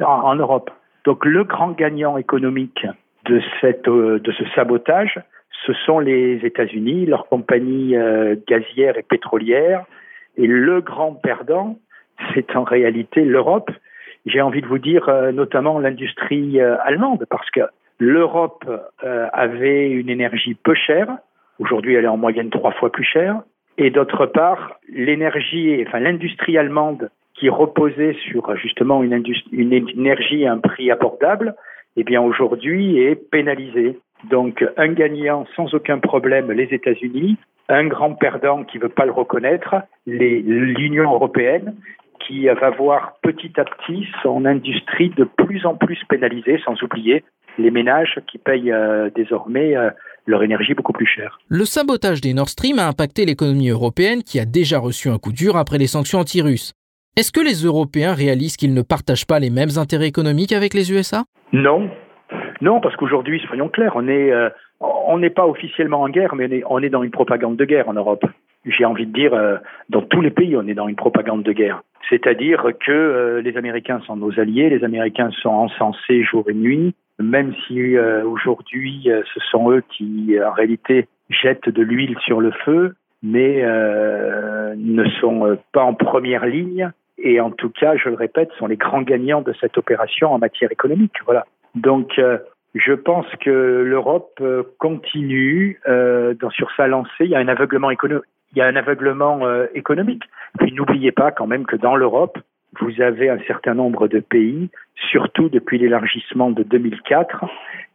en, 0.00 0.36
Europe. 0.36 0.70
Donc 1.04 1.24
le 1.24 1.42
grand 1.42 1.72
gagnant 1.72 2.18
économique 2.18 2.86
de, 3.24 3.42
cette, 3.60 3.88
euh, 3.88 4.20
de 4.20 4.30
ce 4.30 4.44
sabotage, 4.54 5.18
ce 5.66 5.72
sont 5.72 5.98
les 5.98 6.38
États-Unis, 6.44 7.06
leurs 7.06 7.26
compagnies 7.26 7.96
euh, 7.96 8.36
gazières 8.46 8.96
et 8.96 9.02
pétrolières. 9.02 9.86
Et 10.36 10.46
le 10.46 10.82
grand 10.82 11.14
perdant, 11.14 11.80
c'est 12.32 12.54
en 12.54 12.62
réalité 12.62 13.24
l'Europe. 13.24 13.72
J'ai 14.24 14.40
envie 14.40 14.60
de 14.62 14.66
vous 14.68 14.78
dire 14.78 15.10
notamment 15.32 15.80
l'industrie 15.80 16.60
allemande, 16.60 17.26
parce 17.28 17.48
que 17.50 17.60
l'Europe 17.98 18.64
avait 19.02 19.90
une 19.90 20.08
énergie 20.08 20.54
peu 20.54 20.74
chère, 20.74 21.18
Aujourd'hui, 21.58 21.94
elle 21.94 22.04
est 22.04 22.08
en 22.08 22.16
moyenne 22.16 22.50
trois 22.50 22.72
fois 22.72 22.90
plus 22.90 23.04
chère. 23.04 23.42
Et 23.78 23.90
d'autre 23.90 24.26
part, 24.26 24.78
l'énergie, 24.88 25.84
enfin 25.86 26.00
l'industrie 26.00 26.58
allemande 26.58 27.10
qui 27.34 27.48
reposait 27.48 28.16
sur 28.30 28.56
justement 28.56 29.02
une, 29.02 29.22
une 29.52 29.72
énergie 29.72 30.46
à 30.46 30.52
un 30.52 30.58
prix 30.58 30.90
abordable, 30.90 31.54
eh 31.96 32.04
bien 32.04 32.22
aujourd'hui 32.22 32.98
est 32.98 33.16
pénalisée. 33.16 33.98
Donc 34.30 34.64
un 34.78 34.88
gagnant 34.88 35.46
sans 35.54 35.74
aucun 35.74 35.98
problème, 35.98 36.50
les 36.52 36.74
États-Unis, 36.74 37.36
un 37.68 37.86
grand 37.86 38.14
perdant 38.14 38.64
qui 38.64 38.78
ne 38.78 38.84
veut 38.84 38.88
pas 38.88 39.04
le 39.04 39.12
reconnaître, 39.12 39.74
l'Union 40.06 41.12
européenne, 41.12 41.74
qui 42.20 42.46
va 42.46 42.70
voir 42.70 43.18
petit 43.22 43.52
à 43.60 43.64
petit 43.64 44.08
son 44.22 44.46
industrie 44.46 45.10
de 45.10 45.24
plus 45.24 45.66
en 45.66 45.74
plus 45.74 46.02
pénalisée, 46.08 46.58
sans 46.64 46.82
oublier 46.82 47.24
les 47.58 47.70
ménages 47.70 48.20
qui 48.26 48.38
payent 48.38 48.72
euh, 48.72 49.10
désormais 49.14 49.76
euh, 49.76 49.90
leur 50.26 50.42
énergie 50.42 50.74
beaucoup 50.74 50.92
plus 50.92 51.06
chère. 51.06 51.38
Le 51.48 51.64
sabotage 51.64 52.20
des 52.20 52.34
Nord 52.34 52.48
Stream 52.48 52.78
a 52.78 52.88
impacté 52.88 53.24
l'économie 53.24 53.70
européenne 53.70 54.22
qui 54.22 54.40
a 54.40 54.44
déjà 54.44 54.78
reçu 54.78 55.08
un 55.08 55.18
coup 55.18 55.32
dur 55.32 55.56
après 55.56 55.78
les 55.78 55.86
sanctions 55.86 56.18
anti-russes. 56.18 56.72
Est-ce 57.16 57.32
que 57.32 57.40
les 57.40 57.64
Européens 57.64 58.14
réalisent 58.14 58.56
qu'ils 58.56 58.74
ne 58.74 58.82
partagent 58.82 59.26
pas 59.26 59.38
les 59.38 59.50
mêmes 59.50 59.78
intérêts 59.78 60.08
économiques 60.08 60.52
avec 60.52 60.74
les 60.74 60.92
USA 60.92 61.24
Non. 61.52 61.90
Non, 62.60 62.80
parce 62.80 62.96
qu'aujourd'hui, 62.96 63.40
soyons 63.46 63.68
clairs, 63.68 63.92
on 63.94 64.08
est, 64.08 64.32
euh, 64.32 64.50
on 64.80 65.18
n'est 65.18 65.30
pas 65.30 65.46
officiellement 65.46 66.02
en 66.02 66.08
guerre, 66.08 66.34
mais 66.34 66.62
on 66.68 66.82
est, 66.82 66.90
dans 66.90 67.02
une 67.02 67.10
propagande 67.10 67.56
de 67.56 67.64
guerre 67.64 67.88
en 67.88 67.94
Europe. 67.94 68.24
J'ai 68.66 68.84
envie 68.84 69.06
de 69.06 69.12
dire, 69.12 69.32
dans 69.90 70.02
tous 70.02 70.20
les 70.20 70.32
pays, 70.32 70.56
on 70.56 70.66
est 70.66 70.74
dans 70.74 70.88
une 70.88 70.96
propagande 70.96 71.44
de 71.44 71.52
guerre. 71.52 71.84
C'est-à-dire 72.10 72.66
que 72.84 73.40
les 73.44 73.56
Américains 73.56 74.00
sont 74.08 74.16
nos 74.16 74.40
alliés, 74.40 74.70
les 74.70 74.82
Américains 74.82 75.30
sont 75.40 75.50
encensés 75.50 76.24
jour 76.24 76.44
et 76.50 76.54
nuit, 76.54 76.92
même 77.18 77.54
si 77.66 77.96
euh, 77.96 78.24
aujourd'hui 78.24 79.04
euh, 79.06 79.22
ce 79.32 79.40
sont 79.50 79.70
eux 79.70 79.82
qui 79.88 80.36
en 80.42 80.52
réalité 80.52 81.08
jettent 81.30 81.68
de 81.68 81.82
l'huile 81.82 82.16
sur 82.20 82.40
le 82.40 82.50
feu, 82.64 82.94
mais 83.22 83.62
euh, 83.64 84.74
ne 84.76 85.08
sont 85.20 85.58
pas 85.72 85.82
en 85.82 85.94
première 85.94 86.46
ligne 86.46 86.90
et 87.18 87.40
en 87.40 87.50
tout 87.50 87.70
cas, 87.70 87.96
je 87.96 88.10
le 88.10 88.14
répète, 88.14 88.50
sont 88.58 88.66
les 88.66 88.76
grands 88.76 89.00
gagnants 89.00 89.40
de 89.40 89.54
cette 89.58 89.78
opération 89.78 90.32
en 90.32 90.38
matière 90.38 90.70
économique. 90.70 91.14
Voilà. 91.24 91.46
Donc, 91.74 92.20
je 92.74 92.92
pense 92.92 93.26
que 93.40 93.50
l'Europe 93.50 94.38
continue 94.78 95.80
dans, 95.86 96.50
sur 96.50 96.70
sa 96.76 96.86
lancée. 96.86 97.24
Il 97.24 97.30
y 97.30 97.34
a 97.34 97.38
un 97.38 97.48
aveuglement 97.48 97.90
économique. 97.90 98.26
Il 98.52 98.58
y 98.58 98.60
a 98.60 98.66
un 98.66 98.76
aveuglement 98.76 99.40
économique. 99.74 100.24
Puis 100.58 100.72
n'oubliez 100.72 101.10
pas 101.10 101.30
quand 101.30 101.46
même 101.46 101.64
que 101.64 101.76
dans 101.76 101.96
l'Europe, 101.96 102.38
vous 102.80 103.00
avez 103.00 103.28
un 103.28 103.38
certain 103.46 103.74
nombre 103.74 104.08
de 104.08 104.20
pays, 104.20 104.68
surtout 105.10 105.48
depuis 105.48 105.78
l'élargissement 105.78 106.50
de 106.50 106.62
2004, 106.62 107.44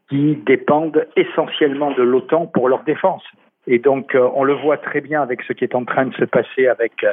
qui 0.10 0.36
dépendent 0.46 1.08
essentiellement 1.16 1.92
de 1.92 2.04
l'OTAN 2.04 2.48
pour 2.48 2.68
leur 2.68 2.84
défense. 2.84 3.24
Et 3.68 3.80
donc, 3.80 4.16
euh, 4.16 4.28
on 4.34 4.44
le 4.44 4.54
voit 4.54 4.78
très 4.78 5.02
bien 5.02 5.22
avec 5.22 5.42
ce 5.44 5.54
qui 5.54 5.64
est 5.64 5.76
en 5.76 5.86
train 5.86 6.06
de 6.06 6.14
se 6.16 6.26
passer 6.26 6.68
avec 6.68 7.06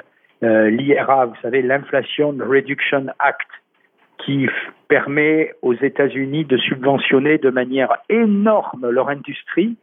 euh, 0.42 0.70
l'IRA, 0.70 1.26
vous 1.26 1.36
savez, 1.42 1.62
l'Inflation 1.62 2.34
Reduction 2.40 3.06
Act, 3.18 3.48
qui 4.18 4.48
permet 4.88 5.52
aux 5.62 5.74
États-Unis 5.74 6.44
de 6.44 6.56
subventionner 6.56 7.38
de 7.38 7.50
manière 7.50 7.98
énorme 8.08 8.88
leur 8.90 9.10
industrie. 9.10 9.76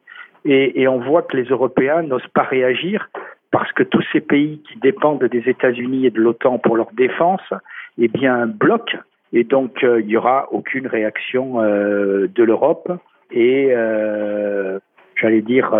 Et, 0.43 0.81
et 0.81 0.87
on 0.87 0.99
voit 0.99 1.21
que 1.21 1.37
les 1.37 1.45
Européens 1.45 2.01
n'osent 2.01 2.27
pas 2.33 2.43
réagir 2.43 3.09
parce 3.55 3.71
que 3.71 3.83
tous 3.83 4.03
ces 4.11 4.19
pays 4.19 4.61
qui 4.67 4.77
dépendent 4.79 5.23
des 5.23 5.49
États-Unis 5.49 6.05
et 6.05 6.09
de 6.09 6.19
l'OTAN 6.19 6.57
pour 6.57 6.75
leur 6.75 6.91
défense, 6.91 7.53
eh 7.97 8.09
bien, 8.09 8.47
bloquent. 8.47 8.97
Et 9.31 9.45
donc, 9.45 9.81
euh, 9.81 10.01
il 10.01 10.07
n'y 10.07 10.17
aura 10.17 10.49
aucune 10.51 10.87
réaction 10.87 11.61
euh, 11.61 12.27
de 12.27 12.43
l'Europe. 12.43 12.91
Et, 13.31 13.69
euh, 13.71 14.77
j'allais 15.15 15.41
dire, 15.41 15.73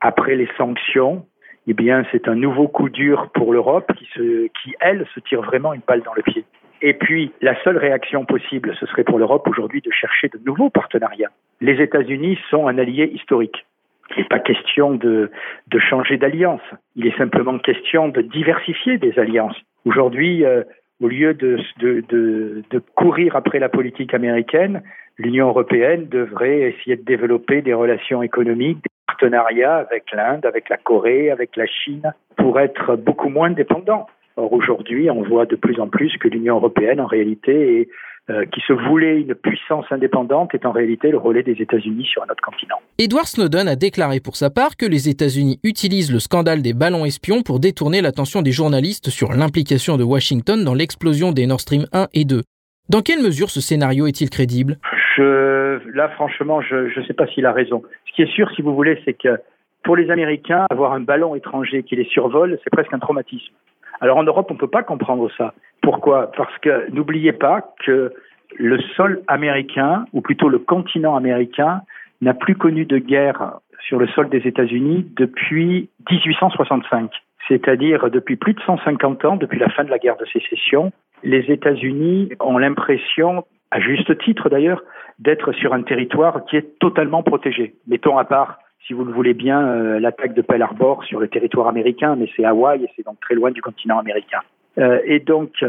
après 0.00 0.34
les 0.34 0.48
sanctions, 0.58 1.24
eh 1.68 1.72
bien, 1.72 2.04
c'est 2.10 2.26
un 2.26 2.34
nouveau 2.34 2.66
coup 2.66 2.88
dur 2.88 3.30
pour 3.32 3.52
l'Europe 3.52 3.92
qui, 3.96 4.06
se, 4.16 4.48
qui, 4.60 4.74
elle, 4.80 5.06
se 5.14 5.20
tire 5.20 5.42
vraiment 5.42 5.74
une 5.74 5.82
balle 5.86 6.02
dans 6.02 6.14
le 6.14 6.22
pied. 6.22 6.44
Et 6.82 6.94
puis, 6.94 7.30
la 7.40 7.54
seule 7.62 7.78
réaction 7.78 8.24
possible, 8.24 8.74
ce 8.80 8.86
serait 8.86 9.04
pour 9.04 9.20
l'Europe 9.20 9.46
aujourd'hui 9.46 9.82
de 9.82 9.92
chercher 9.92 10.26
de 10.30 10.40
nouveaux 10.44 10.70
partenariats. 10.70 11.30
Les 11.60 11.80
États-Unis 11.80 12.40
sont 12.50 12.66
un 12.66 12.76
allié 12.76 13.04
historique. 13.14 13.67
Il 14.16 14.22
n'est 14.22 14.28
pas 14.28 14.38
question 14.38 14.94
de, 14.94 15.30
changer 15.78 16.16
d'alliance. 16.16 16.62
Il 16.96 17.06
est 17.06 17.16
simplement 17.16 17.58
question 17.58 18.08
de 18.08 18.20
diversifier 18.20 18.98
des 18.98 19.18
alliances. 19.18 19.56
Aujourd'hui, 19.84 20.44
euh, 20.44 20.62
au 21.00 21.08
lieu 21.08 21.34
de, 21.34 21.58
de, 21.80 22.78
courir 22.94 23.36
après 23.36 23.58
la 23.58 23.68
politique 23.68 24.14
américaine, 24.14 24.82
l'Union 25.18 25.48
européenne 25.48 26.08
devrait 26.08 26.60
essayer 26.60 26.96
de 26.96 27.04
développer 27.04 27.62
des 27.62 27.74
relations 27.74 28.22
économiques, 28.22 28.78
des 28.78 28.90
partenariats 29.06 29.76
avec 29.76 30.10
l'Inde, 30.12 30.46
avec 30.46 30.68
la 30.68 30.76
Corée, 30.76 31.30
avec 31.30 31.56
la 31.56 31.66
Chine, 31.66 32.12
pour 32.36 32.58
être 32.60 32.96
beaucoup 32.96 33.28
moins 33.28 33.50
dépendants. 33.50 34.06
Or, 34.36 34.52
aujourd'hui, 34.52 35.10
on 35.10 35.22
voit 35.22 35.46
de 35.46 35.56
plus 35.56 35.80
en 35.80 35.88
plus 35.88 36.16
que 36.18 36.28
l'Union 36.28 36.56
européenne, 36.56 37.00
en 37.00 37.06
réalité, 37.06 37.80
est 37.80 37.88
euh, 38.30 38.44
qui 38.46 38.60
se 38.66 38.72
voulait 38.72 39.20
une 39.20 39.34
puissance 39.34 39.86
indépendante 39.90 40.54
est 40.54 40.66
en 40.66 40.72
réalité 40.72 41.10
le 41.10 41.18
relais 41.18 41.42
des 41.42 41.60
États-Unis 41.60 42.04
sur 42.04 42.22
un 42.22 42.26
autre 42.26 42.42
continent. 42.42 42.76
Edward 42.98 43.26
Snowden 43.26 43.68
a 43.68 43.76
déclaré 43.76 44.20
pour 44.20 44.36
sa 44.36 44.50
part 44.50 44.76
que 44.76 44.86
les 44.86 45.08
États-Unis 45.08 45.58
utilisent 45.64 46.12
le 46.12 46.18
scandale 46.18 46.62
des 46.62 46.74
ballons 46.74 47.04
espions 47.04 47.42
pour 47.42 47.60
détourner 47.60 48.00
l'attention 48.02 48.42
des 48.42 48.52
journalistes 48.52 49.10
sur 49.10 49.32
l'implication 49.32 49.96
de 49.96 50.04
Washington 50.04 50.64
dans 50.64 50.74
l'explosion 50.74 51.32
des 51.32 51.46
Nord 51.46 51.60
Stream 51.60 51.86
1 51.92 52.08
et 52.14 52.24
2. 52.24 52.42
Dans 52.88 53.02
quelle 53.02 53.22
mesure 53.22 53.50
ce 53.50 53.60
scénario 53.60 54.06
est-il 54.06 54.30
crédible? 54.30 54.78
Je, 55.16 55.58
Là, 55.94 56.08
franchement, 56.10 56.60
je 56.60 56.98
ne 56.98 57.06
sais 57.06 57.14
pas 57.14 57.26
s'il 57.26 57.46
a 57.46 57.52
raison. 57.52 57.82
Ce 58.06 58.12
qui 58.14 58.22
est 58.22 58.32
sûr, 58.32 58.50
si 58.54 58.62
vous 58.62 58.74
voulez, 58.74 59.00
c'est 59.04 59.14
que 59.14 59.38
pour 59.84 59.96
les 59.96 60.10
Américains, 60.10 60.66
avoir 60.70 60.92
un 60.92 61.00
ballon 61.00 61.34
étranger 61.34 61.82
qui 61.82 61.96
les 61.96 62.04
survole, 62.04 62.58
c'est 62.62 62.70
presque 62.70 62.92
un 62.92 62.98
traumatisme. 62.98 63.54
Alors 64.00 64.18
en 64.18 64.22
Europe, 64.24 64.46
on 64.50 64.54
ne 64.54 64.58
peut 64.58 64.68
pas 64.68 64.82
comprendre 64.82 65.30
ça. 65.36 65.54
Pourquoi? 65.82 66.30
Parce 66.36 66.56
que 66.58 66.90
n'oubliez 66.90 67.32
pas 67.32 67.74
que 67.84 68.12
le 68.56 68.80
sol 68.96 69.22
américain, 69.26 70.04
ou 70.12 70.20
plutôt 70.20 70.48
le 70.48 70.58
continent 70.58 71.16
américain, 71.16 71.82
n'a 72.20 72.34
plus 72.34 72.56
connu 72.56 72.84
de 72.84 72.98
guerre 72.98 73.58
sur 73.86 73.98
le 73.98 74.06
sol 74.08 74.28
des 74.28 74.46
États-Unis 74.46 75.06
depuis 75.16 75.88
1865, 76.10 77.10
c'est-à-dire 77.48 78.10
depuis 78.10 78.36
plus 78.36 78.54
de 78.54 78.60
150 78.60 79.24
ans, 79.24 79.36
depuis 79.36 79.58
la 79.58 79.68
fin 79.68 79.84
de 79.84 79.90
la 79.90 79.98
guerre 79.98 80.16
de 80.16 80.26
sécession. 80.26 80.92
Les 81.22 81.50
États-Unis 81.50 82.30
ont 82.40 82.58
l'impression, 82.58 83.44
à 83.70 83.80
juste 83.80 84.16
titre 84.18 84.48
d'ailleurs, 84.48 84.82
d'être 85.18 85.52
sur 85.52 85.74
un 85.74 85.82
territoire 85.82 86.44
qui 86.44 86.56
est 86.56 86.78
totalement 86.78 87.22
protégé. 87.22 87.74
Mettons 87.86 88.18
à 88.18 88.24
part 88.24 88.58
si 88.86 88.92
vous 88.92 89.04
le 89.04 89.12
voulez 89.12 89.34
bien, 89.34 89.66
euh, 89.66 90.00
l'attaque 90.00 90.34
de 90.34 90.42
Pearl 90.42 90.62
Harbor 90.62 91.04
sur 91.04 91.20
le 91.20 91.28
territoire 91.28 91.68
américain, 91.68 92.16
mais 92.16 92.28
c'est 92.36 92.44
Hawaï 92.44 92.84
et 92.84 92.90
c'est 92.96 93.04
donc 93.04 93.20
très 93.20 93.34
loin 93.34 93.50
du 93.50 93.60
continent 93.60 93.98
américain. 93.98 94.40
Euh, 94.78 95.00
et 95.04 95.18
donc, 95.20 95.64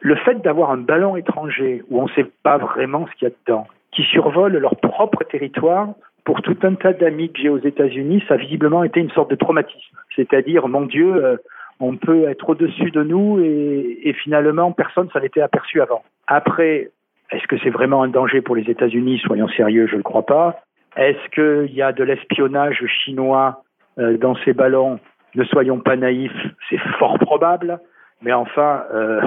le 0.00 0.16
fait 0.16 0.42
d'avoir 0.42 0.70
un 0.70 0.78
ballon 0.78 1.16
étranger 1.16 1.84
où 1.90 2.00
on 2.00 2.06
ne 2.06 2.12
sait 2.12 2.26
pas 2.42 2.58
vraiment 2.58 3.06
ce 3.06 3.18
qu'il 3.18 3.28
y 3.28 3.30
a 3.30 3.34
dedans, 3.46 3.66
qui 3.92 4.02
survole 4.02 4.56
leur 4.56 4.76
propre 4.76 5.22
territoire, 5.24 5.88
pour 6.24 6.42
tout 6.42 6.56
un 6.62 6.74
tas 6.74 6.92
d'amis 6.92 7.30
que 7.30 7.40
j'ai 7.40 7.48
aux 7.48 7.58
États-Unis, 7.58 8.24
ça 8.26 8.34
a 8.34 8.36
visiblement 8.36 8.82
été 8.82 8.98
une 8.98 9.10
sorte 9.10 9.30
de 9.30 9.36
traumatisme. 9.36 9.96
C'est-à-dire, 10.16 10.66
mon 10.66 10.82
Dieu, 10.82 11.14
euh, 11.14 11.36
on 11.78 11.96
peut 11.96 12.28
être 12.28 12.50
au-dessus 12.50 12.90
de 12.90 13.02
nous 13.04 13.38
et, 13.40 14.00
et 14.02 14.12
finalement, 14.12 14.72
personne 14.72 15.08
s'en 15.10 15.20
était 15.20 15.40
aperçu 15.40 15.80
avant. 15.80 16.02
Après, 16.26 16.90
est-ce 17.30 17.46
que 17.46 17.56
c'est 17.58 17.70
vraiment 17.70 18.02
un 18.02 18.08
danger 18.08 18.40
pour 18.40 18.56
les 18.56 18.68
États-Unis? 18.68 19.20
Soyons 19.24 19.48
sérieux, 19.48 19.86
je 19.86 19.92
ne 19.92 19.98
le 19.98 20.02
crois 20.02 20.26
pas. 20.26 20.62
Est-ce 20.96 21.28
qu'il 21.30 21.74
y 21.74 21.82
a 21.82 21.92
de 21.92 22.02
l'espionnage 22.02 22.82
chinois 22.86 23.62
euh, 23.98 24.16
dans 24.16 24.34
ces 24.44 24.54
ballons? 24.54 24.98
Ne 25.34 25.44
soyons 25.44 25.80
pas 25.80 25.96
naïfs, 25.96 26.32
c'est 26.70 26.80
fort 26.98 27.18
probable. 27.18 27.78
Mais 28.22 28.32
enfin, 28.32 28.84
euh, 28.94 29.20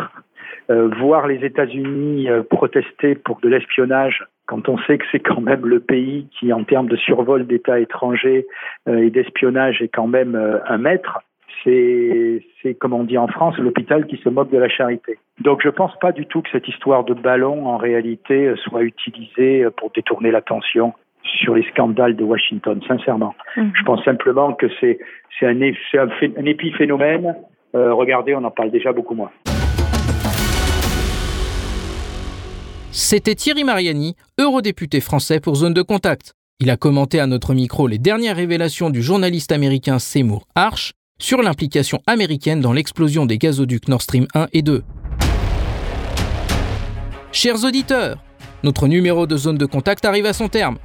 euh, 0.72 0.90
voir 1.00 1.28
les 1.28 1.46
États-Unis 1.46 2.28
protester 2.50 3.14
pour 3.14 3.40
de 3.42 3.50
l'espionnage, 3.50 4.26
quand 4.48 4.68
on 4.68 4.80
sait 4.80 4.98
que 4.98 5.06
c'est 5.12 5.20
quand 5.20 5.42
même 5.42 5.68
le 5.68 5.80
pays 5.80 6.28
qui, 6.32 6.52
en 6.52 6.64
termes 6.64 6.88
de 6.88 6.96
survol 6.96 7.46
d'États 7.46 7.80
étrangers 7.80 8.48
et 8.88 9.12
d'espionnage, 9.12 9.84
est 9.84 9.90
quand 9.90 10.08
même 10.08 10.36
un 10.66 10.78
maître, 10.80 11.20
c'est, 11.64 12.42
comme 12.80 12.94
on 12.94 13.04
dit 13.04 13.20
en 13.20 13.28
France, 13.28 13.60
l'hôpital 13.60 14.08
qui 14.08 14.18
se 14.18 14.30
moque 14.30 14.50
de 14.50 14.58
la 14.58 14.70
charité. 14.70 15.20
Donc 15.40 15.62
je 15.62 15.68
ne 15.68 15.74
pense 15.74 15.96
pas 16.00 16.12
du 16.12 16.26
tout 16.26 16.42
que 16.42 16.50
cette 16.52 16.68
histoire 16.68 17.04
de 17.04 17.14
ballon, 17.14 17.68
en 17.68 17.78
réalité, 17.78 18.52
soit 18.56 18.82
utilisée 18.82 19.68
pour 19.78 19.92
détourner 19.92 20.32
l'attention 20.32 20.96
sur 21.24 21.56
les 21.56 21.64
scandales 21.72 22.16
de 22.16 22.24
Washington, 22.24 22.80
sincèrement. 22.88 23.34
Mhm. 23.56 23.72
Je 23.76 23.84
pense 23.84 24.04
simplement 24.04 24.54
que 24.54 24.68
c'est 24.80 25.00
un 25.42 26.46
épiphénomène. 26.46 27.36
Euh, 27.76 27.94
regardez, 27.94 28.36
on 28.36 28.44
en 28.44 28.52
parle 28.52 28.72
déjà 28.72 28.92
beaucoup 28.92 29.16
moins. 29.16 29.32
C'était 32.92 33.36
Thierry 33.36 33.64
Mariani, 33.64 34.16
eurodéputé 34.40 35.00
français 35.00 35.40
pour 35.40 35.56
Zone 35.56 35.74
de 35.74 35.82
Contact. 35.82 36.34
Il 36.60 36.70
a 36.70 36.76
commenté 36.76 37.20
à 37.20 37.28
notre 37.28 37.54
micro 37.54 37.88
les 37.88 38.00
dernières 38.00 38.36
révélations 38.36 38.90
du 38.90 39.02
journaliste 39.02 39.52
américain 39.52 40.00
Seymour 40.00 40.46
Arch 40.56 40.92
sur 41.20 41.42
l'implication 41.42 42.00
américaine 42.08 42.62
dans 42.62 42.74
l'explosion 42.74 43.26
des 43.26 43.38
gazoducs 43.38 43.88
Nord 43.88 44.02
Stream 44.02 44.26
1 44.34 44.48
et 44.54 44.62
2. 44.62 44.84
Chers 47.32 47.64
auditeurs, 47.64 48.18
notre 48.64 48.88
numéro 48.88 49.28
de 49.28 49.38
Zone 49.38 49.58
de 49.58 49.66
Contact 49.66 50.04
arrive 50.04 50.26
à 50.26 50.34
son 50.34 50.50
terme. 50.50 50.78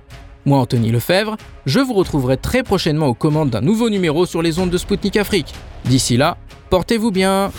Moi, 0.46 0.58
Anthony 0.58 0.90
Lefebvre, 0.90 1.36
je 1.64 1.80
vous 1.80 1.94
retrouverai 1.94 2.36
très 2.36 2.62
prochainement 2.62 3.06
aux 3.06 3.14
commandes 3.14 3.50
d'un 3.50 3.62
nouveau 3.62 3.88
numéro 3.88 4.26
sur 4.26 4.42
les 4.42 4.58
ondes 4.58 4.70
de 4.70 4.76
Spoutnik 4.76 5.16
Afrique. 5.16 5.54
D'ici 5.86 6.18
là, 6.18 6.36
portez-vous 6.68 7.10
bien. 7.10 7.50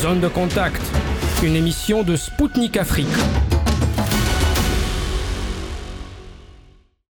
Zone 0.00 0.20
de 0.20 0.28
contact, 0.28 0.80
une 1.42 1.54
émission 1.54 2.02
de 2.02 2.16
Spoutnik 2.16 2.78
Afrique. 2.78 3.06